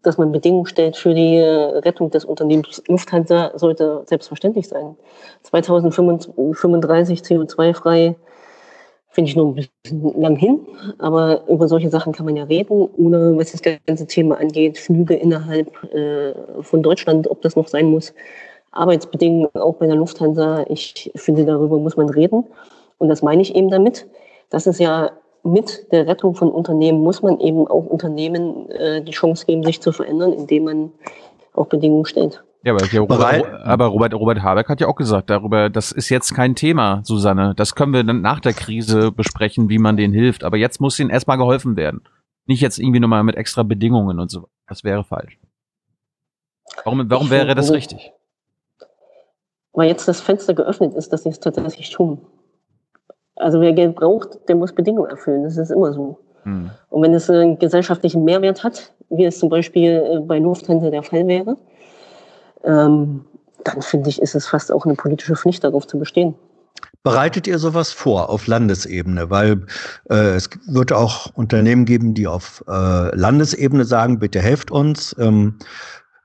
dass 0.02 0.18
man 0.18 0.32
Bedingungen 0.32 0.66
stellt 0.66 0.96
für 0.96 1.14
die 1.14 1.36
äh, 1.36 1.78
Rettung 1.80 2.12
des 2.12 2.26
Unternehmens 2.26 2.82
Lufthansa, 2.88 3.52
sollte 3.56 4.04
selbstverständlich 4.06 4.68
sein. 4.68 4.96
2035 5.44 7.22
CO2-frei 7.22 8.16
finde 9.10 9.30
ich 9.30 9.36
noch 9.36 9.48
ein 9.48 9.54
bisschen 9.54 10.22
lang 10.22 10.36
hin, 10.36 10.62
aber 10.98 11.48
über 11.48 11.68
solche 11.68 11.90
Sachen 11.90 12.14
kann 12.14 12.26
man 12.26 12.36
ja 12.36 12.46
reden, 12.46 12.90
ohne 12.98 13.38
was 13.38 13.52
das 13.52 13.62
ganze 13.86 14.08
Thema 14.08 14.40
angeht, 14.40 14.80
Flüge 14.80 15.14
innerhalb 15.14 15.84
äh, 15.94 16.34
von 16.62 16.82
Deutschland, 16.82 17.30
ob 17.30 17.42
das 17.42 17.56
noch 17.56 17.68
sein 17.68 17.86
muss, 17.86 18.14
Arbeitsbedingungen 18.74 19.50
auch 19.56 19.76
bei 19.76 19.88
der 19.88 19.96
Lufthansa. 19.96 20.66
Ich 20.68 21.12
finde, 21.16 21.46
darüber 21.46 21.78
muss 21.78 21.98
man 21.98 22.10
reden. 22.10 22.46
Und 22.98 23.10
das 23.10 23.22
meine 23.22 23.42
ich 23.42 23.56
eben 23.56 23.70
damit. 23.70 24.08
Das 24.50 24.68
ist 24.68 24.80
ja 24.80 25.12
mit 25.44 25.92
der 25.92 26.08
Rettung 26.08 26.36
von 26.36 26.50
Unternehmen 26.52 27.02
muss 27.02 27.22
man 27.22 27.40
eben 27.40 27.68
auch 27.68 27.86
Unternehmen 27.86 28.70
äh, 28.72 29.02
die 29.02 29.12
Chance 29.12 29.46
geben, 29.46 29.64
sich 29.64 29.82
zu 29.82 29.92
verändern, 29.92 30.32
indem 30.32 30.64
man 30.64 30.92
auch 31.54 31.68
Bedingungen 31.68 32.06
stellt. 32.06 32.44
Ja, 32.64 32.74
aber, 32.74 32.86
ja, 32.86 33.02
Robert, 33.02 33.46
aber 33.66 33.86
Robert, 33.88 34.14
Robert 34.14 34.42
Habeck 34.42 34.70
hat 34.70 34.80
ja 34.80 34.88
auch 34.88 34.96
gesagt 34.96 35.30
darüber, 35.30 35.70
das 35.70 35.92
ist 35.92 36.08
jetzt 36.08 36.34
kein 36.34 36.56
Thema, 36.56 37.02
Susanne. 37.04 37.54
Das 37.58 37.76
können 37.76 37.92
wir 37.92 38.06
dann 38.06 38.22
nach 38.22 38.40
der 38.40 38.54
Krise 38.54 39.12
besprechen, 39.12 39.68
wie 39.68 39.80
man 39.80 39.98
denen 39.98 40.14
hilft. 40.14 40.46
Aber 40.46 40.56
jetzt 40.56 40.80
muss 40.80 40.98
ihnen 40.98 41.10
erstmal 41.10 41.38
geholfen 41.38 41.76
werden. 41.76 42.02
Nicht 42.46 42.62
jetzt 42.62 42.80
irgendwie 42.80 43.02
nochmal 43.02 43.24
mit 43.24 43.36
extra 43.36 43.64
Bedingungen 43.64 44.18
und 44.18 44.32
so. 44.32 44.48
Das 44.68 44.86
wäre 44.86 45.04
falsch. 45.04 45.38
Warum, 46.86 47.10
warum 47.10 47.30
wäre 47.30 47.54
das 47.54 47.72
richtig? 47.72 48.14
Weil 49.74 49.90
jetzt 49.90 50.08
das 50.08 50.22
Fenster 50.22 50.54
geöffnet 50.54 50.94
ist, 50.94 51.12
dass 51.12 51.24
sie 51.24 51.30
es 51.30 51.40
tatsächlich 51.40 51.90
tun. 51.90 52.20
Also 53.36 53.60
wer 53.60 53.74
Geld 53.74 53.96
braucht, 53.96 54.48
der 54.48 54.56
muss 54.56 54.74
Bedingungen 54.74 55.10
erfüllen. 55.10 55.44
Das 55.44 55.58
ist 55.58 55.72
immer 55.72 55.94
so. 55.94 56.20
Hm. 56.44 56.70
Und 56.90 57.02
wenn 57.02 57.14
es 57.14 57.30
einen 57.30 57.58
gesellschaftlichen 57.58 58.24
Mehrwert 58.24 58.64
hat, 58.64 58.94
wie 59.10 59.26
es 59.26 59.40
zum 59.40 59.50
Beispiel 59.50 60.04
äh, 60.06 60.20
bei 60.20 60.40
Lufthansa 60.40 60.90
der 60.90 61.04
Fall 61.04 61.28
wäre, 61.28 61.58
ähm, 62.64 63.26
dann 63.64 63.82
finde 63.82 64.10
ich, 64.10 64.22
ist 64.22 64.36
es 64.36 64.48
fast 64.48 64.72
auch 64.72 64.86
eine 64.86 64.96
politische 64.96 65.36
Pflicht, 65.36 65.64
darauf 65.64 65.88
zu 65.88 65.98
bestehen. 65.98 66.36
Bereitet 67.04 67.48
ihr 67.48 67.60
sowas 67.60 67.92
vor 67.92 68.30
auf 68.30 68.48
Landesebene? 68.48 69.30
Weil 69.30 69.66
äh, 70.10 70.36
es 70.36 70.50
wird 70.68 70.94
auch 70.94 71.32
Unternehmen 71.36 71.86
geben, 71.86 72.14
die 72.14 72.28
auf 72.28 72.64
äh, 72.68 73.16
Landesebene 73.16 73.84
sagen, 73.86 74.20
bitte 74.20 74.40
helft 74.40 74.72
uns. 74.72 75.16
Ähm, 75.20 75.60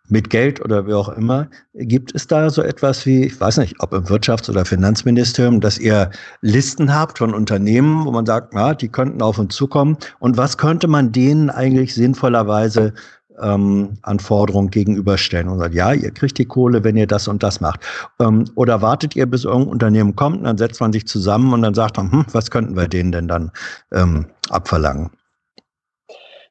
mit 0.08 0.30
Geld 0.30 0.60
oder 0.60 0.86
wie 0.86 0.94
auch 0.94 1.08
immer. 1.08 1.48
Gibt 1.74 2.14
es 2.14 2.26
da 2.26 2.50
so 2.50 2.62
etwas 2.62 3.06
wie, 3.06 3.24
ich 3.24 3.40
weiß 3.40 3.58
nicht, 3.58 3.76
ob 3.80 3.92
im 3.92 4.04
Wirtschafts- 4.04 4.50
oder 4.50 4.64
Finanzministerium, 4.64 5.60
dass 5.60 5.78
ihr 5.78 6.10
Listen 6.40 6.94
habt 6.94 7.18
von 7.18 7.34
Unternehmen, 7.34 8.04
wo 8.04 8.10
man 8.10 8.26
sagt, 8.26 8.54
na, 8.54 8.74
die 8.74 8.88
könnten 8.88 9.22
auf 9.22 9.38
uns 9.38 9.54
zukommen 9.54 9.96
und 10.18 10.36
was 10.36 10.58
könnte 10.58 10.88
man 10.88 11.12
denen 11.12 11.50
eigentlich 11.50 11.94
sinnvollerweise 11.94 12.94
ähm, 13.40 13.98
an 14.02 14.18
Forderungen 14.18 14.70
gegenüberstellen 14.70 15.48
und 15.48 15.58
sagt, 15.58 15.74
ja, 15.74 15.92
ihr 15.92 16.10
kriegt 16.10 16.38
die 16.38 16.44
Kohle, 16.44 16.82
wenn 16.84 16.96
ihr 16.96 17.06
das 17.06 17.28
und 17.28 17.42
das 17.42 17.60
macht. 17.60 17.80
Ähm, 18.20 18.44
oder 18.54 18.82
wartet 18.82 19.16
ihr, 19.16 19.26
bis 19.26 19.44
irgendein 19.44 19.72
Unternehmen 19.72 20.16
kommt 20.16 20.38
und 20.38 20.44
dann 20.44 20.58
setzt 20.58 20.80
man 20.80 20.92
sich 20.92 21.06
zusammen 21.06 21.52
und 21.52 21.62
dann 21.62 21.74
sagt 21.74 21.96
man, 21.96 22.10
hm, 22.10 22.26
was 22.32 22.50
könnten 22.50 22.76
wir 22.76 22.88
denen 22.88 23.12
denn 23.12 23.28
dann 23.28 23.50
ähm, 23.92 24.26
abverlangen? 24.50 25.10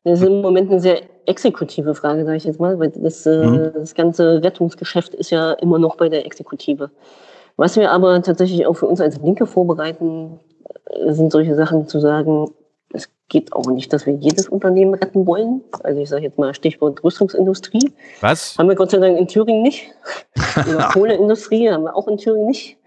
Das 0.07 0.21
ist 0.21 0.27
im 0.27 0.41
Moment 0.41 0.71
eine 0.71 0.79
sehr 0.79 1.01
exekutive 1.25 1.93
Frage, 1.93 2.23
sage 2.23 2.37
ich 2.37 2.45
jetzt 2.45 2.61
mal, 2.61 2.79
weil 2.79 2.91
das, 2.95 3.25
äh, 3.25 3.45
mhm. 3.45 3.71
das 3.73 3.93
ganze 3.93 4.41
Rettungsgeschäft 4.41 5.13
ist 5.13 5.31
ja 5.31 5.51
immer 5.51 5.79
noch 5.79 5.97
bei 5.97 6.07
der 6.07 6.25
Exekutive. 6.25 6.91
Was 7.57 7.75
wir 7.75 7.91
aber 7.91 8.21
tatsächlich 8.21 8.65
auch 8.65 8.75
für 8.75 8.85
uns 8.85 9.01
als 9.01 9.19
Linke 9.19 9.45
vorbereiten, 9.45 10.39
äh, 10.85 11.11
sind 11.11 11.33
solche 11.33 11.55
Sachen 11.55 11.89
zu 11.89 11.99
sagen, 11.99 12.51
es 12.93 13.09
geht 13.27 13.51
auch 13.51 13.65
nicht, 13.67 13.91
dass 13.91 14.05
wir 14.05 14.13
jedes 14.13 14.47
Unternehmen 14.47 14.93
retten 14.93 15.27
wollen. 15.27 15.61
Also 15.83 15.99
ich 15.99 16.07
sage 16.07 16.23
jetzt 16.23 16.39
mal 16.39 16.53
Stichwort 16.53 17.03
Rüstungsindustrie. 17.03 17.91
Was? 18.21 18.57
Haben 18.57 18.69
wir 18.69 18.75
Gott 18.75 18.91
sei 18.91 18.99
Dank 18.99 19.19
in 19.19 19.27
Thüringen 19.27 19.61
nicht. 19.61 19.89
über 20.69 20.87
Kohleindustrie 20.93 21.69
haben 21.69 21.83
wir 21.83 21.97
auch 21.97 22.07
in 22.07 22.17
Thüringen 22.17 22.47
nicht. 22.47 22.77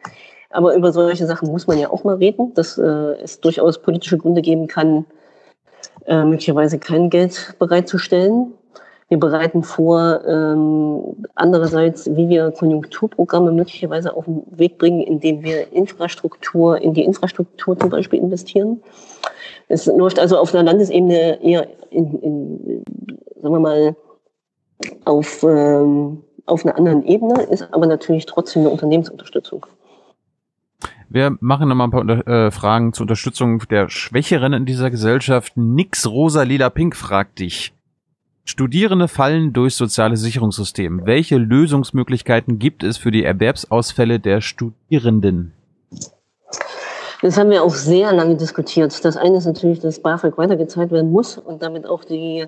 Aber 0.49 0.75
über 0.75 0.91
solche 0.91 1.27
Sachen 1.27 1.51
muss 1.51 1.67
man 1.67 1.79
ja 1.79 1.91
auch 1.91 2.03
mal 2.03 2.17
reden, 2.17 2.55
dass 2.55 2.79
äh, 2.79 2.83
es 3.23 3.41
durchaus 3.41 3.83
politische 3.83 4.17
Gründe 4.17 4.41
geben 4.41 4.69
kann, 4.69 5.05
äh, 6.11 6.25
möglicherweise 6.25 6.81
kein 6.81 7.09
Geld 7.09 7.55
bereitzustellen. 7.61 8.53
Wir 9.09 9.19
bereiten 9.19 9.63
vor, 9.63 10.21
ähm, 10.27 11.25
andererseits, 11.37 12.11
wie 12.17 12.29
wir 12.29 12.51
Konjunkturprogramme 12.51 13.53
möglicherweise 13.53 14.17
auf 14.17 14.25
den 14.25 14.43
Weg 14.51 14.79
bringen, 14.79 15.03
indem 15.03 15.45
wir 15.45 15.73
Infrastruktur, 15.73 16.79
in 16.81 16.95
die 16.95 17.05
Infrastruktur 17.05 17.79
zum 17.79 17.91
Beispiel 17.91 18.19
investieren. 18.19 18.83
Es 19.69 19.87
läuft 19.87 20.19
also 20.19 20.37
auf 20.37 20.53
einer 20.53 20.65
Landesebene 20.65 21.41
eher 21.45 21.69
in, 21.91 22.19
in 22.21 22.85
sagen 23.41 23.55
wir 23.55 23.61
mal, 23.61 23.97
auf, 25.05 25.45
ähm, 25.45 26.25
auf 26.47 26.67
einer 26.67 26.77
anderen 26.77 27.05
Ebene, 27.05 27.43
ist 27.45 27.73
aber 27.73 27.87
natürlich 27.87 28.27
trotzdem 28.27 28.63
eine 28.63 28.71
Unternehmensunterstützung. 28.71 29.65
Wir 31.13 31.37
machen 31.41 31.69
nochmal 31.69 31.89
ein 31.89 31.91
paar 31.91 32.29
äh, 32.29 32.53
Fragen 32.53 32.93
zur 32.93 33.03
Unterstützung 33.03 33.65
der 33.69 33.89
Schwächeren 33.89 34.53
in 34.53 34.65
dieser 34.65 34.93
Gesellschaft. 34.93 35.57
Nix 35.57 36.07
Rosa 36.07 36.45
Lila 36.45 36.71
Pink 36.71 36.95
fragt 36.95 37.41
dich. 37.41 37.73
Studierende 38.45 39.09
fallen 39.09 39.53
durch 39.53 39.75
soziale 39.75 40.17
Sicherungssystem. 40.17 41.03
Welche 41.07 41.37
Lösungsmöglichkeiten 41.37 42.61
gibt 42.61 42.85
es 42.85 42.97
für 42.97 43.11
die 43.11 43.25
Erwerbsausfälle 43.25 44.21
der 44.21 44.41
Studierenden? 44.41 45.53
Das 47.23 47.37
haben 47.37 47.51
wir 47.51 47.65
auch 47.65 47.75
sehr 47.75 48.13
lange 48.13 48.37
diskutiert. 48.37 49.05
Das 49.05 49.17
eine 49.17 49.39
ist 49.39 49.47
natürlich, 49.47 49.81
dass 49.81 50.01
BAföG 50.01 50.39
weitergezahlt 50.39 50.93
werden 50.93 51.11
muss 51.11 51.39
und 51.39 51.61
damit 51.61 51.87
auch 51.87 52.05
die 52.05 52.47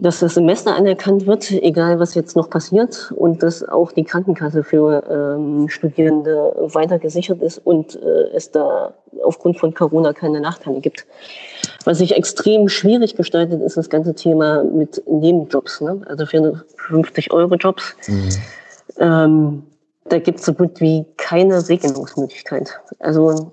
dass 0.00 0.20
das 0.20 0.34
Semester 0.34 0.74
anerkannt 0.74 1.26
wird, 1.26 1.50
egal 1.50 1.98
was 1.98 2.14
jetzt 2.14 2.34
noch 2.34 2.48
passiert, 2.48 3.12
und 3.14 3.42
dass 3.42 3.62
auch 3.68 3.92
die 3.92 4.04
Krankenkasse 4.04 4.64
für 4.64 5.02
ähm, 5.10 5.68
Studierende 5.68 6.54
weiter 6.72 6.98
gesichert 6.98 7.42
ist 7.42 7.58
und 7.58 7.96
äh, 7.96 8.28
es 8.34 8.50
da 8.50 8.94
aufgrund 9.22 9.58
von 9.58 9.74
Corona 9.74 10.14
keine 10.14 10.40
Nachteile 10.40 10.80
gibt. 10.80 11.06
Was 11.84 11.98
sich 11.98 12.16
extrem 12.16 12.68
schwierig 12.68 13.14
gestaltet, 13.14 13.60
ist 13.60 13.76
das 13.76 13.90
ganze 13.90 14.14
Thema 14.14 14.64
mit 14.64 15.02
Nebenjobs, 15.06 15.82
ne? 15.82 16.00
also 16.06 16.24
für 16.24 16.64
50-Euro-Jobs. 16.88 17.96
Mhm. 18.08 18.28
Ähm, 18.98 19.62
da 20.04 20.18
gibt 20.18 20.40
es 20.40 20.46
so 20.46 20.54
gut 20.54 20.80
wie 20.80 21.04
keine 21.18 21.68
Regelungsmöglichkeit. 21.68 22.80
Also 22.98 23.52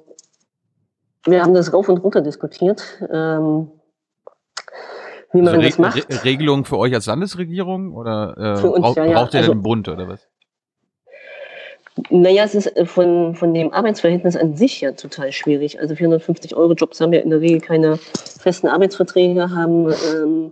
wir 1.26 1.44
haben 1.44 1.54
das 1.54 1.74
rauf 1.74 1.90
und 1.90 1.98
runter 1.98 2.22
diskutiert. 2.22 2.82
Ähm, 3.12 3.70
wie 5.38 5.42
man 5.42 5.56
also 5.56 5.68
das 5.68 5.78
macht. 5.78 6.10
Re 6.10 6.24
Regelung 6.24 6.66
für 6.66 6.78
euch 6.78 6.94
als 6.94 7.06
Landesregierung 7.06 7.94
oder 7.94 8.36
äh, 8.38 8.58
für 8.58 8.72
uns, 8.72 8.82
braucht, 8.82 8.98
ja, 8.98 9.06
ja. 9.06 9.14
braucht 9.14 9.34
ihr 9.34 9.40
also, 9.40 9.54
den 9.54 9.62
Bund 9.62 9.88
oder 9.88 10.08
was? 10.08 10.28
Naja, 12.10 12.44
es 12.44 12.56
ist 12.56 12.76
äh, 12.76 12.86
von, 12.86 13.36
von 13.36 13.54
dem 13.54 13.74
Arbeitsverhältnis 13.74 14.36
an 14.36 14.56
sich 14.56 14.82
ja 14.82 14.92
total 14.92 15.32
schwierig. 15.32 15.80
Also 15.80 15.96
450 15.96 16.56
Euro 16.56 16.74
Jobs 16.74 17.02
haben 17.02 17.14
ja 17.14 17.22
in 17.22 17.30
der 17.30 17.42
Regel 17.42 17.60
keine 17.60 17.98
festen 17.98 18.68
Arbeitsverträge, 18.68 19.50
haben 19.50 19.92
ähm, 20.14 20.52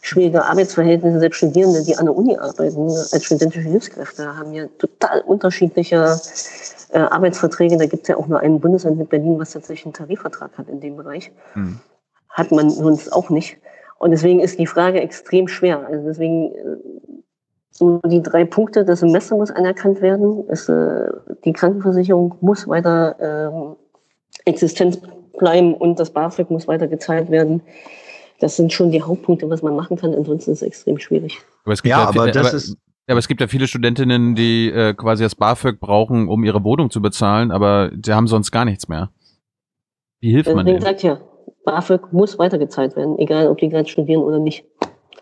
schwierige 0.00 0.44
Arbeitsverhältnisse. 0.44 1.20
Selbst 1.20 1.36
Studierende, 1.36 1.84
die 1.84 1.96
an 1.96 2.06
der 2.06 2.16
Uni 2.16 2.36
arbeiten, 2.36 2.88
als 2.88 3.24
studentische 3.24 3.68
Hilfskräfte, 3.68 4.36
haben 4.36 4.52
ja 4.52 4.66
total 4.78 5.20
unterschiedliche 5.20 6.16
äh, 6.90 6.98
Arbeitsverträge. 6.98 7.76
Da 7.76 7.86
gibt 7.86 8.02
es 8.02 8.08
ja 8.08 8.16
auch 8.16 8.26
nur 8.26 8.40
ein 8.40 8.60
Bundesland 8.60 8.98
mit 8.98 9.08
Berlin, 9.08 9.38
was 9.38 9.52
tatsächlich 9.52 9.86
einen 9.86 9.94
Tarifvertrag 9.94 10.58
hat 10.58 10.68
in 10.68 10.80
dem 10.80 10.96
Bereich. 10.96 11.30
Hm. 11.54 11.78
Hat 12.28 12.50
man 12.50 12.70
sonst 12.70 13.12
auch 13.12 13.30
nicht. 13.30 13.58
Und 14.02 14.10
deswegen 14.10 14.40
ist 14.40 14.58
die 14.58 14.66
Frage 14.66 15.00
extrem 15.00 15.46
schwer. 15.46 15.86
Also 15.86 16.08
deswegen 16.08 16.52
äh, 16.56 16.76
so 17.70 18.00
die 18.04 18.20
drei 18.20 18.44
Punkte, 18.44 18.84
das 18.84 18.98
Semester 18.98 19.36
muss 19.36 19.52
anerkannt 19.52 20.00
werden, 20.00 20.44
ist, 20.48 20.68
äh, 20.68 21.06
die 21.44 21.52
Krankenversicherung 21.52 22.34
muss 22.40 22.66
weiter 22.66 23.14
ähm, 23.20 23.76
Existenz 24.44 24.98
bleiben 25.38 25.74
und 25.74 26.00
das 26.00 26.10
BAföG 26.10 26.50
muss 26.50 26.66
weiter 26.66 26.88
gezahlt 26.88 27.30
werden. 27.30 27.62
Das 28.40 28.56
sind 28.56 28.72
schon 28.72 28.90
die 28.90 29.00
Hauptpunkte, 29.00 29.48
was 29.48 29.62
man 29.62 29.76
machen 29.76 29.96
kann. 29.96 30.12
Ansonsten 30.12 30.50
ist 30.50 30.62
es 30.62 30.66
extrem 30.66 30.98
schwierig. 30.98 31.38
Aber 31.64 31.74
ja, 31.74 31.80
ja, 31.84 32.08
aber 32.08 32.32
das 32.32 32.46
aber, 32.48 32.56
ist 32.56 32.76
ja, 33.06 33.12
aber 33.12 33.20
es 33.20 33.28
gibt 33.28 33.40
ja 33.40 33.46
viele 33.46 33.68
Studentinnen, 33.68 34.34
die 34.34 34.68
äh, 34.68 34.94
quasi 34.94 35.22
das 35.22 35.36
BAföG 35.36 35.78
brauchen, 35.78 36.26
um 36.26 36.42
ihre 36.42 36.64
Wohnung 36.64 36.90
zu 36.90 37.00
bezahlen, 37.00 37.52
aber 37.52 37.92
die 37.94 38.12
haben 38.12 38.26
sonst 38.26 38.50
gar 38.50 38.64
nichts 38.64 38.88
mehr. 38.88 39.10
Wie 40.18 40.32
hilft 40.32 40.52
man 40.52 40.66
denen? 40.66 40.80
Sagt 40.80 41.04
ja, 41.04 41.20
BAföG 41.64 42.12
muss 42.12 42.38
weitergezahlt 42.38 42.96
werden, 42.96 43.18
egal 43.18 43.48
ob 43.48 43.58
die 43.58 43.68
gerade 43.68 43.88
studieren 43.88 44.22
oder 44.22 44.38
nicht. 44.38 44.64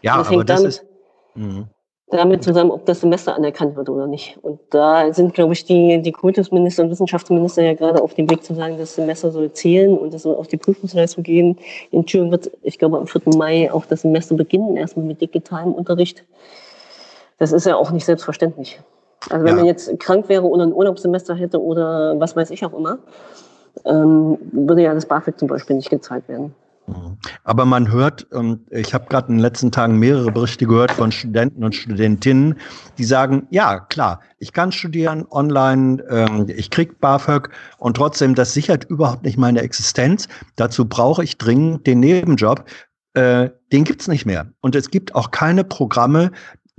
Ja, 0.03 0.19
das 0.19 0.29
aber 0.29 0.45
das 0.45 0.57
damit, 0.57 0.69
ist, 0.69 0.87
mh. 1.35 1.69
damit 2.11 2.43
zusammen, 2.43 2.71
ob 2.71 2.87
das 2.87 3.01
Semester 3.01 3.35
anerkannt 3.35 3.77
wird 3.77 3.89
oder 3.89 4.07
nicht. 4.07 4.39
Und 4.43 4.61
da 4.71 5.13
sind, 5.13 5.35
glaube 5.35 5.53
ich, 5.53 5.65
die, 5.65 6.01
die 6.01 6.13
Kultusminister 6.13 6.83
und 6.83 6.91
Wissenschaftsminister 6.91 7.63
ja 7.63 7.75
gerade 7.75 8.03
auf 8.03 8.15
dem 8.15 8.31
Weg 8.31 8.43
zu 8.43 8.55
sagen, 8.55 8.79
das 8.79 8.95
Semester 8.95 9.31
soll 9.31 9.53
zählen 9.53 9.99
und 9.99 10.15
es 10.15 10.23
soll 10.23 10.35
auf 10.35 10.49
die 10.49 10.57
Prüfungsleistung 10.57 11.23
gehen. 11.23 11.59
In 11.91 12.07
Thüringen 12.07 12.31
wird, 12.31 12.51
ich 12.63 12.79
glaube, 12.79 12.99
am 12.99 13.07
4. 13.07 13.23
Mai 13.37 13.71
auch 13.73 13.85
das 13.85 14.03
Semester 14.03 14.35
beginnen, 14.35 14.77
erstmal 14.77 15.05
mit 15.05 15.21
digitalem 15.21 15.75
Unterricht. 15.75 16.25
Das 17.39 17.53
ist 17.53 17.67
ja 17.67 17.77
auch 17.77 17.91
nicht 17.91 18.05
selbstverständlich. 18.05 18.81
Also 19.29 19.45
wenn 19.45 19.53
ja. 19.53 19.57
man 19.57 19.67
jetzt 19.67 19.99
krank 19.99 20.29
wäre 20.29 20.45
oder 20.45 20.65
ein 20.65 20.73
Urlaubssemester 20.73 21.35
hätte 21.35 21.61
oder 21.61 22.19
was 22.19 22.37
weiß 22.37 22.51
ich 22.51 22.65
auch 22.65 22.73
immer, 22.73 22.99
ähm, 23.85 24.39
würde 24.53 24.83
ja 24.83 24.95
das 24.95 25.07
BAföG 25.07 25.39
zum 25.39 25.49
Beispiel 25.49 25.77
nicht 25.77 25.91
gezahlt 25.91 26.29
werden. 26.29 26.55
Mhm. 26.87 27.17
Aber 27.45 27.65
man 27.65 27.91
hört, 27.91 28.27
ähm, 28.33 28.61
ich 28.71 28.95
habe 28.95 29.07
gerade 29.09 29.29
in 29.29 29.35
den 29.35 29.41
letzten 29.41 29.71
Tagen 29.71 29.99
mehrere 29.99 30.33
Berichte 30.33 30.67
gehört 30.67 30.91
von 30.93 31.13
Studenten 31.13 31.65
und 31.65 31.75
Studentinnen, 31.75 32.57
die 32.99 33.05
sagen, 33.05 33.47
ja, 33.51 33.81
klar, 33.81 34.21
ich 34.39 34.53
kann 34.53 34.73
studieren 34.73 35.27
online, 35.31 36.03
ähm, 36.09 36.47
ich 36.49 36.71
krieg 36.71 37.01
BAföG 37.01 37.51
und 37.79 37.97
trotzdem, 37.97 38.35
das 38.35 38.55
sichert 38.55 38.85
überhaupt 38.85 39.25
nicht 39.25 39.39
meine 39.39 39.61
Existenz. 39.61 40.29
Dazu 40.57 40.87
brauche 40.87 41.25
ich 41.25 41.39
dringend 41.39 41.87
den 41.87 42.01
Nebenjob. 42.01 42.65
Äh, 43.15 43.51
den 43.73 43.85
gibt's 43.85 44.09
nicht 44.09 44.25
mehr. 44.25 44.47
Und 44.61 44.75
es 44.75 44.91
gibt 44.91 45.15
auch 45.15 45.31
keine 45.31 45.65
Programme, 45.65 46.31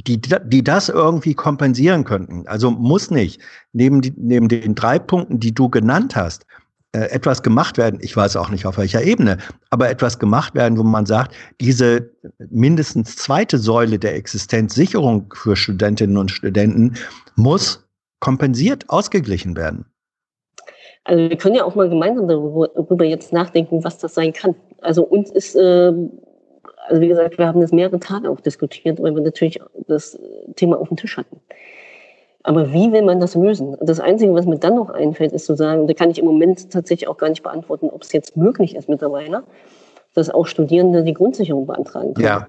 die, 0.07 0.19
die 0.19 0.63
das 0.63 0.89
irgendwie 0.89 1.33
kompensieren 1.35 2.03
könnten. 2.05 2.47
Also 2.47 2.71
muss 2.71 3.11
nicht. 3.11 3.41
Neben, 3.73 4.01
neben 4.17 4.47
den 4.47 4.75
drei 4.75 4.97
Punkten, 4.97 5.39
die 5.39 5.53
du 5.53 5.69
genannt 5.69 6.15
hast, 6.15 6.45
etwas 6.93 7.41
gemacht 7.41 7.77
werden, 7.77 7.99
ich 8.01 8.15
weiß 8.15 8.35
auch 8.35 8.49
nicht 8.49 8.65
auf 8.65 8.77
welcher 8.77 9.01
Ebene, 9.03 9.37
aber 9.69 9.89
etwas 9.89 10.19
gemacht 10.19 10.55
werden, 10.55 10.77
wo 10.77 10.83
man 10.83 11.05
sagt, 11.05 11.33
diese 11.61 12.11
mindestens 12.49 13.15
zweite 13.15 13.57
Säule 13.57 13.97
der 13.97 14.15
Existenzsicherung 14.15 15.33
für 15.33 15.55
Studentinnen 15.55 16.17
und 16.17 16.31
Studenten 16.31 16.95
muss 17.35 17.87
kompensiert, 18.19 18.89
ausgeglichen 18.89 19.55
werden. 19.55 19.85
Also 21.05 21.29
wir 21.29 21.37
können 21.37 21.55
ja 21.55 21.63
auch 21.63 21.75
mal 21.75 21.89
gemeinsam 21.89 22.27
darüber 22.27 23.05
jetzt 23.05 23.33
nachdenken, 23.33 23.83
was 23.83 23.97
das 23.97 24.13
sein 24.13 24.33
kann. 24.33 24.55
Also 24.81 25.03
uns 25.03 25.31
ist, 25.31 25.55
äh, 25.55 25.93
also 26.87 27.01
wie 27.01 27.07
gesagt, 27.07 27.37
wir 27.37 27.47
haben 27.47 27.61
das 27.61 27.71
mehrere 27.71 27.99
Tage 27.99 28.29
auch 28.29 28.39
diskutiert, 28.39 29.01
weil 29.01 29.15
wir 29.15 29.21
natürlich 29.21 29.59
das 29.87 30.19
Thema 30.55 30.77
auf 30.77 30.89
dem 30.89 30.97
Tisch 30.97 31.17
hatten. 31.17 31.39
Aber 32.43 32.73
wie 32.73 32.91
will 32.91 33.03
man 33.03 33.19
das 33.19 33.35
lösen? 33.35 33.77
Das 33.81 33.99
Einzige, 33.99 34.33
was 34.33 34.45
mir 34.45 34.57
dann 34.57 34.75
noch 34.75 34.89
einfällt, 34.89 35.31
ist 35.31 35.45
zu 35.45 35.55
sagen, 35.55 35.87
da 35.87 35.93
kann 35.93 36.09
ich 36.09 36.19
im 36.19 36.25
Moment 36.25 36.71
tatsächlich 36.71 37.07
auch 37.07 37.17
gar 37.17 37.29
nicht 37.29 37.43
beantworten, 37.43 37.89
ob 37.89 38.01
es 38.01 38.11
jetzt 38.13 38.35
möglich 38.35 38.75
ist 38.75 38.89
mittlerweile, 38.89 39.43
dass 40.13 40.29
auch 40.29 40.47
Studierende 40.47 41.03
die 41.03 41.13
Grundsicherung 41.13 41.67
beantragen 41.67 42.13
können. 42.13 42.27
Ja. 42.27 42.47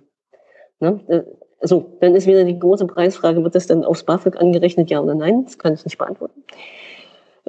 Ne? 0.81 1.27
Also, 1.61 1.93
dann 2.01 2.17
ist 2.17 2.27
wieder 2.27 2.45
die 2.45 2.59
große 2.59 2.87
Preisfrage, 2.87 3.45
wird 3.45 3.55
das 3.55 3.67
dann 3.67 3.85
aufs 3.85 4.03
BAföG 4.03 4.37
angerechnet, 4.37 4.91
ja 4.91 5.01
oder 5.01 5.15
nein? 5.15 5.45
Das 5.45 5.59
kann 5.59 5.75
ich 5.75 5.85
nicht 5.85 5.99
beantworten. 5.99 6.43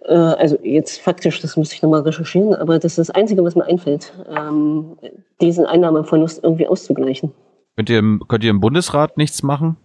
Äh, 0.06 0.14
also 0.14 0.58
jetzt 0.62 1.02
faktisch, 1.02 1.42
das 1.42 1.58
müsste 1.58 1.76
ich 1.76 1.82
nochmal 1.82 2.02
recherchieren, 2.02 2.54
aber 2.54 2.76
das 2.78 2.98
ist 2.98 3.10
das 3.10 3.10
Einzige, 3.10 3.44
was 3.44 3.56
mir 3.56 3.66
einfällt, 3.66 4.14
ähm, 4.30 4.98
diesen 5.42 5.66
Einnahmeverlust 5.66 6.44
irgendwie 6.44 6.68
auszugleichen. 6.68 7.32
Könnt 7.76 7.90
ihr, 7.90 8.00
im, 8.00 8.24
könnt 8.28 8.44
ihr 8.44 8.52
im 8.52 8.60
Bundesrat 8.60 9.18
nichts 9.18 9.42
machen? 9.42 9.78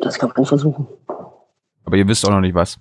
Das 0.00 0.18
kann 0.18 0.32
man 0.34 0.46
versuchen. 0.46 0.86
Aber 1.84 1.96
ihr 1.96 2.06
wisst 2.06 2.26
auch 2.26 2.30
noch 2.30 2.40
nicht 2.40 2.54
was. 2.54 2.78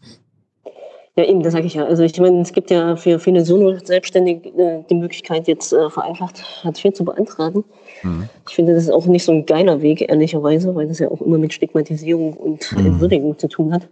Ja, 1.16 1.26
eben, 1.26 1.44
das 1.44 1.52
sage 1.52 1.66
ich 1.66 1.74
ja. 1.74 1.86
Also 1.86 2.04
ich 2.04 2.18
meine, 2.20 2.40
es 2.40 2.54
gibt 2.54 2.72
ja 2.72 2.96
für 2.96 3.20
viele 3.20 3.44
Solo-Selbstständige 3.44 4.50
äh, 4.50 4.84
die 4.90 4.96
Möglichkeit, 4.96 5.50
jetzt 5.50 5.74
äh, 5.74 5.90
vereinfacht 5.90 6.64
Hartz 6.64 6.84
IV 6.84 6.94
zu 6.94 7.04
beantragen. 7.04 7.66
Mhm. 8.04 8.30
Ich 8.48 8.56
finde, 8.56 8.74
das 8.74 8.84
ist 8.84 8.92
auch 8.92 9.06
nicht 9.06 9.26
so 9.26 9.34
ein 9.34 9.46
geiler 9.46 9.82
Weg, 9.82 10.08
ehrlicherweise, 10.08 10.74
weil 10.76 10.88
das 10.88 11.00
ja 11.00 11.10
auch 11.12 11.20
immer 11.20 11.38
mit 11.38 11.52
Stigmatisierung 11.52 12.34
und 12.34 12.72
mhm. 12.72 12.86
Entwürdigung 12.86 13.38
zu 13.38 13.50
tun 13.50 13.74
hat. 13.74 13.90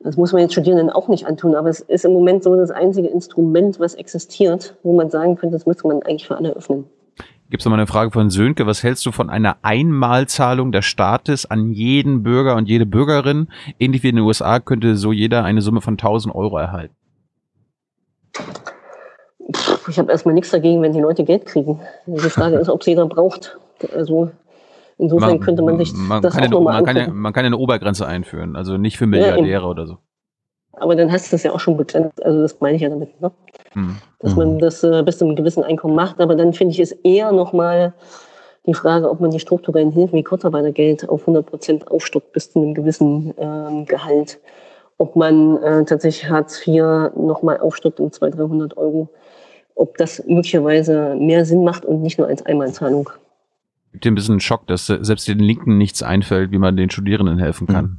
Das 0.00 0.16
muss 0.16 0.32
man 0.32 0.40
jetzt 0.42 0.52
Studierenden 0.52 0.88
auch 0.88 1.08
nicht 1.08 1.26
antun, 1.26 1.54
aber 1.54 1.68
es 1.68 1.80
ist 1.80 2.04
im 2.04 2.12
Moment 2.12 2.42
so 2.42 2.54
das 2.56 2.70
einzige 2.70 3.08
Instrument, 3.08 3.78
was 3.78 3.94
existiert, 3.94 4.76
wo 4.82 4.94
man 4.94 5.10
sagen 5.10 5.36
könnte, 5.36 5.56
das 5.56 5.66
müsste 5.66 5.86
man 5.88 6.02
eigentlich 6.04 6.26
für 6.26 6.36
alle 6.36 6.56
öffnen. 6.56 6.84
Gibt 7.48 7.60
es 7.62 7.64
nochmal 7.64 7.78
eine 7.78 7.86
Frage 7.86 8.10
von 8.10 8.28
Sönke. 8.28 8.66
Was 8.66 8.82
hältst 8.82 9.06
du 9.06 9.12
von 9.12 9.30
einer 9.30 9.58
Einmalzahlung 9.62 10.72
des 10.72 10.84
Staates 10.84 11.48
an 11.48 11.70
jeden 11.70 12.24
Bürger 12.24 12.56
und 12.56 12.68
jede 12.68 12.86
Bürgerin? 12.86 13.48
Ähnlich 13.78 14.02
wie 14.02 14.08
in 14.08 14.16
den 14.16 14.24
USA 14.24 14.58
könnte 14.58 14.96
so 14.96 15.12
jeder 15.12 15.44
eine 15.44 15.62
Summe 15.62 15.80
von 15.80 15.94
1000 15.94 16.34
Euro 16.34 16.58
erhalten. 16.58 16.94
Ich 19.88 19.98
habe 19.98 20.10
erstmal 20.10 20.34
nichts 20.34 20.50
dagegen, 20.50 20.82
wenn 20.82 20.92
die 20.92 21.00
Leute 21.00 21.22
Geld 21.22 21.46
kriegen. 21.46 21.80
Die 22.06 22.18
Frage 22.18 22.56
ist, 22.56 22.68
ob 22.68 22.80
es 22.80 22.86
jeder 22.88 23.06
braucht. 23.06 23.56
Also 23.94 24.32
insofern 24.98 25.30
man, 25.30 25.40
könnte 25.40 25.62
man 25.62 25.78
sich 25.78 25.92
man 25.94 26.22
das 26.22 26.34
kann 26.34 26.52
auch 26.52 26.66
eine, 26.66 26.72
man 26.72 26.84
kann, 26.84 26.96
ja, 26.96 27.08
man 27.08 27.32
kann 27.32 27.44
ja 27.44 27.46
eine 27.46 27.58
Obergrenze 27.58 28.06
einführen, 28.06 28.56
also 28.56 28.76
nicht 28.76 28.96
für 28.98 29.06
Milliardäre 29.06 29.62
ja, 29.62 29.68
oder 29.68 29.86
so. 29.86 29.98
Aber 30.76 30.94
dann 30.94 31.10
hast 31.10 31.26
du 31.26 31.34
das 31.36 31.42
ja 31.42 31.52
auch 31.52 31.60
schon 31.60 31.76
begrenzt. 31.76 32.22
Also 32.24 32.42
das 32.42 32.60
meine 32.60 32.76
ich 32.76 32.82
ja 32.82 32.88
damit, 32.88 33.20
ne? 33.20 33.30
Hm. 33.72 33.96
Dass 34.20 34.36
man 34.36 34.52
hm. 34.52 34.58
das 34.58 34.82
äh, 34.84 35.02
bis 35.02 35.18
zu 35.18 35.24
einem 35.24 35.36
gewissen 35.36 35.64
Einkommen 35.64 35.94
macht. 35.94 36.20
Aber 36.20 36.34
dann 36.34 36.52
finde 36.52 36.72
ich 36.72 36.80
es 36.80 36.92
eher 36.92 37.32
nochmal 37.32 37.94
die 38.66 38.74
Frage, 38.74 39.10
ob 39.10 39.20
man 39.20 39.30
die 39.30 39.40
strukturellen 39.40 39.92
Hilfen 39.92 40.18
wie 40.18 40.24
Kurzarbeitergeld 40.24 41.08
auf 41.08 41.22
100 41.22 41.46
Prozent 41.46 41.88
aufstockt 41.88 42.32
bis 42.32 42.52
zu 42.52 42.60
einem 42.60 42.74
gewissen 42.74 43.32
ähm, 43.38 43.86
Gehalt. 43.86 44.38
Ob 44.98 45.14
man 45.14 45.62
äh, 45.62 45.84
tatsächlich 45.84 46.28
Hartz 46.28 46.66
IV 46.66 47.14
nochmal 47.16 47.58
aufstockt 47.58 48.00
um 48.00 48.10
200, 48.10 48.40
300 48.40 48.76
Euro. 48.76 49.08
Ob 49.74 49.96
das 49.98 50.24
möglicherweise 50.26 51.14
mehr 51.16 51.44
Sinn 51.44 51.62
macht 51.64 51.84
und 51.84 52.02
nicht 52.02 52.18
nur 52.18 52.28
als 52.28 52.44
Einmalzahlung. 52.44 53.10
Gibt 53.92 54.04
dir 54.04 54.10
ein 54.10 54.14
bisschen 54.14 54.40
Schock, 54.40 54.66
dass 54.66 54.86
selbst 54.86 55.28
den 55.28 55.38
Linken 55.38 55.78
nichts 55.78 56.02
einfällt, 56.02 56.50
wie 56.50 56.58
man 56.58 56.76
den 56.76 56.90
Studierenden 56.90 57.38
helfen 57.38 57.66
kann. 57.66 57.84
Hm. 57.84 57.98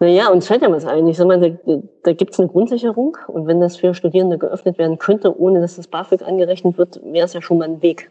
Naja, 0.00 0.30
uns 0.30 0.46
fällt 0.46 0.62
ja 0.62 0.70
was 0.70 0.84
ein. 0.84 1.08
Ich 1.08 1.16
sag 1.16 1.26
mal, 1.26 1.40
da, 1.40 1.78
da 2.04 2.12
gibt 2.12 2.32
es 2.32 2.38
eine 2.38 2.48
Grundsicherung 2.48 3.16
und 3.26 3.46
wenn 3.46 3.60
das 3.60 3.76
für 3.76 3.94
Studierende 3.94 4.38
geöffnet 4.38 4.78
werden 4.78 4.98
könnte, 4.98 5.38
ohne 5.38 5.60
dass 5.60 5.76
das 5.76 5.88
BAföG 5.88 6.22
angerechnet 6.22 6.78
wird, 6.78 7.00
wäre 7.04 7.24
es 7.24 7.32
ja 7.32 7.42
schon 7.42 7.58
mal 7.58 7.64
ein 7.64 7.82
Weg. 7.82 8.10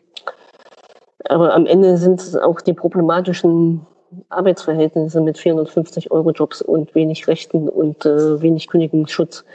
Aber 1.29 1.53
am 1.53 1.65
Ende 1.65 1.97
sind 1.97 2.19
es 2.19 2.35
auch 2.35 2.61
die 2.61 2.73
problematischen 2.73 3.85
Arbeitsverhältnisse 4.29 5.21
mit 5.21 5.37
450 5.37 6.11
Euro 6.11 6.31
Jobs 6.31 6.61
und 6.61 6.93
wenig 6.95 7.27
Rechten 7.27 7.69
und 7.69 8.05
äh, 8.05 8.41
wenig 8.41 8.67
Kündigungsschutz, 8.67 9.45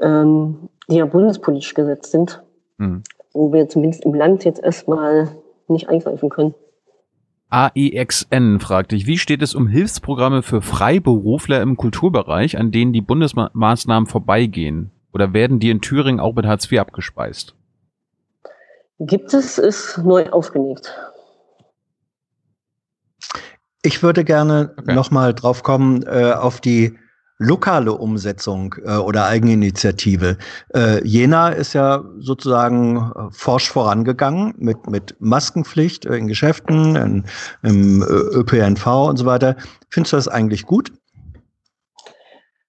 ähm, 0.00 0.68
die 0.88 0.96
ja 0.96 1.06
bundespolitisch 1.06 1.74
gesetzt 1.74 2.10
sind, 2.10 2.42
mhm. 2.78 3.02
wo 3.32 3.52
wir 3.52 3.68
zumindest 3.68 4.04
im 4.04 4.14
Land 4.14 4.44
jetzt 4.44 4.62
erstmal 4.62 5.28
nicht 5.68 5.88
eingreifen 5.88 6.28
können. 6.28 6.54
AEXN 7.50 8.58
fragt 8.58 8.92
dich, 8.92 9.06
wie 9.06 9.18
steht 9.18 9.42
es 9.42 9.54
um 9.54 9.68
Hilfsprogramme 9.68 10.42
für 10.42 10.60
Freiberufler 10.60 11.62
im 11.62 11.76
Kulturbereich, 11.76 12.58
an 12.58 12.72
denen 12.72 12.92
die 12.92 13.00
Bundesmaßnahmen 13.00 14.08
vorbeigehen? 14.08 14.90
Oder 15.12 15.32
werden 15.32 15.60
die 15.60 15.70
in 15.70 15.80
Thüringen 15.80 16.18
auch 16.18 16.34
mit 16.34 16.46
Hartz 16.46 16.70
IV 16.70 16.80
abgespeist? 16.80 17.54
Gibt 18.98 19.34
es, 19.34 19.58
ist 19.58 19.98
neu 19.98 20.28
aufgelegt. 20.30 20.92
Ich 23.82 24.02
würde 24.02 24.24
gerne 24.24 24.74
okay. 24.76 24.94
nochmal 24.94 25.34
drauf 25.34 25.62
kommen, 25.62 26.02
äh, 26.04 26.32
auf 26.32 26.60
die 26.60 26.98
lokale 27.44 27.92
Umsetzung 27.92 28.74
äh, 28.84 28.96
oder 28.96 29.26
Eigeninitiative. 29.26 30.36
Äh, 30.74 31.06
Jena 31.06 31.50
ist 31.50 31.72
ja 31.72 32.04
sozusagen 32.18 32.96
äh, 32.96 33.30
forsch 33.30 33.70
vorangegangen 33.70 34.54
mit, 34.58 34.88
mit 34.88 35.14
Maskenpflicht 35.20 36.04
in 36.04 36.26
Geschäften, 36.26 36.96
in, 36.96 37.24
im 37.62 38.02
äh, 38.02 38.04
ÖPNV 38.04 38.86
und 39.08 39.16
so 39.16 39.26
weiter. 39.26 39.56
Findest 39.90 40.12
du 40.12 40.16
das 40.16 40.28
eigentlich 40.28 40.66
gut? 40.66 40.92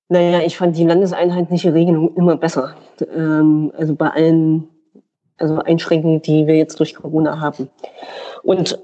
Naja, 0.07 0.41
ich 0.45 0.57
fand 0.57 0.77
die 0.77 0.85
landeseinheitliche 0.85 1.73
Regelung 1.73 2.15
immer 2.15 2.37
besser. 2.37 2.75
Ähm, 3.15 3.71
also 3.75 3.95
bei 3.95 4.09
allen 4.09 4.67
also 5.37 5.59
Einschränkungen, 5.59 6.21
die 6.21 6.47
wir 6.47 6.55
jetzt 6.55 6.79
durch 6.79 6.95
Corona 6.95 7.39
haben. 7.39 7.69
Und 8.43 8.79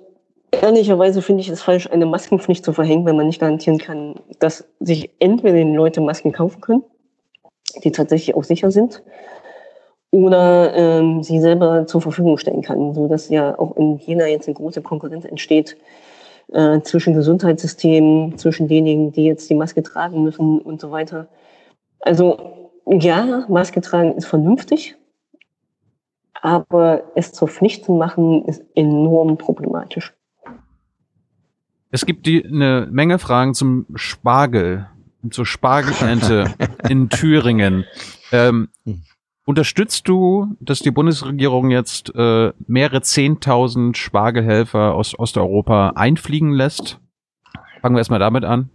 Ehrlicherweise 0.52 1.22
finde 1.22 1.41
ich 1.41 1.49
es 1.49 1.62
falsch, 1.62 1.89
eine 1.89 2.06
Maskenpflicht 2.06 2.66
zu 2.66 2.74
verhängen, 2.74 3.06
wenn 3.06 3.16
man 3.16 3.28
nicht 3.28 3.39
garantieren 3.39 3.78
kann, 3.78 4.16
dass 4.39 4.68
sich 4.80 5.12
entweder 5.20 5.56
die 5.56 5.76
Leute 5.76 6.02
Masken 6.02 6.34
kaufen 6.34 6.60
können, 6.60 6.84
die 7.84 7.91
tatsächlich 7.91 8.36
auch 8.36 8.43
sicher 8.43 8.70
sind, 8.70 9.02
oder 10.12 10.76
ähm, 10.76 11.24
sie 11.24 11.39
selber 11.39 11.88
zur 11.88 12.02
Verfügung 12.02 12.38
stellen 12.38 12.62
kann, 12.62 12.93
so 12.93 13.08
dass 13.08 13.30
ja 13.30 13.58
auch 13.58 13.78
in 13.78 13.97
Jena 13.97 14.28
jetzt 14.28 14.47
eine 14.47 14.56
große 14.56 14.82
Konkurrenz 14.82 15.24
entsteht 15.24 15.78
äh, 16.52 16.82
zwischen 16.82 17.14
Gesundheitssystemen, 17.14 18.38
zwischen 18.38 18.68
denjenigen, 18.68 19.14
die 19.14 19.24
jetzt 19.24 19.49
die 19.49 19.56
Maske 19.56 19.84
tragen 19.84 20.22
müssen 20.22 20.60
und 20.60 20.82
so 20.82 20.91
weiter. 20.91 21.28
Also 22.02 22.38
ja, 22.86 23.45
Maske 23.47 23.80
tragen 23.80 24.18
ist 24.18 24.26
vernünftig, 24.26 24.97
aber 26.41 27.04
es 27.16 27.32
zur 27.32 27.47
Pflicht 27.47 27.86
zu 27.86 27.93
machen 27.93 28.43
ist 28.45 28.64
enorm 28.76 29.38
problematisch. 29.38 30.14
Es 31.94 32.06
gibt 32.06 32.26
die, 32.26 32.46
eine 32.46 32.88
Menge 32.89 33.20
Fragen 33.20 33.54
zum 33.54 33.86
Spargel, 33.96 34.88
zur 35.30 35.46
Spargelernte 35.46 36.46
in 36.89 37.10
Thüringen. 37.10 37.84
Ähm, 38.32 38.70
unterstützt 39.46 40.08
du, 40.08 40.56
dass 40.62 40.80
die 40.80 40.92
Bundesregierung 40.92 41.70
jetzt 41.70 42.16
äh, 42.16 42.54
mehrere 42.66 43.02
Zehntausend 43.02 43.98
Spargelhelfer 43.98 44.96
aus 44.96 45.20
Osteuropa 45.20 45.92
einfliegen 45.96 46.54
lässt? 46.54 46.98
Fangen 47.82 47.96
wir 47.96 48.00
erstmal 48.00 48.20
damit 48.20 48.46
an. 48.46 48.70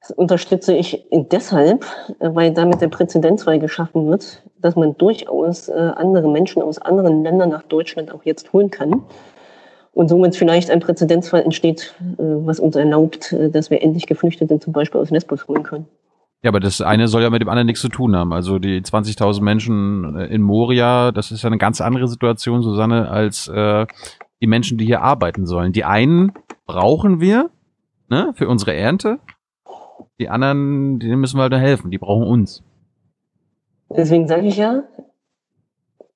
Das 0.00 0.10
unterstütze 0.10 0.74
ich 0.74 1.02
deshalb, 1.10 1.86
weil 2.20 2.52
damit 2.52 2.82
der 2.82 2.88
Präzedenzfall 2.88 3.58
geschaffen 3.58 4.06
wird, 4.06 4.42
dass 4.60 4.76
man 4.76 4.96
durchaus 4.98 5.68
äh, 5.68 5.72
andere 5.72 6.28
Menschen 6.28 6.62
aus 6.62 6.78
anderen 6.78 7.24
Ländern 7.24 7.48
nach 7.48 7.62
Deutschland 7.62 8.12
auch 8.12 8.22
jetzt 8.24 8.52
holen 8.52 8.70
kann 8.70 9.02
und 9.96 10.08
somit 10.08 10.36
vielleicht 10.36 10.70
ein 10.70 10.80
Präzedenzfall 10.80 11.42
entsteht, 11.42 11.94
äh, 12.00 12.22
was 12.22 12.60
uns 12.60 12.76
erlaubt, 12.76 13.32
äh, 13.32 13.48
dass 13.48 13.70
wir 13.70 13.82
endlich 13.82 14.06
Geflüchtete 14.06 14.60
zum 14.60 14.74
Beispiel 14.74 15.00
aus 15.00 15.10
Lesbos 15.10 15.48
holen 15.48 15.62
können. 15.62 15.86
Ja, 16.42 16.50
aber 16.50 16.60
das 16.60 16.82
eine 16.82 17.08
soll 17.08 17.22
ja 17.22 17.30
mit 17.30 17.40
dem 17.40 17.48
anderen 17.48 17.64
nichts 17.64 17.80
zu 17.80 17.88
tun 17.88 18.14
haben. 18.14 18.34
Also 18.34 18.58
die 18.58 18.82
20.000 18.82 19.42
Menschen 19.42 20.16
äh, 20.18 20.26
in 20.26 20.42
Moria, 20.42 21.12
das 21.12 21.30
ist 21.30 21.42
ja 21.42 21.46
eine 21.46 21.56
ganz 21.56 21.80
andere 21.80 22.08
Situation, 22.08 22.62
Susanne, 22.62 23.08
als 23.08 23.48
äh, 23.48 23.86
die 24.42 24.46
Menschen, 24.46 24.76
die 24.76 24.84
hier 24.84 25.00
arbeiten 25.00 25.46
sollen. 25.46 25.72
Die 25.72 25.84
einen 25.84 26.32
brauchen 26.66 27.18
wir 27.22 27.48
ne, 28.10 28.32
für 28.34 28.48
unsere 28.50 28.74
Ernte, 28.74 29.18
die 30.20 30.28
anderen, 30.28 30.98
denen 30.98 31.20
müssen 31.20 31.38
wir 31.38 31.44
halt 31.44 31.54
helfen, 31.54 31.90
die 31.90 31.98
brauchen 31.98 32.26
uns. 32.26 32.62
Deswegen 33.88 34.28
sage 34.28 34.46
ich 34.46 34.58
ja, 34.58 34.82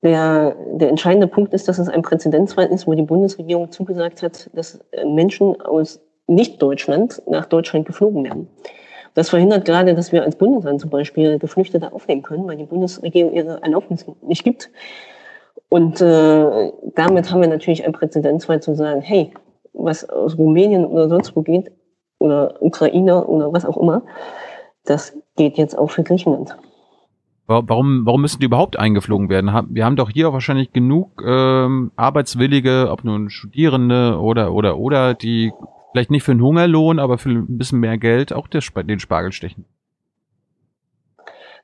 der, 0.03 0.57
der 0.73 0.89
entscheidende 0.89 1.27
Punkt 1.27 1.53
ist, 1.53 1.69
dass 1.69 1.79
es 1.79 1.89
ein 1.89 2.03
Präzedenzfall 2.03 2.67
ist, 2.67 2.87
wo 2.87 2.95
die 2.95 3.03
Bundesregierung 3.03 3.71
zugesagt 3.71 4.23
hat, 4.23 4.51
dass 4.55 4.81
äh, 4.93 5.05
Menschen 5.05 5.61
aus 5.61 6.01
Nicht-Deutschland 6.27 7.23
nach 7.27 7.47
Deutschland 7.47 7.87
geflogen 7.87 8.25
werden. 8.25 8.49
Das 9.15 9.29
verhindert 9.29 9.65
gerade, 9.65 9.95
dass 9.95 10.13
wir 10.13 10.23
als 10.23 10.37
Bundesland 10.37 10.81
zum 10.81 10.91
Beispiel 10.91 11.39
Geflüchtete 11.39 11.93
aufnehmen 11.93 12.23
können, 12.23 12.47
weil 12.47 12.57
die 12.57 12.65
Bundesregierung 12.65 13.33
ihre 13.33 13.61
Erlaubnis 13.63 14.07
nicht 14.23 14.45
gibt. 14.45 14.71
Und 15.69 16.01
äh, 16.01 16.73
damit 16.95 17.31
haben 17.31 17.41
wir 17.41 17.49
natürlich 17.49 17.85
ein 17.85 17.93
Präzedenzfall 17.93 18.63
zu 18.63 18.75
sagen, 18.75 19.01
hey, 19.01 19.33
was 19.73 20.09
aus 20.09 20.39
Rumänien 20.39 20.87
oder 20.87 21.09
sonst 21.09 21.35
wo 21.35 21.43
geht, 21.43 21.71
oder 22.21 22.63
Ukraine 22.63 23.27
oder 23.27 23.53
was 23.53 23.65
auch 23.65 23.77
immer, 23.77 24.03
das 24.85 25.17
geht 25.37 25.59
jetzt 25.59 25.77
auch 25.77 25.91
für 25.91 26.05
Griechenland. 26.05 26.57
Warum, 27.51 28.07
warum 28.07 28.21
müssen 28.21 28.39
die 28.39 28.47
überhaupt 28.47 28.79
eingeflogen 28.79 29.29
werden? 29.29 29.51
Wir 29.71 29.85
haben 29.85 29.97
doch 29.97 30.11
hier 30.11 30.33
wahrscheinlich 30.33 30.73
genug 30.73 31.21
ähm, 31.27 31.91
Arbeitswillige, 31.97 32.89
ob 32.91 33.03
nun 33.03 33.29
Studierende 33.29 34.21
oder 34.21 34.53
oder 34.53 34.79
oder, 34.79 35.15
die 35.15 35.53
vielleicht 35.91 36.13
nicht 36.13 36.23
für 36.23 36.31
einen 36.31 36.43
Hungerlohn, 36.43 37.01
aber 37.01 37.19
für 37.19 37.31
ein 37.31 37.59
bisschen 37.59 37.81
mehr 37.81 37.99
Geld 37.99 38.33
auch 38.33 38.47
den 38.47 39.01
Spargel 39.01 39.33
stechen. 39.33 39.65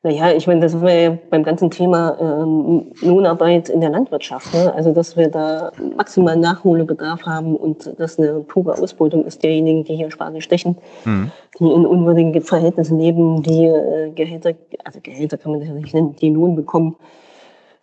Naja, 0.07 0.31
ich 0.31 0.47
meine, 0.47 0.61
das 0.61 0.71
sind 0.71 0.83
wir 0.83 0.95
ja 0.95 1.19
beim 1.31 1.43
ganzen 1.43 1.69
Thema 1.69 2.17
ähm, 2.21 2.93
Lohnarbeit 3.01 3.69
in 3.69 3.81
der 3.81 3.91
Landwirtschaft. 3.91 4.55
Ne? 4.55 4.73
Also, 4.73 4.93
dass 4.93 5.17
wir 5.17 5.27
da 5.27 5.73
maximal 5.97 6.37
Nachholbedarf 6.37 7.27
haben 7.27 7.57
und 7.57 7.93
das 7.99 8.17
eine 8.17 8.39
pure 8.39 8.79
Ausbeutung 8.81 9.25
ist 9.25 9.43
derjenigen, 9.43 9.83
die 9.83 9.97
hier 9.97 10.13
Spargel 10.13 10.41
stechen, 10.43 10.77
mhm. 11.05 11.33
die 11.59 11.65
in 11.65 11.85
unwürdigen 11.85 12.41
Verhältnissen 12.41 13.01
leben, 13.01 13.43
die 13.43 13.65
äh, 13.65 14.13
Gehälter, 14.15 14.53
also 14.85 15.01
Gehälter 15.03 15.39
kann 15.39 15.51
man 15.51 15.59
das 15.59 15.71
ja 15.71 15.75
nicht 15.75 15.93
nennen, 15.93 16.15
die 16.15 16.31
Lohn 16.31 16.55
bekommen, 16.55 16.95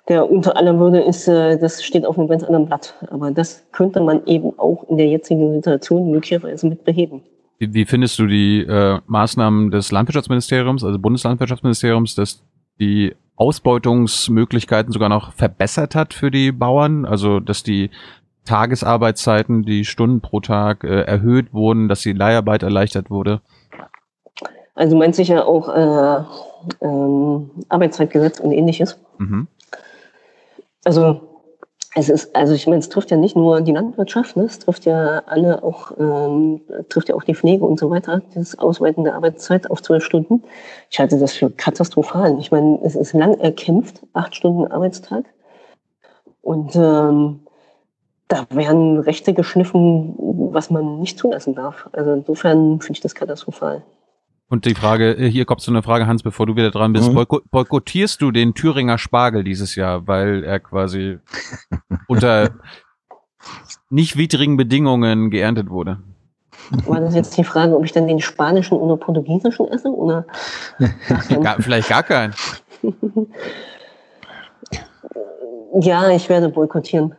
der 0.07 0.31
unter 0.31 0.55
aller 0.55 0.79
Würde 0.79 1.01
ist, 1.01 1.27
äh, 1.27 1.57
das 1.57 1.83
steht 1.83 2.05
auf 2.05 2.17
einem 2.17 2.29
ganz 2.29 2.43
anderen 2.45 2.67
Blatt. 2.67 2.95
Aber 3.09 3.31
das 3.31 3.65
könnte 3.73 3.99
man 3.99 4.25
eben 4.27 4.57
auch 4.57 4.85
in 4.87 4.95
der 4.95 5.07
jetzigen 5.07 5.51
Situation 5.51 6.09
möglicherweise 6.09 6.67
mit 6.67 6.85
beheben. 6.85 7.21
Wie, 7.63 7.73
wie 7.73 7.85
findest 7.85 8.19
du 8.19 8.27
die 8.27 8.61
äh, 8.61 8.99
Maßnahmen 9.07 9.71
des 9.71 9.91
Landwirtschaftsministeriums, 9.91 10.83
also 10.83 10.99
Bundeslandwirtschaftsministeriums, 10.99 12.15
dass 12.15 12.43
die 12.79 13.15
Ausbeutungsmöglichkeiten 13.37 14.91
sogar 14.91 15.09
noch 15.09 15.31
verbessert 15.33 15.95
hat 15.95 16.13
für 16.13 16.29
die 16.29 16.51
Bauern? 16.51 17.05
Also 17.05 17.39
dass 17.39 17.63
die 17.63 17.89
Tagesarbeitszeiten, 18.45 19.63
die 19.63 19.85
Stunden 19.85 20.19
pro 20.19 20.41
Tag 20.41 20.83
äh, 20.83 21.03
erhöht 21.03 21.53
wurden, 21.53 21.87
dass 21.87 22.01
die 22.01 22.11
Leiharbeit 22.11 22.63
erleichtert 22.63 23.09
wurde? 23.09 23.39
Also 24.75 24.97
meint 24.97 25.15
sicher 25.15 25.47
auch 25.47 25.69
äh, 25.69 26.23
ähm, 26.81 27.49
Arbeitszeitgesetz 27.69 28.39
und 28.41 28.51
ähnliches. 28.51 28.99
Mhm. 29.19 29.47
Also 30.83 31.32
es 31.95 32.09
ist, 32.09 32.35
also 32.35 32.53
ich 32.53 32.65
meine, 32.65 32.79
es 32.79 32.89
trifft 32.89 33.11
ja 33.11 33.17
nicht 33.17 33.35
nur 33.35 33.61
die 33.61 33.71
Landwirtschaft, 33.71 34.35
ne? 34.35 34.45
es 34.45 34.57
trifft 34.59 34.85
ja 34.85 35.21
alle 35.27 35.63
auch, 35.63 35.91
ähm, 35.99 36.61
trifft 36.89 37.09
ja 37.09 37.15
auch 37.15 37.23
die 37.23 37.35
Pflege 37.35 37.65
und 37.65 37.79
so 37.79 37.89
weiter, 37.89 38.21
das 38.33 38.57
Ausweiten 38.57 39.03
der 39.03 39.15
Arbeitszeit 39.15 39.69
auf 39.69 39.81
zwölf 39.81 40.03
Stunden. 40.03 40.43
Ich 40.89 40.99
halte 40.99 41.19
das 41.19 41.33
für 41.33 41.51
katastrophal. 41.51 42.39
Ich 42.39 42.51
meine, 42.51 42.79
es 42.83 42.95
ist 42.95 43.13
lang 43.13 43.39
erkämpft, 43.39 44.01
acht 44.13 44.35
Stunden 44.35 44.65
Arbeitstag. 44.71 45.25
Und 46.41 46.75
ähm, 46.75 47.41
da 48.27 48.47
werden 48.49 48.99
Rechte 48.99 49.33
geschliffen, 49.33 50.15
was 50.17 50.71
man 50.71 50.99
nicht 50.99 51.19
zulassen 51.19 51.53
darf. 51.53 51.87
Also 51.91 52.13
insofern 52.13 52.81
finde 52.81 52.93
ich 52.93 53.01
das 53.01 53.13
katastrophal. 53.13 53.83
Und 54.49 54.65
die 54.65 54.75
Frage, 54.75 55.13
äh, 55.17 55.29
hier 55.29 55.45
kommt 55.45 55.61
so 55.61 55.71
eine 55.71 55.81
Frage, 55.81 56.05
Hans, 56.05 56.21
bevor 56.23 56.45
du 56.45 56.55
wieder 56.55 56.71
dran 56.71 56.93
bist. 56.93 57.11
Mhm. 57.11 57.25
Boykottierst 57.49 58.21
du 58.21 58.31
den 58.31 58.53
Thüringer 58.53 58.97
Spargel 58.97 59.43
dieses 59.43 59.75
Jahr, 59.75 60.07
weil 60.07 60.43
er 60.43 60.59
quasi 60.59 61.19
unter 62.07 62.51
nicht 63.89 64.17
widrigen 64.17 64.57
Bedingungen 64.57 65.29
geerntet 65.29 65.69
wurde? 65.69 65.99
War 66.85 66.99
das 66.99 67.15
jetzt 67.15 67.37
die 67.37 67.43
Frage, 67.43 67.75
ob 67.75 67.83
ich 67.83 67.91
dann 67.91 68.07
den 68.07 68.19
spanischen 68.19 68.77
oder 68.77 68.97
portugiesischen 68.97 69.67
esse? 69.67 69.89
Oder 69.89 70.25
gar, 71.41 71.61
vielleicht 71.61 71.89
gar 71.89 72.03
keinen. 72.03 72.33
ja, 75.79 76.09
ich 76.09 76.29
werde 76.29 76.49
boykottieren. 76.49 77.15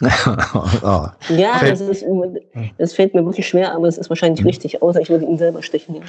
oh. 0.82 1.06
Ja, 1.28 1.60
das, 1.60 1.80
ist, 1.80 2.04
das 2.78 2.94
fällt 2.94 3.14
mir 3.14 3.24
wirklich 3.24 3.46
schwer, 3.46 3.74
aber 3.74 3.88
es 3.88 3.98
ist 3.98 4.08
wahrscheinlich 4.08 4.40
mhm. 4.40 4.48
richtig, 4.48 4.82
außer 4.82 5.00
ich 5.00 5.10
würde 5.10 5.24
ihn 5.24 5.38
selber 5.38 5.62
stechen. 5.62 6.02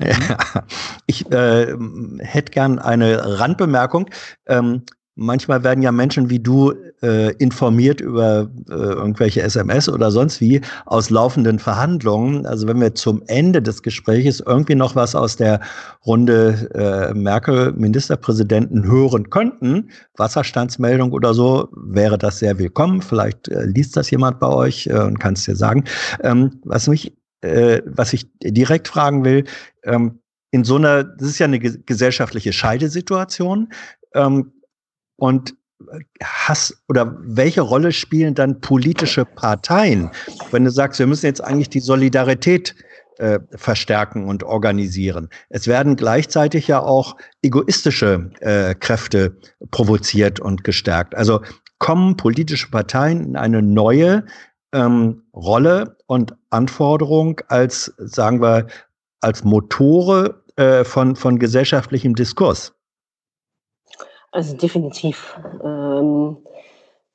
Ja. 0.00 0.64
Ich 1.06 1.30
äh, 1.32 1.74
hätte 2.20 2.52
gern 2.52 2.78
eine 2.78 3.38
Randbemerkung. 3.40 4.10
Ähm, 4.46 4.82
manchmal 5.18 5.64
werden 5.64 5.82
ja 5.82 5.92
Menschen 5.92 6.30
wie 6.30 6.38
du 6.38 6.72
äh, 7.02 7.32
informiert 7.34 8.00
über 8.00 8.48
äh, 8.70 8.72
irgendwelche 8.72 9.42
SMS 9.42 9.88
oder 9.88 10.10
sonst 10.10 10.40
wie 10.40 10.60
aus 10.86 11.10
laufenden 11.10 11.58
Verhandlungen. 11.58 12.46
Also 12.46 12.66
wenn 12.68 12.80
wir 12.80 12.94
zum 12.94 13.22
Ende 13.26 13.60
des 13.60 13.82
Gespräches 13.82 14.40
irgendwie 14.40 14.76
noch 14.76 14.94
was 14.94 15.14
aus 15.14 15.36
der 15.36 15.60
Runde 16.06 16.70
äh, 16.74 17.14
Merkel 17.14 17.72
Ministerpräsidenten 17.72 18.84
hören 18.84 19.28
könnten, 19.28 19.90
Wasserstandsmeldung 20.16 21.12
oder 21.12 21.34
so, 21.34 21.68
wäre 21.76 22.16
das 22.16 22.38
sehr 22.38 22.58
willkommen. 22.58 23.02
Vielleicht 23.02 23.48
äh, 23.48 23.64
liest 23.64 23.96
das 23.96 24.10
jemand 24.10 24.38
bei 24.38 24.48
euch 24.48 24.86
äh, 24.86 25.00
und 25.00 25.18
kann 25.18 25.34
es 25.34 25.44
dir 25.44 25.56
sagen. 25.56 25.84
Ähm, 26.22 26.60
was 26.64 26.86
mich, 26.86 27.16
äh, 27.40 27.82
was 27.86 28.12
ich 28.12 28.30
direkt 28.40 28.86
fragen 28.86 29.24
will, 29.24 29.44
ähm, 29.82 30.20
in 30.50 30.64
so 30.64 30.76
einer, 30.76 31.04
das 31.04 31.28
ist 31.28 31.38
ja 31.40 31.46
eine 31.46 31.58
gesellschaftliche 31.58 32.52
Scheidesituation. 32.52 33.68
Ähm, 34.14 34.52
und 35.18 35.54
hast 36.22 36.82
oder 36.88 37.16
welche 37.20 37.60
Rolle 37.60 37.92
spielen 37.92 38.34
dann 38.34 38.60
politische 38.60 39.24
Parteien, 39.24 40.10
wenn 40.50 40.64
du 40.64 40.70
sagst, 40.70 40.98
wir 40.98 41.06
müssen 41.06 41.26
jetzt 41.26 41.42
eigentlich 41.42 41.68
die 41.68 41.80
Solidarität 41.80 42.74
äh, 43.18 43.38
verstärken 43.54 44.28
und 44.28 44.42
organisieren. 44.42 45.28
Es 45.48 45.66
werden 45.66 45.96
gleichzeitig 45.96 46.68
ja 46.68 46.80
auch 46.80 47.16
egoistische 47.42 48.30
äh, 48.40 48.74
Kräfte 48.74 49.36
provoziert 49.70 50.40
und 50.40 50.64
gestärkt. 50.64 51.14
Also 51.14 51.40
kommen 51.78 52.16
politische 52.16 52.70
Parteien 52.70 53.24
in 53.24 53.36
eine 53.36 53.62
neue 53.62 54.24
ähm, 54.72 55.22
Rolle 55.34 55.96
und 56.06 56.34
Anforderung 56.50 57.40
als, 57.48 57.92
sagen 57.98 58.42
wir, 58.42 58.66
als 59.20 59.44
Motore 59.44 60.42
äh, 60.56 60.84
von, 60.84 61.16
von 61.16 61.38
gesellschaftlichem 61.38 62.14
Diskurs. 62.14 62.74
Also 64.30 64.56
definitiv. 64.56 65.38
Ähm, 65.64 66.36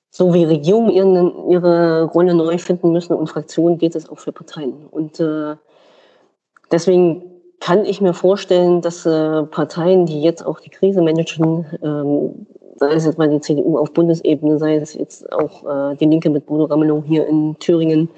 so 0.09 0.33
wie 0.33 0.43
Regierungen 0.43 0.91
ihren, 0.91 1.49
ihre 1.49 2.03
Rolle 2.03 2.35
neu 2.35 2.57
finden 2.57 2.91
müssen 2.91 3.13
und 3.13 3.27
Fraktionen 3.27 3.77
geht 3.77 3.95
es 3.95 4.09
auch 4.09 4.19
für 4.19 4.31
Parteien. 4.31 4.85
Und 4.91 5.19
äh, 5.19 5.55
deswegen 6.71 7.23
kann 7.59 7.85
ich 7.85 8.01
mir 8.01 8.13
vorstellen, 8.13 8.81
dass 8.81 9.05
äh, 9.05 9.43
Parteien, 9.43 10.05
die 10.05 10.21
jetzt 10.21 10.45
auch 10.45 10.59
die 10.59 10.69
Krise 10.69 11.01
managen, 11.01 11.65
ähm, 11.81 12.45
sei 12.75 12.93
es 12.93 13.05
jetzt 13.05 13.17
mal 13.17 13.29
die 13.29 13.39
CDU 13.39 13.77
auf 13.77 13.91
Bundesebene, 13.93 14.59
sei 14.59 14.75
es 14.75 14.93
jetzt 14.93 15.31
auch 15.31 15.63
äh, 15.63 15.95
die 15.95 16.05
Linke 16.05 16.29
mit 16.29 16.45
Bodo 16.45 16.65
Ramelow 16.65 17.03
hier 17.07 17.25
in 17.25 17.57
Thüringen, 17.59 18.09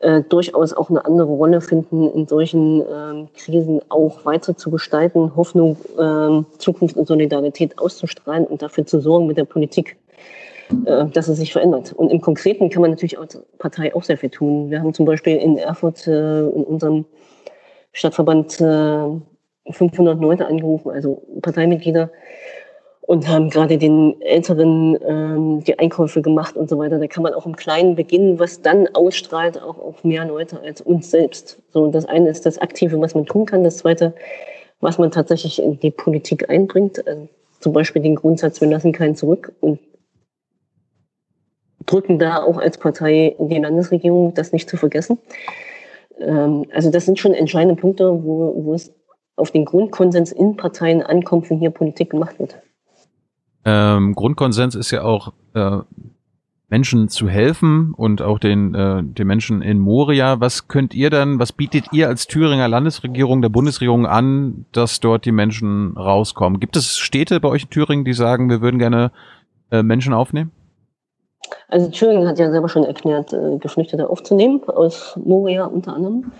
äh, 0.00 0.22
durchaus 0.22 0.72
auch 0.72 0.90
eine 0.90 1.04
andere 1.04 1.28
Rolle 1.28 1.60
finden, 1.60 2.08
in 2.10 2.26
solchen 2.26 2.82
ähm, 2.82 3.28
Krisen 3.36 3.80
auch 3.88 4.24
weiter 4.24 4.56
zu 4.56 4.70
gestalten, 4.70 5.34
Hoffnung, 5.34 5.76
ähm, 5.98 6.46
Zukunft 6.58 6.96
und 6.96 7.08
Solidarität 7.08 7.78
auszustrahlen 7.78 8.46
und 8.46 8.62
dafür 8.62 8.86
zu 8.86 9.00
sorgen 9.00 9.26
mit 9.26 9.36
der 9.36 9.44
Politik, 9.44 9.96
äh, 10.86 11.06
dass 11.06 11.26
es 11.28 11.38
sich 11.38 11.52
verändert. 11.52 11.92
Und 11.92 12.10
im 12.10 12.20
Konkreten 12.20 12.70
kann 12.70 12.82
man 12.82 12.92
natürlich 12.92 13.18
als 13.18 13.40
Partei 13.58 13.94
auch 13.94 14.04
sehr 14.04 14.18
viel 14.18 14.30
tun. 14.30 14.70
Wir 14.70 14.80
haben 14.80 14.94
zum 14.94 15.04
Beispiel 15.04 15.36
in 15.36 15.58
Erfurt 15.58 16.06
äh, 16.06 16.40
in 16.40 16.64
unserem 16.64 17.04
Stadtverband 17.92 18.60
äh, 18.60 19.72
500 19.72 20.20
Leute 20.20 20.46
angerufen, 20.46 20.90
also 20.90 21.22
Parteimitglieder, 21.42 22.10
und 23.08 23.26
haben 23.26 23.48
gerade 23.48 23.78
den 23.78 24.20
Älteren 24.20 24.98
ähm, 25.02 25.64
die 25.64 25.78
Einkäufe 25.78 26.20
gemacht 26.20 26.58
und 26.58 26.68
so 26.68 26.78
weiter. 26.78 26.98
Da 26.98 27.06
kann 27.06 27.22
man 27.22 27.32
auch 27.32 27.46
im 27.46 27.56
Kleinen 27.56 27.96
beginnen, 27.96 28.38
was 28.38 28.60
dann 28.60 28.86
ausstrahlt 28.88 29.62
auch 29.62 29.78
auf 29.78 30.04
mehr 30.04 30.26
Leute 30.26 30.60
als 30.60 30.82
uns 30.82 31.10
selbst. 31.10 31.58
So, 31.70 31.90
das 31.90 32.04
eine 32.04 32.28
ist 32.28 32.44
das 32.44 32.58
Aktive, 32.58 33.00
was 33.00 33.14
man 33.14 33.24
tun 33.24 33.46
kann. 33.46 33.64
Das 33.64 33.78
zweite, 33.78 34.14
was 34.80 34.98
man 34.98 35.10
tatsächlich 35.10 35.58
in 35.62 35.80
die 35.80 35.90
Politik 35.90 36.50
einbringt. 36.50 37.08
Also 37.08 37.28
zum 37.60 37.72
Beispiel 37.72 38.02
den 38.02 38.14
Grundsatz, 38.14 38.60
wir 38.60 38.68
lassen 38.68 38.92
keinen 38.92 39.16
zurück 39.16 39.54
und 39.60 39.80
drücken 41.86 42.18
da 42.18 42.42
auch 42.42 42.58
als 42.58 42.76
Partei 42.76 43.34
in 43.38 43.48
die 43.48 43.58
Landesregierung, 43.58 44.34
das 44.34 44.52
nicht 44.52 44.68
zu 44.68 44.76
vergessen. 44.76 45.16
Ähm, 46.20 46.66
also 46.74 46.90
das 46.90 47.06
sind 47.06 47.18
schon 47.18 47.32
entscheidende 47.32 47.80
Punkte, 47.80 48.22
wo, 48.22 48.52
wo 48.54 48.74
es 48.74 48.92
auf 49.36 49.50
den 49.50 49.64
Grundkonsens 49.64 50.30
in 50.30 50.58
Parteien 50.58 51.00
ankommt, 51.00 51.48
wenn 51.48 51.58
hier 51.58 51.70
Politik 51.70 52.10
gemacht 52.10 52.38
wird. 52.38 52.58
Ähm, 53.70 54.14
Grundkonsens 54.14 54.74
ist 54.74 54.92
ja 54.92 55.02
auch, 55.02 55.34
äh, 55.52 55.80
Menschen 56.70 57.08
zu 57.08 57.28
helfen 57.28 57.92
und 57.94 58.22
auch 58.22 58.38
den, 58.38 58.74
äh, 58.74 59.02
den 59.02 59.26
Menschen 59.26 59.60
in 59.60 59.78
Moria. 59.78 60.40
Was 60.40 60.68
könnt 60.68 60.94
ihr 60.94 61.10
dann, 61.10 61.38
was 61.38 61.52
bietet 61.52 61.92
ihr 61.92 62.08
als 62.08 62.26
Thüringer 62.26 62.66
Landesregierung, 62.68 63.42
der 63.42 63.50
Bundesregierung 63.50 64.06
an, 64.06 64.64
dass 64.72 65.00
dort 65.00 65.26
die 65.26 65.32
Menschen 65.32 65.96
rauskommen? 65.96 66.60
Gibt 66.60 66.76
es 66.76 66.96
Städte 66.96 67.40
bei 67.40 67.48
euch 67.48 67.64
in 67.64 67.70
Thüringen, 67.70 68.04
die 68.04 68.14
sagen, 68.14 68.48
wir 68.48 68.62
würden 68.62 68.78
gerne 68.78 69.12
äh, 69.70 69.82
Menschen 69.82 70.14
aufnehmen? 70.14 70.50
Also 71.68 71.88
Thüringen 71.90 72.26
hat 72.26 72.38
ja 72.38 72.50
selber 72.50 72.68
schon 72.68 72.84
erklärt, 72.84 73.32
äh, 73.32 73.58
Geflüchtete 73.58 74.08
aufzunehmen, 74.08 74.62
aus 74.66 75.18
Moria 75.22 75.66
unter 75.66 75.94
anderem. 75.94 76.32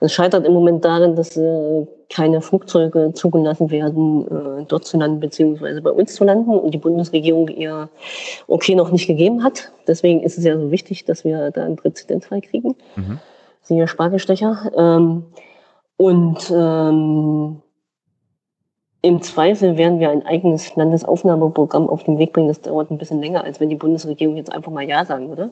Das 0.00 0.12
scheitert 0.12 0.46
im 0.46 0.52
Moment 0.52 0.84
darin, 0.84 1.16
dass 1.16 1.36
äh, 1.36 1.86
keine 2.08 2.40
Flugzeuge 2.40 3.12
zugelassen 3.14 3.70
werden, 3.70 4.26
äh, 4.26 4.64
dort 4.68 4.84
zu 4.84 4.96
landen 4.96 5.20
beziehungsweise 5.20 5.82
bei 5.82 5.90
uns 5.90 6.14
zu 6.14 6.24
landen 6.24 6.50
und 6.50 6.72
die 6.72 6.78
Bundesregierung 6.78 7.48
ihr 7.48 7.88
okay 8.46 8.74
noch 8.74 8.92
nicht 8.92 9.06
gegeben 9.06 9.42
hat. 9.42 9.72
Deswegen 9.88 10.22
ist 10.22 10.38
es 10.38 10.44
ja 10.44 10.56
so 10.56 10.70
wichtig, 10.70 11.04
dass 11.04 11.24
wir 11.24 11.50
da 11.50 11.64
einen 11.64 11.76
Präzedenzfall 11.76 12.40
kriegen. 12.42 12.76
Mhm. 12.94 13.18
Siehe 13.62 13.88
Spargelstecher. 13.88 14.70
Ähm, 14.76 15.24
und 15.96 16.52
ähm, 16.54 17.62
im 19.06 19.22
Zweifel 19.22 19.76
werden 19.76 20.00
wir 20.00 20.10
ein 20.10 20.26
eigenes 20.26 20.74
Landesaufnahmeprogramm 20.74 21.88
auf 21.88 22.02
den 22.02 22.18
Weg 22.18 22.32
bringen. 22.32 22.48
Das 22.48 22.60
dauert 22.60 22.90
ein 22.90 22.98
bisschen 22.98 23.20
länger, 23.20 23.44
als 23.44 23.60
wenn 23.60 23.68
die 23.68 23.76
Bundesregierung 23.76 24.36
jetzt 24.36 24.52
einfach 24.52 24.72
mal 24.72 24.82
Ja 24.82 25.04
sagen 25.04 25.28
würde. 25.28 25.50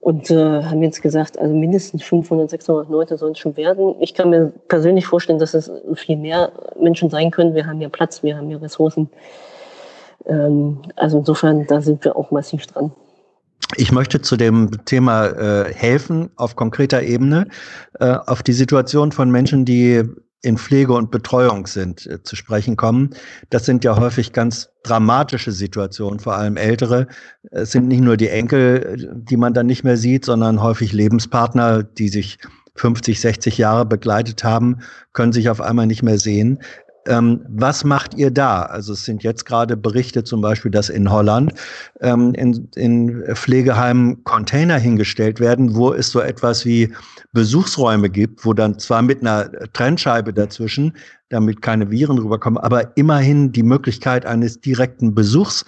Und 0.00 0.30
äh, 0.30 0.64
haben 0.64 0.82
jetzt 0.82 1.02
gesagt, 1.02 1.38
also 1.38 1.54
mindestens 1.54 2.02
500, 2.02 2.48
600 2.48 2.88
Leute 2.88 3.18
sollen 3.18 3.32
es 3.32 3.38
schon 3.38 3.56
werden. 3.56 3.94
Ich 4.00 4.14
kann 4.14 4.30
mir 4.30 4.52
persönlich 4.68 5.06
vorstellen, 5.06 5.38
dass 5.38 5.54
es 5.54 5.70
viel 5.94 6.16
mehr 6.16 6.50
Menschen 6.80 7.10
sein 7.10 7.30
können. 7.30 7.54
Wir 7.54 7.66
haben 7.66 7.80
ja 7.80 7.90
Platz, 7.90 8.22
wir 8.22 8.36
haben 8.36 8.50
ja 8.50 8.56
Ressourcen. 8.56 9.10
Ähm, 10.26 10.78
also 10.96 11.18
insofern, 11.18 11.66
da 11.66 11.82
sind 11.82 12.02
wir 12.04 12.16
auch 12.16 12.30
massiv 12.30 12.66
dran. 12.66 12.90
Ich 13.76 13.92
möchte 13.92 14.22
zu 14.22 14.36
dem 14.36 14.84
Thema 14.86 15.26
äh, 15.26 15.72
helfen 15.72 16.30
auf 16.36 16.56
konkreter 16.56 17.02
Ebene, 17.02 17.48
äh, 18.00 18.16
auf 18.26 18.42
die 18.42 18.52
Situation 18.54 19.12
von 19.12 19.30
Menschen, 19.30 19.64
die 19.64 20.02
in 20.42 20.58
Pflege 20.58 20.92
und 20.92 21.10
Betreuung 21.10 21.66
sind, 21.66 22.06
äh, 22.06 22.22
zu 22.22 22.36
sprechen 22.36 22.76
kommen. 22.76 23.10
Das 23.50 23.64
sind 23.64 23.84
ja 23.84 23.96
häufig 23.96 24.32
ganz 24.32 24.70
dramatische 24.82 25.52
Situationen, 25.52 26.18
vor 26.18 26.34
allem 26.34 26.56
ältere. 26.56 27.06
Es 27.50 27.70
sind 27.70 27.88
nicht 27.88 28.02
nur 28.02 28.16
die 28.16 28.28
Enkel, 28.28 29.12
die 29.14 29.36
man 29.36 29.54
dann 29.54 29.66
nicht 29.66 29.84
mehr 29.84 29.96
sieht, 29.96 30.24
sondern 30.24 30.60
häufig 30.60 30.92
Lebenspartner, 30.92 31.84
die 31.84 32.08
sich 32.08 32.38
50, 32.74 33.20
60 33.20 33.58
Jahre 33.58 33.86
begleitet 33.86 34.44
haben, 34.44 34.78
können 35.12 35.32
sich 35.32 35.48
auf 35.48 35.60
einmal 35.60 35.86
nicht 35.86 36.02
mehr 36.02 36.18
sehen. 36.18 36.58
Ähm, 37.06 37.44
was 37.48 37.84
macht 37.84 38.14
ihr 38.14 38.30
da? 38.30 38.62
Also 38.62 38.92
es 38.92 39.04
sind 39.04 39.24
jetzt 39.24 39.44
gerade 39.44 39.76
Berichte 39.76 40.22
zum 40.22 40.40
Beispiel, 40.40 40.70
dass 40.70 40.88
in 40.88 41.10
Holland 41.10 41.52
ähm, 42.00 42.32
in, 42.34 42.68
in 42.76 43.24
Pflegeheimen 43.34 44.22
Container 44.22 44.78
hingestellt 44.78 45.40
werden, 45.40 45.74
wo 45.74 45.92
es 45.92 46.10
so 46.10 46.20
etwas 46.20 46.64
wie 46.64 46.92
Besuchsräume 47.32 48.10
gibt, 48.10 48.44
wo 48.44 48.52
dann 48.52 48.78
zwar 48.78 49.02
mit 49.02 49.22
einer 49.22 49.50
Trennscheibe 49.72 50.32
dazwischen, 50.32 50.96
damit 51.30 51.62
keine 51.62 51.90
Viren 51.90 52.18
rüberkommen, 52.18 52.58
aber 52.58 52.96
immerhin 52.96 53.52
die 53.52 53.62
Möglichkeit 53.62 54.26
eines 54.26 54.60
direkten 54.60 55.14
Besuchs 55.14 55.64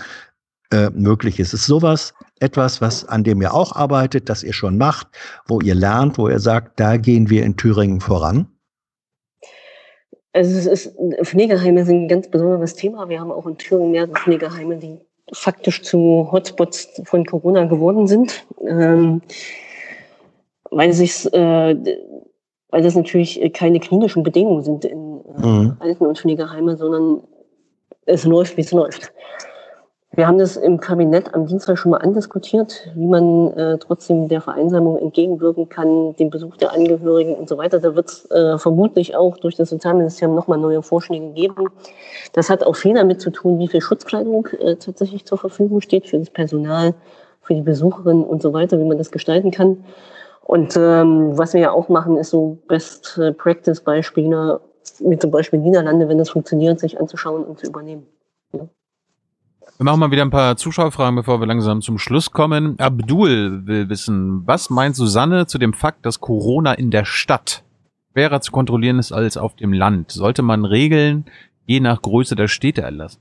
äh, 0.70 0.90
möglich 0.90 1.40
ist. 1.40 1.54
Ist 1.54 1.66
sowas 1.66 2.14
etwas, 2.40 2.80
was 2.80 3.08
an 3.08 3.24
dem 3.24 3.40
ihr 3.40 3.54
auch 3.54 3.74
arbeitet, 3.74 4.28
das 4.28 4.42
ihr 4.42 4.52
schon 4.52 4.76
macht, 4.76 5.06
wo 5.46 5.60
ihr 5.60 5.74
lernt, 5.74 6.18
wo 6.18 6.28
ihr 6.28 6.40
sagt, 6.40 6.78
da 6.80 6.96
gehen 6.96 7.30
wir 7.30 7.44
in 7.44 7.56
Thüringen 7.56 8.00
voran? 8.00 8.46
Also 10.32 10.58
es 10.58 10.66
ist, 10.66 10.96
Pflegeheime 11.22 11.84
sind 11.86 12.02
ein 12.02 12.08
ganz 12.08 12.28
besonderes 12.28 12.74
Thema. 12.74 13.08
Wir 13.08 13.20
haben 13.20 13.30
auch 13.30 13.46
in 13.46 13.56
Thüringen 13.56 13.92
mehrere 13.92 14.12
Pflegeheime, 14.12 14.76
die 14.76 14.98
faktisch 15.32 15.82
zu 15.82 16.28
Hotspots 16.30 17.00
von 17.04 17.24
Corona 17.24 17.64
geworden 17.64 18.06
sind, 18.06 18.44
ähm, 18.66 19.22
weil 20.76 20.92
sich 20.92 21.32
äh, 21.32 21.76
weil 22.70 22.82
das 22.82 22.96
natürlich 22.96 23.52
keine 23.52 23.78
klinischen 23.78 24.24
Bedingungen 24.24 24.62
sind 24.62 24.84
in 24.84 25.20
äh, 25.38 25.46
mhm. 25.46 25.76
Alten- 25.78 26.06
und 26.06 26.18
Pflegeheime, 26.18 26.76
sondern 26.76 27.22
es 28.04 28.24
läuft, 28.24 28.56
wie 28.56 28.62
es 28.62 28.72
läuft. 28.72 29.12
Wir 30.16 30.28
haben 30.28 30.38
das 30.38 30.56
im 30.56 30.78
Kabinett 30.78 31.34
am 31.34 31.46
Dienstag 31.46 31.76
schon 31.76 31.90
mal 31.90 31.98
andiskutiert, 31.98 32.88
wie 32.94 33.06
man 33.06 33.52
äh, 33.52 33.78
trotzdem 33.78 34.28
der 34.28 34.40
Vereinsamung 34.40 34.96
entgegenwirken 34.96 35.68
kann, 35.68 36.14
dem 36.16 36.30
Besuch 36.30 36.56
der 36.56 36.72
Angehörigen 36.72 37.34
und 37.34 37.48
so 37.48 37.58
weiter. 37.58 37.80
Da 37.80 37.96
wird 37.96 38.08
es 38.08 38.30
äh, 38.30 38.58
vermutlich 38.58 39.16
auch 39.16 39.36
durch 39.36 39.56
das 39.56 39.70
Sozialministerium 39.70 40.36
nochmal 40.36 40.58
neue 40.58 40.82
Vorschläge 40.82 41.30
geben. 41.30 41.68
Das 42.32 42.50
hat 42.50 42.64
auch 42.64 42.74
viel 42.76 42.94
damit 42.94 43.20
zu 43.20 43.30
tun, 43.30 43.58
wie 43.58 43.68
viel 43.68 43.80
Schutzkleidung 43.80 44.46
äh, 44.58 44.76
tatsächlich 44.76 45.24
zur 45.24 45.38
Verfügung 45.38 45.80
steht 45.80 46.06
für 46.06 46.18
das 46.18 46.30
Personal, 46.30 46.94
für 47.40 47.54
die 47.54 47.62
Besucherinnen 47.62 48.24
und 48.24 48.42
so 48.42 48.52
weiter, 48.52 48.78
wie 48.78 48.84
man 48.84 48.98
das 48.98 49.10
gestalten 49.10 49.50
kann. 49.50 49.84
Und 50.44 50.76
ähm, 50.76 51.36
was 51.38 51.54
wir 51.54 51.60
ja 51.60 51.70
auch 51.72 51.88
machen, 51.88 52.18
ist 52.18 52.30
so 52.30 52.58
Best-Practice-Beispiele, 52.68 54.60
wie 55.00 55.18
zum 55.18 55.30
Beispiel 55.30 55.58
Niederlande, 55.58 56.08
wenn 56.08 56.18
das 56.18 56.30
funktioniert, 56.30 56.78
sich 56.78 57.00
anzuschauen 57.00 57.44
und 57.44 57.58
zu 57.58 57.66
übernehmen. 57.66 58.06
Ja. 58.52 58.68
Wir 59.78 59.84
machen 59.84 60.00
mal 60.00 60.10
wieder 60.10 60.22
ein 60.22 60.30
paar 60.30 60.56
Zuschauerfragen, 60.56 61.16
bevor 61.16 61.40
wir 61.40 61.46
langsam 61.46 61.80
zum 61.80 61.98
Schluss 61.98 62.30
kommen. 62.30 62.78
Abdul 62.78 63.66
will 63.66 63.88
wissen, 63.88 64.46
was 64.46 64.68
meint 64.68 64.96
Susanne 64.96 65.46
zu 65.46 65.56
dem 65.58 65.72
Fakt, 65.72 66.04
dass 66.04 66.20
Corona 66.20 66.74
in 66.74 66.90
der 66.90 67.06
Stadt 67.06 67.64
schwerer 68.12 68.42
zu 68.42 68.52
kontrollieren 68.52 68.98
ist 68.98 69.12
als 69.12 69.38
auf 69.38 69.56
dem 69.56 69.72
Land? 69.72 70.12
Sollte 70.12 70.42
man 70.42 70.66
Regeln 70.66 71.24
je 71.66 71.80
nach 71.80 72.02
Größe 72.02 72.36
der 72.36 72.48
Städte 72.48 72.82
erlassen? 72.82 73.20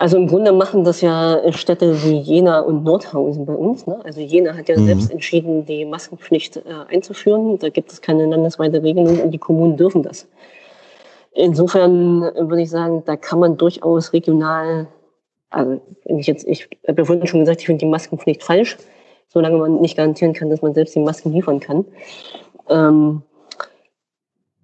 Also 0.00 0.16
im 0.16 0.28
Grunde 0.28 0.52
machen 0.52 0.84
das 0.84 1.00
ja 1.00 1.40
Städte 1.52 2.00
wie 2.04 2.18
Jena 2.18 2.60
und 2.60 2.84
Nordhausen 2.84 3.44
bei 3.44 3.54
uns. 3.54 3.84
Ne? 3.88 3.98
Also 4.04 4.20
Jena 4.20 4.56
hat 4.56 4.68
ja 4.68 4.78
mhm. 4.78 4.86
selbst 4.86 5.10
entschieden, 5.10 5.66
die 5.66 5.84
Maskenpflicht 5.84 6.58
äh, 6.58 6.62
einzuführen. 6.88 7.58
Da 7.58 7.68
gibt 7.68 7.90
es 7.90 8.00
keine 8.00 8.26
landesweite 8.26 8.80
Regelung 8.80 9.20
und 9.20 9.32
die 9.32 9.38
Kommunen 9.38 9.76
dürfen 9.76 10.04
das. 10.04 10.28
Insofern 11.32 12.22
würde 12.22 12.62
ich 12.62 12.70
sagen, 12.70 13.02
da 13.06 13.16
kann 13.16 13.40
man 13.40 13.56
durchaus 13.56 14.12
regional, 14.12 14.86
also 15.50 15.80
wenn 16.04 16.18
ich 16.20 16.28
jetzt, 16.28 16.46
ich 16.46 16.68
habe 16.86 17.02
ja 17.02 17.04
vorhin 17.04 17.26
schon 17.26 17.40
gesagt, 17.40 17.60
ich 17.60 17.66
finde 17.66 17.80
die 17.84 17.90
Maskenpflicht 17.90 18.42
falsch, 18.44 18.76
solange 19.28 19.58
man 19.58 19.80
nicht 19.80 19.96
garantieren 19.96 20.32
kann, 20.32 20.48
dass 20.48 20.62
man 20.62 20.74
selbst 20.74 20.94
die 20.94 21.00
Masken 21.00 21.32
liefern 21.32 21.58
kann. 21.58 21.84
Ähm, 22.68 23.22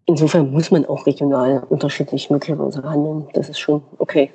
insofern 0.07 0.53
muss 0.53 0.71
man 0.71 0.87
auch 0.87 1.07
regional 1.07 1.65
unterschiedlich 1.69 2.31
möglicherweise 2.31 2.83
handeln. 2.83 3.27
Das 3.35 3.49
ist 3.49 3.59
schon 3.59 3.83
okay. 3.99 4.31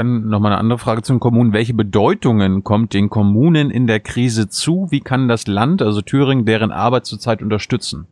Dann 0.00 0.28
nochmal 0.30 0.52
eine 0.52 0.60
andere 0.60 0.78
Frage 0.78 1.02
zu 1.02 1.12
den 1.12 1.20
Kommunen. 1.20 1.52
Welche 1.52 1.74
Bedeutungen 1.74 2.64
kommt 2.64 2.94
den 2.94 3.10
Kommunen 3.10 3.70
in 3.70 3.86
der 3.86 4.00
Krise 4.00 4.48
zu? 4.48 4.86
Wie 4.88 5.00
kann 5.00 5.28
das 5.28 5.46
Land, 5.46 5.82
also 5.82 6.00
Thüringen, 6.00 6.46
deren 6.46 6.72
Arbeit 6.72 7.04
zurzeit 7.04 7.42
unterstützen? 7.42 8.06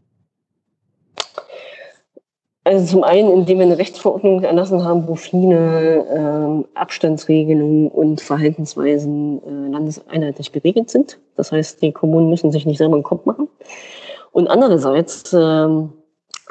Also 2.64 2.84
zum 2.84 3.04
einen, 3.04 3.32
indem 3.32 3.60
wir 3.60 3.64
eine 3.64 3.78
Rechtsverordnung 3.78 4.42
erlassen 4.42 4.84
haben, 4.84 5.08
wo 5.08 5.14
viele 5.14 6.04
ähm, 6.14 6.66
Abstandsregelungen 6.74 7.88
und 7.88 8.20
Verhaltensweisen 8.20 9.40
äh, 9.42 9.70
landeseinheitlich 9.72 10.52
geregelt 10.52 10.90
sind. 10.90 11.18
Das 11.36 11.52
heißt, 11.52 11.80
die 11.80 11.92
Kommunen 11.92 12.28
müssen 12.28 12.52
sich 12.52 12.66
nicht 12.66 12.76
selber 12.76 12.96
einen 12.96 13.02
Kopf 13.02 13.24
machen. 13.24 13.48
Und 14.30 14.48
andererseits 14.48 15.32
ähm, 15.32 15.94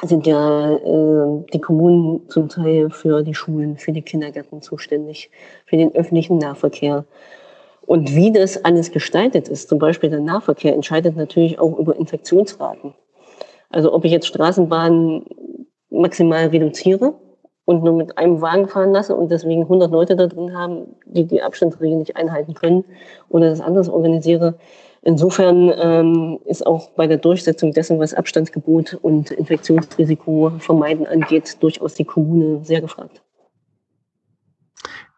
sind 0.02 0.26
ja 0.26 0.74
äh, 0.74 1.44
die 1.52 1.60
Kommunen 1.60 2.28
zum 2.28 2.48
Teil 2.48 2.90
für 2.90 3.22
die 3.22 3.34
Schulen, 3.34 3.76
für 3.76 3.92
die 3.92 4.02
Kindergärten 4.02 4.62
zuständig, 4.62 5.30
für 5.66 5.76
den 5.76 5.94
öffentlichen 5.94 6.38
Nahverkehr. 6.38 7.04
Und 7.82 8.14
wie 8.14 8.30
das 8.30 8.64
alles 8.64 8.92
gestaltet 8.92 9.48
ist, 9.48 9.68
zum 9.68 9.78
Beispiel 9.78 10.10
der 10.10 10.20
Nahverkehr, 10.20 10.74
entscheidet 10.74 11.16
natürlich 11.16 11.58
auch 11.58 11.78
über 11.78 11.96
Infektionsraten. 11.96 12.94
Also 13.70 13.92
ob 13.92 14.04
ich 14.04 14.12
jetzt 14.12 14.26
Straßenbahnen 14.26 15.24
maximal 15.90 16.46
reduziere 16.46 17.14
und 17.64 17.82
nur 17.82 17.94
mit 17.94 18.16
einem 18.16 18.40
Wagen 18.40 18.68
fahren 18.68 18.92
lasse 18.92 19.16
und 19.16 19.30
deswegen 19.30 19.62
100 19.62 19.90
Leute 19.90 20.16
da 20.16 20.26
drin 20.26 20.56
haben, 20.56 20.96
die 21.06 21.24
die 21.24 21.42
Abstandsregeln 21.42 21.98
nicht 21.98 22.16
einhalten 22.16 22.54
können 22.54 22.84
oder 23.28 23.50
das 23.50 23.60
anders 23.60 23.88
organisiere. 23.88 24.54
Insofern 25.08 25.72
ähm, 25.74 26.38
ist 26.44 26.66
auch 26.66 26.90
bei 26.90 27.06
der 27.06 27.16
Durchsetzung 27.16 27.72
dessen, 27.72 27.98
was 27.98 28.12
Abstandsgebot 28.12 28.92
und 28.92 29.30
Infektionsrisiko 29.30 30.52
vermeiden 30.58 31.06
angeht, 31.06 31.56
durchaus 31.60 31.94
die 31.94 32.04
Kommune 32.04 32.62
sehr 32.62 32.82
gefragt. 32.82 33.22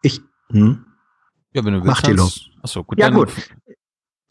Ich, 0.02 0.20
hm? 0.52 0.86
Ja, 1.52 1.64
wenn 1.64 1.72
du 1.72 1.80
willst. 1.80 1.86
Mach 1.86 2.02
die 2.02 2.12
los. 2.12 2.50
Achso, 2.62 2.84
gut. 2.84 3.00
Ja, 3.00 3.10
gut. 3.10 3.32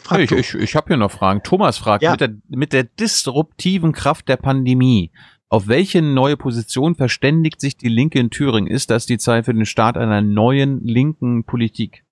Frag 0.02 0.22
ich 0.22 0.32
ich, 0.32 0.56
ich 0.56 0.76
habe 0.78 0.88
hier 0.88 0.96
noch 0.96 1.12
Fragen. 1.12 1.44
Thomas 1.44 1.78
fragt, 1.78 2.04
ja. 2.04 2.12
mit, 2.12 2.22
der, 2.22 2.30
mit 2.48 2.72
der 2.72 2.86
disruptiven 2.86 3.92
Kraft 3.92 4.30
der 4.30 4.38
Pandemie, 4.38 5.12
auf 5.50 5.68
welche 5.68 6.02
neue 6.02 6.38
Position 6.38 6.96
verständigt 6.96 7.60
sich 7.60 7.76
die 7.76 7.90
Linke 7.90 8.18
in 8.18 8.30
Thüringen? 8.30 8.72
Ist 8.72 8.92
das 8.92 9.06
die 9.06 9.18
Zeit 9.18 9.44
für 9.44 9.54
den 9.54 9.66
Start 9.66 9.98
einer 9.98 10.22
neuen 10.22 10.82
linken 10.86 11.44
Politik? 11.44 12.06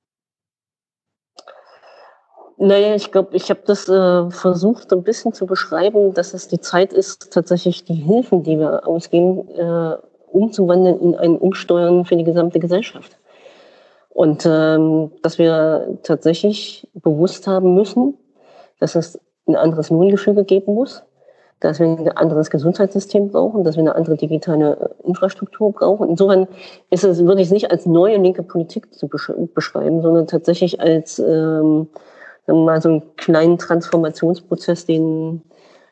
Naja, 2.59 2.95
ich 2.95 3.11
glaube, 3.11 3.35
ich 3.35 3.51
habe 3.51 3.59
das 3.65 3.87
äh, 3.87 4.31
versucht 4.31 4.91
ein 4.91 5.03
bisschen 5.03 5.31
zu 5.31 5.45
beschreiben, 5.45 6.15
dass 6.15 6.33
es 6.33 6.47
die 6.47 6.59
Zeit 6.59 6.91
ist, 6.91 7.31
tatsächlich 7.31 7.83
die 7.83 7.93
Hilfen, 7.93 8.41
die 8.41 8.57
wir 8.57 8.87
ausgeben, 8.87 9.47
äh, 9.49 9.95
umzuwandeln 10.31 10.99
in 10.99 11.15
ein 11.15 11.37
Umsteuern 11.37 12.05
für 12.05 12.15
die 12.15 12.23
gesamte 12.23 12.59
Gesellschaft. 12.59 13.17
Und 14.09 14.47
ähm, 14.47 15.11
dass 15.21 15.37
wir 15.37 15.99
tatsächlich 16.01 16.87
bewusst 16.95 17.45
haben 17.45 17.75
müssen, 17.75 18.15
dass 18.79 18.95
es 18.95 19.19
ein 19.47 19.55
anderes 19.55 19.91
Lohngefüge 19.91 20.43
geben 20.43 20.73
muss, 20.73 21.03
dass 21.59 21.79
wir 21.79 21.85
ein 21.85 22.09
anderes 22.09 22.49
Gesundheitssystem 22.49 23.29
brauchen, 23.29 23.63
dass 23.63 23.75
wir 23.75 23.81
eine 23.81 23.95
andere 23.95 24.17
digitale 24.17 24.95
äh, 25.03 25.07
Infrastruktur 25.07 25.71
brauchen. 25.73 26.09
Insofern 26.09 26.47
ist 26.89 27.03
es, 27.03 27.23
würde 27.23 27.41
ich 27.41 27.47
es 27.47 27.53
nicht 27.53 27.69
als 27.69 27.85
neue 27.85 28.17
linke 28.17 28.41
Politik 28.41 28.95
zu 28.95 29.07
beschreiben, 29.07 30.01
sondern 30.01 30.25
tatsächlich 30.25 30.81
als 30.81 31.19
ähm, 31.19 31.87
mal, 32.47 32.81
so 32.81 32.89
einen 32.89 33.15
kleinen 33.15 33.57
Transformationsprozess, 33.57 34.85
den 34.85 35.41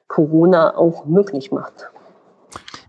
Corona 0.08 0.78
auch 0.78 1.06
möglich 1.06 1.51
macht. 1.51 1.89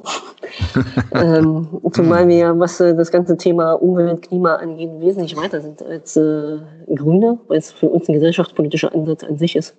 ähm, 1.14 1.68
zumal 1.92 2.28
wir 2.30 2.38
ja, 2.38 2.60
was 2.60 2.80
äh, 2.80 2.96
das 2.96 3.12
ganze 3.12 3.36
Thema 3.36 3.74
Umwelt, 3.74 4.22
Klima 4.22 4.56
angeht, 4.56 4.90
wesentlich 5.00 5.36
weiter 5.36 5.60
sind 5.60 5.84
als 5.84 6.16
äh, 6.16 6.58
Grüne, 6.96 7.40
weil 7.48 7.58
es 7.58 7.72
für 7.72 7.90
uns 7.90 8.08
ein 8.08 8.14
gesellschaftspolitischer 8.14 8.94
Ansatz 8.94 9.24
an 9.26 9.38
sich 9.38 9.58
ist. 9.58 9.76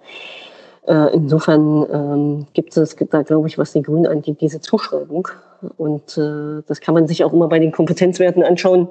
Äh, 0.86 1.14
insofern 1.14 1.86
ähm, 1.92 2.46
gibt 2.52 2.76
es 2.76 2.96
da, 3.10 3.22
glaube 3.22 3.48
ich, 3.48 3.56
was 3.56 3.72
die 3.72 3.82
Grünen 3.82 4.06
angeht, 4.06 4.40
diese 4.40 4.60
Zuschreibung. 4.60 5.28
Und 5.76 6.16
äh, 6.18 6.62
das 6.66 6.80
kann 6.80 6.94
man 6.94 7.06
sich 7.06 7.24
auch 7.24 7.32
immer 7.32 7.48
bei 7.48 7.58
den 7.58 7.72
Kompetenzwerten 7.72 8.42
anschauen, 8.42 8.88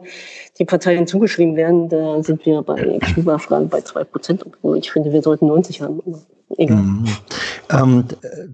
die 0.58 0.66
Parteien 0.66 1.08
zugeschrieben 1.08 1.56
werden. 1.56 1.88
Da 1.90 2.22
sind 2.24 2.46
wir 2.46 2.62
bei 2.64 3.00
Klimafragen 3.00 3.70
bei 3.70 3.82
zwei 3.82 4.04
Prozent, 4.04 4.44
obwohl 4.46 4.78
ich 4.78 4.92
finde, 4.92 5.12
wir 5.12 5.22
sollten 5.22 5.48
90 5.48 5.82
haben. 5.82 6.02
Mhm. 6.56 7.06
Ähm, 7.70 8.06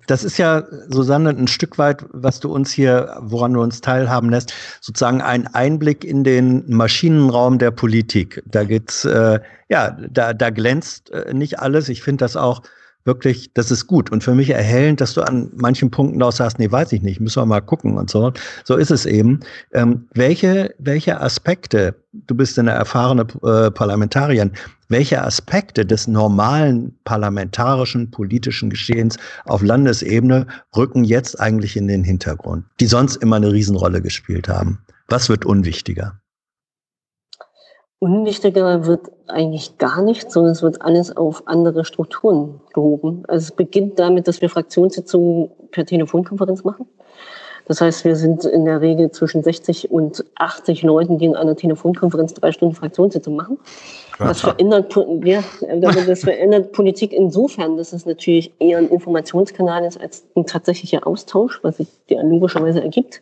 das 0.08 0.24
ist 0.24 0.38
ja, 0.38 0.64
Susanne, 0.90 1.30
ein 1.30 1.48
Stück 1.48 1.78
weit, 1.78 2.06
was 2.12 2.40
du 2.40 2.52
uns 2.52 2.72
hier, 2.72 3.18
woran 3.22 3.54
du 3.54 3.62
uns 3.62 3.82
teilhaben 3.82 4.30
lässt, 4.30 4.54
sozusagen 4.82 5.22
ein 5.22 5.48
Einblick 5.48 6.04
in 6.04 6.24
den 6.24 6.64
Maschinenraum 6.68 7.60
der 7.60 7.72
Politik. 7.72 8.42
Da 8.46 8.64
geht's, 8.64 9.06
äh, 9.06 9.40
ja, 9.70 9.96
da, 10.10 10.34
da 10.34 10.50
glänzt 10.50 11.12
äh, 11.12 11.34
nicht 11.34 11.60
alles. 11.60 11.90
Ich 11.90 12.02
finde 12.02 12.24
das 12.24 12.36
auch 12.36 12.64
wirklich, 13.06 13.54
das 13.54 13.72
ist 13.72 13.88
gut 13.88 14.12
und 14.12 14.24
für 14.24 14.34
mich 14.34 14.50
erhellend, 14.50 15.02
dass 15.02 15.14
du 15.14 15.22
an 15.22 15.52
manchen 15.56 15.92
Punkten 15.92 16.22
auch 16.24 16.32
sagst, 16.32 16.60
nee, 16.60 16.72
weiß 16.72 16.92
ich 16.94 17.02
nicht, 17.02 17.20
müssen 17.20 17.42
wir 17.42 17.46
mal 17.46 17.62
gucken 17.62 17.98
und 17.98 18.10
so. 18.10 18.32
So 18.64 18.76
ist 18.76 18.92
es 18.92 19.06
eben. 19.06 19.42
Ähm, 19.74 20.08
welche, 20.14 20.74
welche 20.80 21.20
Aspekte, 21.20 21.96
du 22.14 22.36
bist 22.36 22.58
eine 22.58 22.72
erfahrene 22.72 23.26
äh, 23.44 23.72
Parlamentarierin, 23.72 24.52
welche 24.90 25.22
Aspekte 25.24 25.86
des 25.86 26.08
normalen 26.08 26.96
parlamentarischen 27.04 28.12
politischen 28.12 28.70
Geschehens 28.70 29.18
auf 29.46 29.62
Landesebene 29.62 30.48
rücken 30.76 31.04
jetzt 31.04 31.40
eigentlich 31.40 31.76
in 31.76 31.88
den 31.88 32.04
Hintergrund, 32.04 32.66
die 32.80 32.86
sonst 32.86 33.18
immer 33.18 33.38
eine 33.38 33.52
Riesenrolle 33.52 34.02
gespielt 34.02 34.48
haben? 34.48 34.80
Was 35.10 35.30
wird 35.30 35.46
unwichtiger? 35.46 36.20
Unwichtiger 38.04 38.86
wird 38.86 39.10
eigentlich 39.28 39.78
gar 39.78 40.02
nichts, 40.02 40.34
sondern 40.34 40.52
es 40.52 40.62
wird 40.62 40.82
alles 40.82 41.16
auf 41.16 41.44
andere 41.46 41.86
Strukturen 41.86 42.60
gehoben. 42.74 43.24
Also 43.30 43.46
es 43.46 43.52
beginnt 43.52 43.98
damit, 43.98 44.28
dass 44.28 44.42
wir 44.42 44.50
Fraktionssitzungen 44.50 45.50
per 45.72 45.86
Telefonkonferenz 45.86 46.66
machen. 46.66 46.86
Das 47.66 47.80
heißt, 47.80 48.04
wir 48.04 48.18
sind 48.18 48.44
in 48.44 48.66
der 48.66 48.82
Regel 48.82 49.10
zwischen 49.12 49.42
60 49.42 49.90
und 49.90 50.26
80 50.36 50.84
Leuten, 50.84 51.18
die 51.18 51.28
in 51.28 51.38
einer 51.38 51.56
Telefonkonferenz 51.56 52.34
drei 52.34 52.52
Stunden 52.52 52.76
Fraktionssitzung 52.76 53.38
machen. 53.38 53.58
Das 54.20 54.42
verändert, 54.42 54.94
ja, 55.24 55.42
das 56.06 56.20
verändert 56.26 56.74
Politik 56.74 57.14
insofern, 57.14 57.78
dass 57.78 57.94
es 57.94 58.06
natürlich 58.06 58.52
eher 58.60 58.80
ein 58.80 58.90
Informationskanal 58.90 59.86
ist 59.86 59.98
als 60.02 60.26
ein 60.36 60.46
tatsächlicher 60.46 61.08
Austausch, 61.08 61.62
was 61.64 61.78
sich 61.78 61.88
ja 62.10 62.22
logischerweise 62.22 62.82
ergibt. 62.82 63.22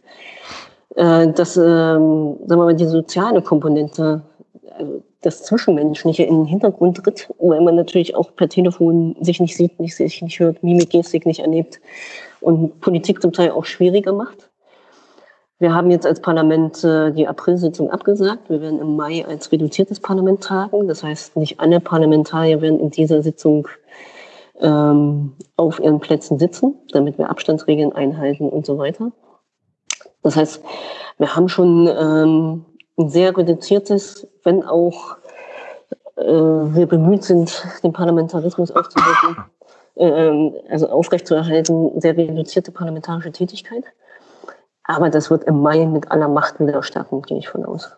Äh, 0.96 1.32
dass, 1.32 1.56
ähm, 1.56 2.36
sagen 2.46 2.62
wir 2.62 2.66
mal, 2.66 2.76
die 2.76 2.86
soziale 2.86 3.42
Komponente 3.42 4.24
also 4.78 5.04
das 5.22 5.44
Zwischenmenschliche 5.44 6.24
in 6.24 6.38
den 6.38 6.46
Hintergrund 6.46 6.98
tritt, 6.98 7.30
weil 7.40 7.62
man 7.62 7.76
natürlich 7.76 8.16
auch 8.16 8.36
per 8.36 8.50
Telefon 8.50 9.16
sich 9.22 9.40
nicht 9.40 9.56
sieht, 9.56 9.80
nicht, 9.80 9.96
sich 9.96 10.22
nicht 10.22 10.40
hört, 10.40 10.64
Mimik, 10.64 10.90
Gestik 10.90 11.26
nicht 11.26 11.40
erlebt 11.40 11.80
und 12.40 12.80
Politik 12.82 13.22
zum 13.22 13.34
Teil 13.34 13.52
auch 13.52 13.66
schwieriger 13.66 14.14
macht. 14.14 14.50
Wir 15.60 15.76
haben 15.76 15.92
jetzt 15.92 16.08
als 16.08 16.20
Parlament 16.20 16.84
äh, 16.84 17.12
die 17.12 17.28
Aprilsitzung 17.28 17.92
abgesagt. 17.92 18.50
Wir 18.50 18.62
werden 18.62 18.80
im 18.80 18.96
Mai 18.96 19.24
als 19.28 19.52
reduziertes 19.52 20.00
Parlament 20.00 20.42
tagen. 20.44 20.88
Das 20.88 21.04
heißt, 21.04 21.38
nicht 21.38 21.60
alle 21.60 21.80
Parlamentarier 21.80 22.62
werden 22.62 22.80
in 22.80 22.90
dieser 22.90 23.22
Sitzung 23.22 23.68
ähm, 24.60 25.34
auf 25.58 25.80
ihren 25.80 26.00
Plätzen 26.00 26.40
sitzen, 26.40 26.80
damit 26.94 27.20
wir 27.20 27.30
Abstandsregeln 27.30 27.94
einhalten 27.94 28.50
und 28.50 28.66
so 28.66 28.80
weiter. 28.80 29.12
Das 30.24 30.36
heißt, 30.36 30.64
wir 31.20 31.36
haben 31.36 31.48
schon 31.48 31.88
ähm, 31.88 32.66
ein 32.98 33.10
sehr 33.10 33.36
reduziertes, 33.36 34.28
wenn 34.44 34.64
auch 34.64 35.18
äh, 36.18 36.24
wir 36.24 36.86
bemüht 36.88 37.24
sind, 37.24 37.64
den 37.84 37.94
Parlamentarismus 37.94 38.72
aufzuhalten, 38.72 39.44
äh, 39.96 40.72
also 40.72 40.90
aufrechtzuerhalten, 40.90 42.00
sehr 42.00 42.16
reduzierte 42.16 42.72
parlamentarische 42.72 43.32
Tätigkeit. 43.32 43.84
Aber 44.84 45.10
das 45.10 45.30
wird 45.30 45.44
im 45.46 45.62
Mai 45.62 45.86
mit 45.86 46.12
aller 46.12 46.28
Macht 46.28 46.60
wieder 46.60 46.84
starten, 46.84 47.22
gehe 47.22 47.38
ich 47.38 47.50
von 47.50 47.66
aus. 47.66 47.96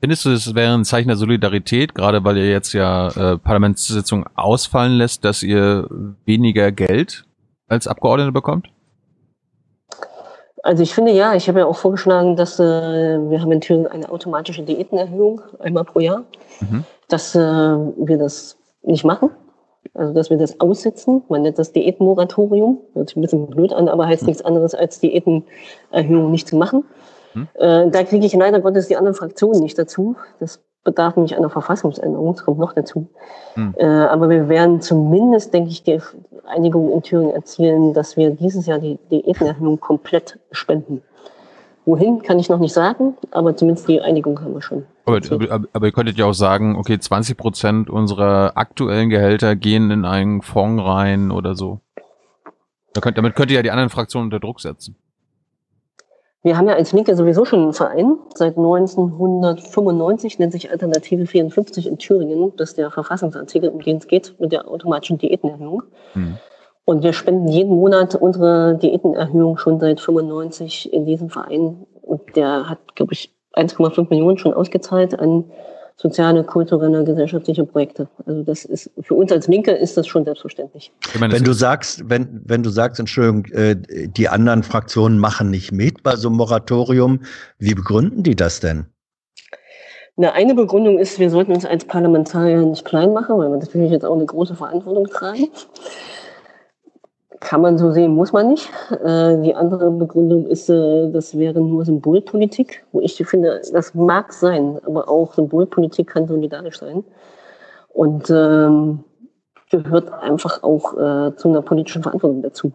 Findest 0.00 0.24
du, 0.24 0.30
es 0.30 0.54
wäre 0.54 0.74
ein 0.74 0.84
Zeichen 0.84 1.08
der 1.08 1.16
Solidarität, 1.16 1.94
gerade 1.94 2.22
weil 2.22 2.36
ihr 2.36 2.48
jetzt 2.48 2.72
ja 2.72 3.08
äh, 3.08 3.38
Parlamentssitzungen 3.38 4.26
ausfallen 4.36 4.92
lässt, 4.92 5.24
dass 5.24 5.42
ihr 5.42 5.88
weniger 6.24 6.70
Geld 6.70 7.24
als 7.66 7.88
Abgeordnete 7.88 8.32
bekommt? 8.32 8.68
Also 10.62 10.82
ich 10.82 10.94
finde 10.94 11.12
ja, 11.12 11.34
ich 11.34 11.48
habe 11.48 11.60
ja 11.60 11.66
auch 11.66 11.76
vorgeschlagen, 11.76 12.36
dass 12.36 12.58
äh, 12.58 12.62
wir 12.62 13.40
haben 13.40 13.52
in 13.52 13.60
Thüringen 13.60 13.86
eine 13.86 14.08
automatische 14.10 14.62
Diätenerhöhung 14.62 15.40
einmal 15.58 15.84
pro 15.84 16.00
Jahr, 16.00 16.24
mhm. 16.60 16.84
dass 17.08 17.34
äh, 17.34 17.38
wir 17.38 18.18
das 18.18 18.56
nicht 18.82 19.04
machen. 19.04 19.30
Also 19.94 20.12
dass 20.12 20.30
wir 20.30 20.36
das 20.36 20.60
aussetzen. 20.60 21.22
Man 21.28 21.42
nennt 21.42 21.58
das 21.58 21.72
Diätenmoratorium. 21.72 22.80
Hört 22.94 23.08
sich 23.08 23.16
ein 23.16 23.22
bisschen 23.22 23.46
blöd 23.46 23.72
an, 23.72 23.88
aber 23.88 24.06
heißt 24.06 24.22
mhm. 24.22 24.28
nichts 24.28 24.44
anderes 24.44 24.74
als 24.74 25.00
Diätenerhöhung 25.00 26.30
nicht 26.30 26.48
zu 26.48 26.56
machen. 26.56 26.84
Mhm. 27.34 27.48
Äh, 27.54 27.90
da 27.90 28.04
kriege 28.04 28.26
ich 28.26 28.34
leider 28.34 28.60
Gottes 28.60 28.88
die 28.88 28.96
anderen 28.96 29.14
Fraktionen 29.14 29.62
nicht 29.62 29.78
dazu. 29.78 30.16
Das 30.40 30.60
bedarf 30.88 31.16
nämlich 31.16 31.36
einer 31.36 31.50
Verfassungsänderung, 31.50 32.34
das 32.34 32.44
kommt 32.44 32.58
noch 32.58 32.72
dazu. 32.72 33.08
Hm. 33.54 33.74
Äh, 33.76 33.84
aber 33.84 34.30
wir 34.30 34.48
werden 34.48 34.80
zumindest, 34.80 35.52
denke 35.52 35.68
ich, 35.70 35.82
die 35.82 36.00
Einigung 36.46 36.90
in 36.92 37.02
Thüringen 37.02 37.34
erzielen, 37.34 37.92
dass 37.92 38.16
wir 38.16 38.30
dieses 38.30 38.64
Jahr 38.66 38.78
die 38.78 38.98
Diätenerhöhung 39.10 39.78
komplett 39.78 40.38
spenden. 40.50 41.02
Wohin, 41.84 42.22
kann 42.22 42.38
ich 42.38 42.48
noch 42.48 42.58
nicht 42.58 42.72
sagen, 42.72 43.16
aber 43.30 43.56
zumindest 43.56 43.88
die 43.88 44.00
Einigung 44.00 44.40
haben 44.40 44.54
wir 44.54 44.62
schon. 44.62 44.84
Aber, 45.04 45.20
aber, 45.30 45.68
aber 45.72 45.86
ihr 45.86 45.92
könntet 45.92 46.16
ja 46.16 46.26
auch 46.26 46.34
sagen, 46.34 46.76
okay, 46.76 46.98
20 46.98 47.36
Prozent 47.36 47.90
unserer 47.90 48.52
aktuellen 48.56 49.10
Gehälter 49.10 49.56
gehen 49.56 49.90
in 49.90 50.04
einen 50.04 50.42
Fonds 50.42 50.82
rein 50.82 51.30
oder 51.30 51.54
so. 51.54 51.80
Da 52.94 53.00
könnt, 53.00 53.18
damit 53.18 53.36
könnt 53.36 53.50
ihr 53.50 53.56
ja 53.56 53.62
die 53.62 53.70
anderen 53.70 53.90
Fraktionen 53.90 54.26
unter 54.26 54.40
Druck 54.40 54.60
setzen. 54.60 54.96
Wir 56.42 56.56
haben 56.56 56.68
ja 56.68 56.74
als 56.74 56.92
Linke 56.92 57.16
sowieso 57.16 57.44
schon 57.44 57.62
einen 57.62 57.72
Verein 57.72 58.16
seit 58.34 58.56
1995, 58.56 60.38
nennt 60.38 60.52
sich 60.52 60.70
Alternative 60.70 61.26
54 61.26 61.88
in 61.88 61.98
Thüringen. 61.98 62.52
Das 62.56 62.70
ist 62.70 62.78
der 62.78 62.90
Verfassungsartikel, 62.92 63.68
um 63.70 63.80
den 63.80 63.96
es 63.96 64.06
geht, 64.06 64.34
mit 64.38 64.52
der 64.52 64.68
automatischen 64.68 65.18
Diätenerhöhung. 65.18 65.82
Mhm. 66.14 66.38
Und 66.84 67.02
wir 67.02 67.12
spenden 67.12 67.48
jeden 67.48 67.74
Monat 67.74 68.14
unsere 68.14 68.78
Diätenerhöhung 68.78 69.58
schon 69.58 69.80
seit 69.80 70.00
95 70.00 70.92
in 70.92 71.04
diesem 71.04 71.28
Verein. 71.28 71.86
Und 72.02 72.36
der 72.36 72.70
hat, 72.70 72.94
glaube 72.94 73.12
ich, 73.12 73.34
1,5 73.54 74.06
Millionen 74.08 74.38
schon 74.38 74.54
ausgezahlt 74.54 75.18
an 75.18 75.44
soziale, 76.00 76.44
kulturelle, 76.44 77.04
gesellschaftliche 77.04 77.64
Projekte. 77.64 78.08
Also 78.24 78.42
das 78.44 78.64
ist 78.64 78.90
für 79.00 79.14
uns 79.14 79.32
als 79.32 79.48
Linke 79.48 79.72
ist 79.72 79.96
das 79.96 80.06
schon 80.06 80.24
selbstverständlich. 80.24 80.92
Meine, 81.18 81.34
wenn 81.34 81.42
du 81.42 81.52
sagst, 81.52 82.08
wenn 82.08 82.40
wenn 82.44 82.62
du 82.62 82.70
sagst, 82.70 83.00
Entschuldigung, 83.00 83.44
äh, 83.46 83.76
die 83.76 84.28
anderen 84.28 84.62
Fraktionen 84.62 85.18
machen 85.18 85.50
nicht 85.50 85.72
mit 85.72 86.04
bei 86.04 86.14
so 86.14 86.28
einem 86.28 86.36
Moratorium, 86.36 87.20
wie 87.58 87.74
begründen 87.74 88.22
die 88.22 88.36
das 88.36 88.60
denn? 88.60 88.86
Na, 90.16 90.32
eine 90.32 90.54
Begründung 90.54 90.98
ist, 90.98 91.18
wir 91.18 91.30
sollten 91.30 91.52
uns 91.52 91.64
als 91.64 91.84
Parlamentarier 91.84 92.58
nicht 92.58 92.84
klein 92.84 93.12
machen, 93.12 93.38
weil 93.38 93.50
wir 93.50 93.58
natürlich 93.58 93.90
jetzt 93.90 94.04
auch 94.04 94.16
eine 94.16 94.26
große 94.26 94.54
Verantwortung 94.54 95.06
tragen. 95.06 95.48
Kann 97.40 97.60
man 97.60 97.78
so 97.78 97.92
sehen, 97.92 98.14
muss 98.14 98.32
man 98.32 98.48
nicht. 98.48 98.68
Äh, 98.90 99.40
die 99.42 99.54
andere 99.54 99.90
Begründung 99.90 100.46
ist, 100.46 100.68
äh, 100.68 101.10
das 101.12 101.38
wäre 101.38 101.60
nur 101.60 101.84
Symbolpolitik, 101.84 102.84
wo 102.92 103.00
ich 103.00 103.14
finde, 103.14 103.60
das 103.72 103.94
mag 103.94 104.32
sein, 104.32 104.78
aber 104.84 105.08
auch 105.08 105.34
Symbolpolitik 105.34 106.08
kann 106.08 106.26
solidarisch 106.26 106.78
sein. 106.78 107.04
Und 107.88 108.28
ähm, 108.30 109.04
gehört 109.70 110.12
einfach 110.12 110.62
auch 110.62 110.94
äh, 110.94 111.36
zu 111.36 111.48
einer 111.48 111.62
politischen 111.62 112.02
Verantwortung 112.02 112.42
dazu. 112.42 112.72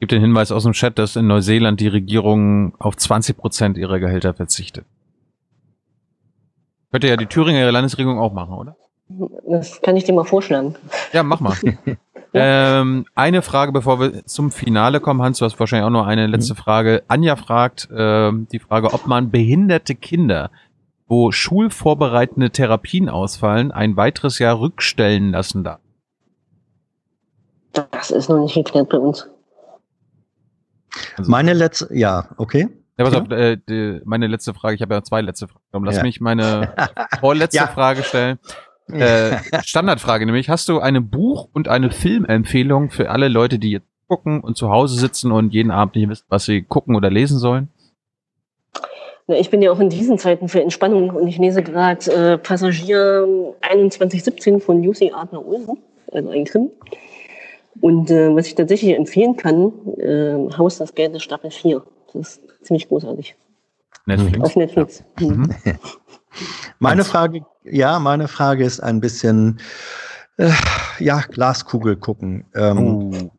Gibt 0.00 0.12
den 0.12 0.20
Hinweis 0.20 0.50
aus 0.50 0.64
dem 0.64 0.72
Chat, 0.72 0.98
dass 0.98 1.16
in 1.16 1.26
Neuseeland 1.26 1.80
die 1.80 1.88
Regierung 1.88 2.74
auf 2.78 2.96
20 2.96 3.36
Prozent 3.36 3.78
ihrer 3.78 4.00
Gehälter 4.00 4.34
verzichtet. 4.34 4.84
Könnte 6.90 7.08
ja 7.08 7.16
die 7.16 7.26
Thüringer 7.26 7.70
Landesregierung 7.70 8.18
auch 8.18 8.32
machen, 8.32 8.54
oder? 8.54 8.76
Das 9.48 9.80
kann 9.82 9.96
ich 9.96 10.04
dir 10.04 10.12
mal 10.12 10.24
vorschlagen. 10.24 10.76
Ja, 11.12 11.22
mach 11.22 11.40
mal. 11.40 11.54
Ähm, 12.36 13.06
eine 13.14 13.42
Frage, 13.42 13.70
bevor 13.70 14.00
wir 14.00 14.26
zum 14.26 14.50
Finale 14.50 15.00
kommen, 15.00 15.22
Hans, 15.22 15.38
du 15.38 15.44
hast 15.44 15.58
wahrscheinlich 15.60 15.86
auch 15.86 15.90
noch 15.90 16.06
eine 16.06 16.26
letzte 16.26 16.54
mhm. 16.54 16.58
Frage. 16.58 17.02
Anja 17.06 17.36
fragt 17.36 17.88
äh, 17.90 18.32
die 18.52 18.58
Frage, 18.58 18.92
ob 18.92 19.06
man 19.06 19.30
behinderte 19.30 19.94
Kinder, 19.94 20.50
wo 21.06 21.30
schulvorbereitende 21.30 22.50
Therapien 22.50 23.08
ausfallen, 23.08 23.70
ein 23.70 23.96
weiteres 23.96 24.40
Jahr 24.40 24.58
rückstellen 24.58 25.30
lassen 25.30 25.62
darf. 25.62 25.78
Das 27.72 28.10
ist 28.10 28.28
noch 28.28 28.42
nicht 28.42 28.54
geklärt 28.54 28.88
bei 28.88 28.98
uns. 28.98 29.28
Also, 31.16 31.30
meine 31.30 31.52
letzte, 31.54 31.88
ja, 31.96 32.28
okay. 32.36 32.68
Ja, 32.96 33.04
pass 33.04 33.14
auf, 33.14 33.30
äh, 33.30 33.56
die, 33.56 34.00
meine 34.04 34.28
letzte 34.28 34.54
Frage, 34.54 34.76
ich 34.76 34.82
habe 34.82 34.94
ja 34.94 35.02
zwei 35.02 35.20
letzte 35.20 35.48
Fragen. 35.48 35.84
Lass 35.84 35.96
ja. 35.96 36.02
mich 36.02 36.20
meine 36.20 36.74
vorletzte 37.20 37.58
ja. 37.58 37.66
Frage 37.66 38.04
stellen. 38.04 38.38
Äh, 38.88 39.38
Standardfrage 39.64 40.26
nämlich, 40.26 40.48
hast 40.48 40.68
du 40.68 40.78
eine 40.78 41.00
Buch- 41.00 41.48
und 41.52 41.68
eine 41.68 41.90
Filmempfehlung 41.90 42.90
für 42.90 43.10
alle 43.10 43.28
Leute, 43.28 43.58
die 43.58 43.70
jetzt 43.70 43.86
gucken 44.08 44.40
und 44.40 44.56
zu 44.56 44.70
Hause 44.70 44.98
sitzen 44.98 45.32
und 45.32 45.54
jeden 45.54 45.70
Abend 45.70 45.96
nicht 45.96 46.08
wissen, 46.08 46.26
was 46.28 46.44
sie 46.44 46.62
gucken 46.62 46.94
oder 46.94 47.10
lesen 47.10 47.38
sollen? 47.38 47.68
Na, 49.26 49.36
ich 49.36 49.48
bin 49.48 49.62
ja 49.62 49.72
auch 49.72 49.80
in 49.80 49.88
diesen 49.88 50.18
Zeiten 50.18 50.48
für 50.48 50.60
Entspannung 50.60 51.10
und 51.10 51.26
ich 51.26 51.38
lese 51.38 51.62
gerade 51.62 52.12
äh, 52.12 52.38
Passagier 52.38 53.26
2117 53.62 54.60
von 54.60 54.82
Lucy 54.82 55.12
Adner 55.14 55.46
Olsen, 55.46 55.78
also 56.12 56.28
ein 56.28 56.44
Krim. 56.44 56.70
Und 57.80 58.10
äh, 58.10 58.34
was 58.34 58.46
ich 58.46 58.54
tatsächlich 58.54 58.94
empfehlen 58.94 59.36
kann, 59.36 59.72
äh, 59.98 60.56
Haus 60.58 60.78
das 60.78 60.94
Geld 60.94 61.14
ist 61.14 61.22
Staffel 61.22 61.50
4. 61.50 61.82
Das 62.12 62.36
ist 62.36 62.42
ziemlich 62.62 62.88
großartig. 62.88 63.34
Netflix. 64.06 64.40
Auf 64.44 64.56
Netflix. 64.56 65.04
Mhm. 65.18 65.54
Meine 66.78 67.04
Frage, 67.04 67.42
ja, 67.64 67.98
meine 67.98 68.28
Frage 68.28 68.64
ist 68.64 68.80
ein 68.80 69.00
bisschen, 69.00 69.60
äh, 70.36 70.50
ja, 70.98 71.20
Glaskugel 71.20 71.96
gucken. 71.96 72.44
Ähm, 72.54 72.78
Oh. 72.78 73.30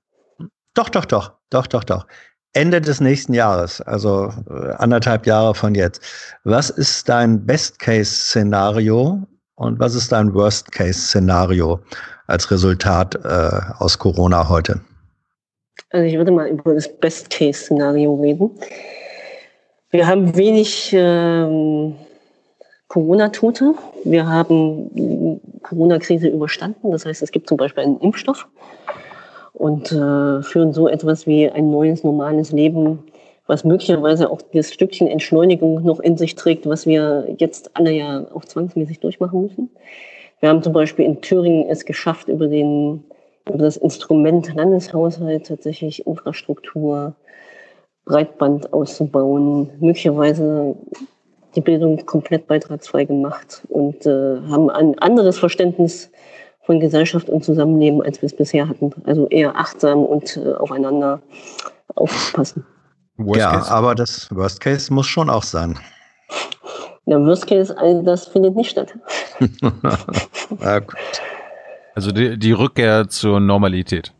Doch, 0.75 0.89
doch, 0.89 1.05
doch, 1.05 1.31
doch, 1.49 1.67
doch, 1.67 1.83
doch. 1.83 2.05
Ende 2.53 2.79
des 2.81 3.01
nächsten 3.01 3.33
Jahres, 3.33 3.81
also 3.81 4.31
äh, 4.49 4.71
anderthalb 4.77 5.25
Jahre 5.25 5.55
von 5.55 5.75
jetzt. 5.75 6.01
Was 6.43 6.69
ist 6.69 7.07
dein 7.09 7.45
Best-Case-Szenario 7.45 9.25
und 9.55 9.79
was 9.79 9.95
ist 9.95 10.11
dein 10.11 10.33
Worst-Case-Szenario 10.33 11.79
als 12.27 12.49
Resultat 12.51 13.15
äh, 13.23 13.61
aus 13.77 13.99
Corona 13.99 14.47
heute? 14.47 14.81
Also 15.91 16.05
ich 16.05 16.17
würde 16.17 16.31
mal 16.31 16.47
über 16.47 16.73
das 16.73 16.89
Best-Case-Szenario 16.97 18.15
reden. 18.15 18.51
Wir 19.91 20.07
haben 20.07 20.35
wenig 20.35 20.91
ähm, 20.93 21.95
Corona-Tote. 22.95 23.73
Wir 24.05 24.25
haben 24.25 24.89
die 24.95 25.41
Corona-Krise 25.63 26.29
überstanden. 26.29 26.91
Das 26.91 27.05
heißt, 27.05 27.21
es 27.21 27.31
gibt 27.31 27.49
zum 27.49 27.57
Beispiel 27.57 27.83
einen 27.83 27.99
Impfstoff 27.99 28.47
und 29.51 29.91
äh, 29.91 30.41
führen 30.41 30.71
so 30.71 30.87
etwas 30.87 31.27
wie 31.27 31.49
ein 31.49 31.71
neues, 31.71 32.05
normales 32.05 32.53
Leben, 32.53 32.99
was 33.47 33.65
möglicherweise 33.65 34.29
auch 34.29 34.41
das 34.53 34.71
Stückchen 34.71 35.07
Entschleunigung 35.07 35.83
noch 35.83 35.99
in 35.99 36.15
sich 36.15 36.35
trägt, 36.35 36.69
was 36.69 36.87
wir 36.87 37.35
jetzt 37.37 37.69
alle 37.73 37.91
ja 37.91 38.27
auch 38.33 38.45
zwangsmäßig 38.45 39.01
durchmachen 39.01 39.41
müssen. 39.41 39.69
Wir 40.39 40.47
haben 40.47 40.63
zum 40.63 40.71
Beispiel 40.71 41.03
in 41.03 41.19
Thüringen 41.19 41.67
es 41.67 41.83
geschafft, 41.83 42.29
über, 42.29 42.47
den, 42.47 43.03
über 43.45 43.57
das 43.57 43.75
Instrument 43.75 44.55
Landeshaushalt 44.55 45.47
tatsächlich 45.47 46.07
Infrastruktur, 46.07 47.13
Breitband 48.05 48.71
auszubauen, 48.71 49.69
möglicherweise 49.81 50.77
die 51.55 51.61
Bildung 51.61 52.05
komplett 52.05 52.47
beitragsfrei 52.47 53.05
gemacht 53.05 53.63
und 53.69 54.05
äh, 54.05 54.41
haben 54.49 54.69
ein 54.69 54.97
anderes 54.99 55.39
Verständnis 55.39 56.11
von 56.65 56.79
Gesellschaft 56.79 57.29
und 57.29 57.43
Zusammenleben, 57.43 58.01
als 58.01 58.21
wir 58.21 58.27
es 58.27 58.35
bisher 58.35 58.67
hatten. 58.67 58.91
Also 59.05 59.27
eher 59.27 59.55
achtsam 59.55 60.03
und 60.03 60.37
äh, 60.37 60.53
aufeinander 60.53 61.21
aufpassen. 61.95 62.65
Worst 63.17 63.39
ja, 63.39 63.51
Case. 63.51 63.71
aber 63.71 63.95
das 63.95 64.27
Worst 64.35 64.59
Case 64.59 64.93
muss 64.93 65.07
schon 65.07 65.29
auch 65.29 65.43
sein. 65.43 65.79
Der 67.05 67.23
Worst 67.23 67.47
Case, 67.47 67.75
all 67.77 68.03
das 68.03 68.27
findet 68.27 68.55
nicht 68.55 68.71
statt. 68.71 68.93
Ja, 70.61 70.79
gut. 70.79 70.95
Also 71.95 72.11
die, 72.11 72.37
die 72.37 72.51
Rückkehr 72.51 73.07
zur 73.07 73.39
Normalität. 73.39 74.13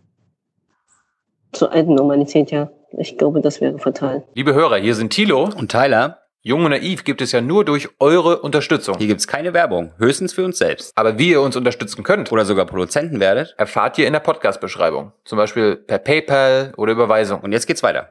Zur 1.52 1.72
alten 1.72 1.94
Normalität, 1.94 2.52
ja. 2.52 2.70
Ich 2.98 3.18
glaube, 3.18 3.42
das 3.42 3.62
wäre 3.62 3.78
fatal. 3.78 4.24
Liebe 4.34 4.54
Hörer, 4.54 4.78
hier 4.78 4.96
sind 4.96 5.12
Thilo. 5.12 5.50
Und 5.56 5.72
Tyler, 5.72 6.20
Jung 6.48 6.64
und 6.64 6.70
Naiv 6.70 7.04
gibt 7.04 7.24
es 7.24 7.32
ja 7.32 7.42
nur 7.42 7.66
durch 7.66 7.90
eure 8.00 8.38
Unterstützung. 8.42 9.00
hier 9.00 9.08
gibt's 9.08 9.26
keine 9.26 9.56
Werbung, 9.56 9.94
höchstens 9.98 10.32
für 10.32 10.46
uns 10.46 10.60
selbst. 10.60 10.96
Aber 10.96 11.18
wie 11.18 11.32
ihr 11.32 11.42
uns 11.42 11.56
unterstützen 11.56 12.04
könnt, 12.04 12.32
Oder 12.32 12.46
sogar 12.46 12.68
Produzenten 12.68 13.20
werdet. 13.20 13.56
erfahrt 13.58 13.98
ihr 13.98 14.06
in 14.06 14.14
der 14.14 14.20
Podcast-Beschreibung. 14.20 15.12
Zum 15.24 15.40
Beispiel 15.40 15.76
per 15.76 15.98
PayPal 15.98 16.72
oder 16.78 16.92
Überweisung. 16.92 17.40
Und 17.42 17.52
jetzt 17.52 17.66
geht's 17.66 17.82
weiter. 17.82 18.10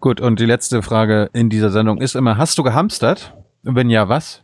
Gut, 0.00 0.18
und 0.18 0.40
die 0.40 0.46
letzte 0.46 0.80
Frage 0.80 1.28
in 1.34 1.50
dieser 1.50 1.68
Sendung 1.68 2.00
ist 2.00 2.16
immer, 2.16 2.38
hast 2.38 2.56
du 2.56 2.62
gehamstert? 2.62 3.34
Und 3.66 3.76
Wenn 3.76 3.90
ja, 3.90 4.08
was? 4.08 4.42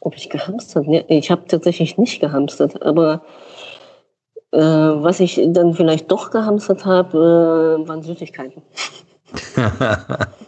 Ob 0.00 0.16
ich 0.16 0.30
gehamstert? 0.30 0.86
Nee, 0.86 1.04
ich 1.08 1.30
habe 1.30 1.44
tatsächlich 1.46 1.98
nicht 1.98 2.20
gehamstert, 2.20 2.80
aber 2.80 3.26
äh, 4.52 4.58
was 4.58 5.20
ich 5.20 5.38
dann 5.48 5.74
vielleicht 5.74 6.10
doch 6.10 6.30
gehamstert 6.30 6.86
habe, 6.86 7.78
äh, 7.84 7.86
waren 7.86 8.02
Süßigkeiten. 8.02 8.62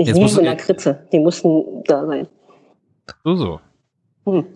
Ich 0.00 0.06
Jetzt 0.08 0.16
liebe 0.16 0.30
du- 0.30 0.40
Lakritze, 0.42 1.06
die 1.12 1.18
mussten 1.18 1.82
da 1.84 2.06
sein. 2.06 2.26
So, 3.24 3.34
so. 3.36 3.60
Hm. 4.24 4.46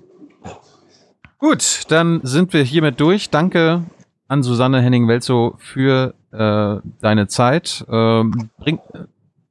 Gut, 1.38 1.82
dann 1.88 2.20
sind 2.22 2.52
wir 2.54 2.62
hiermit 2.62 2.98
durch. 3.00 3.28
Danke 3.30 3.82
an 4.28 4.42
Susanne 4.42 4.80
Henning-Welzow 4.80 5.56
für 5.58 6.14
äh, 6.32 6.80
deine 7.00 7.26
Zeit. 7.28 7.84
Ähm, 7.90 8.48
bring, 8.58 8.78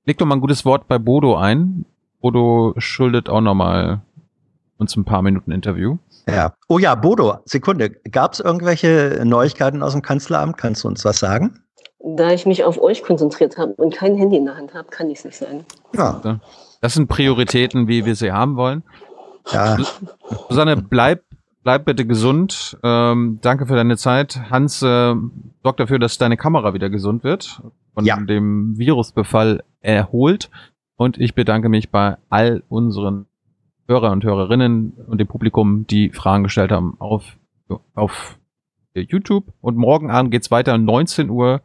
leg 0.05 0.17
doch 0.17 0.25
mal 0.25 0.35
ein 0.35 0.41
gutes 0.41 0.65
Wort 0.65 0.87
bei 0.87 0.97
Bodo 0.97 1.35
ein. 1.35 1.85
Bodo 2.21 2.73
schuldet 2.77 3.29
auch 3.29 3.41
nochmal 3.41 4.01
uns 4.77 4.95
ein 4.95 5.05
paar 5.05 5.21
Minuten 5.21 5.51
Interview. 5.51 5.97
ja. 6.27 6.53
Oh 6.69 6.79
ja, 6.79 6.95
Bodo, 6.95 7.37
Sekunde. 7.45 7.91
Gab 8.11 8.33
es 8.33 8.39
irgendwelche 8.39 9.21
Neuigkeiten 9.23 9.83
aus 9.83 9.91
dem 9.91 10.01
Kanzleramt? 10.01 10.57
Kannst 10.57 10.83
du 10.83 10.87
uns 10.87 11.05
was 11.05 11.19
sagen? 11.19 11.59
Da 12.05 12.31
ich 12.31 12.45
mich 12.45 12.63
auf 12.65 12.81
euch 12.81 13.01
konzentriert 13.01 13.57
habe 13.57 13.73
und 13.75 13.93
kein 13.95 14.15
Handy 14.15 14.35
in 14.37 14.45
der 14.45 14.57
Hand 14.57 14.73
habe, 14.73 14.89
kann 14.89 15.09
ich 15.09 15.19
es 15.19 15.25
nicht 15.25 15.37
sagen. 15.37 15.65
Ja. 15.95 16.39
Das 16.81 16.93
sind 16.95 17.07
Prioritäten, 17.07 17.87
wie 17.87 18.05
wir 18.05 18.15
sie 18.15 18.31
haben 18.31 18.57
wollen. 18.57 18.83
ja. 19.51 19.77
Susanne, 20.49 20.75
bleib, 20.77 21.23
bleib 21.63 21.85
bitte 21.85 22.05
gesund. 22.05 22.77
Ähm, 22.83 23.39
danke 23.41 23.65
für 23.67 23.75
deine 23.75 23.95
Zeit. 23.97 24.49
Hans, 24.49 24.81
äh, 24.81 25.15
sorg 25.63 25.77
dafür, 25.77 25.97
dass 25.99 26.17
deine 26.17 26.35
Kamera 26.35 26.73
wieder 26.73 26.89
gesund 26.89 27.23
wird. 27.23 27.61
Von 27.93 28.05
Ja. 28.05 28.17
dem 28.19 28.77
Virusbefall 28.77 29.63
erholt. 29.81 30.49
Und 30.97 31.17
ich 31.17 31.35
bedanke 31.35 31.69
mich 31.69 31.89
bei 31.89 32.17
all 32.29 32.63
unseren 32.69 33.27
Hörer 33.87 34.11
und 34.11 34.23
Hörerinnen 34.23 34.93
und 35.07 35.19
dem 35.19 35.27
Publikum, 35.27 35.85
die 35.87 36.09
Fragen 36.09 36.43
gestellt 36.43 36.71
haben 36.71 36.95
auf, 36.99 37.37
auf 37.95 38.37
YouTube. 38.95 39.45
Und 39.61 39.77
morgen 39.77 40.09
Abend 40.11 40.31
geht's 40.31 40.51
weiter, 40.51 40.77
19 40.77 41.29
Uhr, 41.29 41.61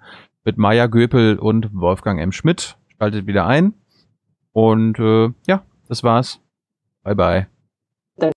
mit 0.49 0.57
Maya 0.57 0.87
Göpel 0.87 1.39
und 1.39 1.75
Wolfgang 1.75 2.19
M. 2.19 2.33
Schmidt. 2.33 2.79
Schaltet 2.97 3.27
wieder 3.27 3.47
ein. 3.47 3.75
Und 4.53 4.99
äh, 4.99 5.29
ja, 5.47 5.63
das 5.89 6.03
war's. 6.03 6.41
Bye 7.03 7.15
bye. 7.15 8.33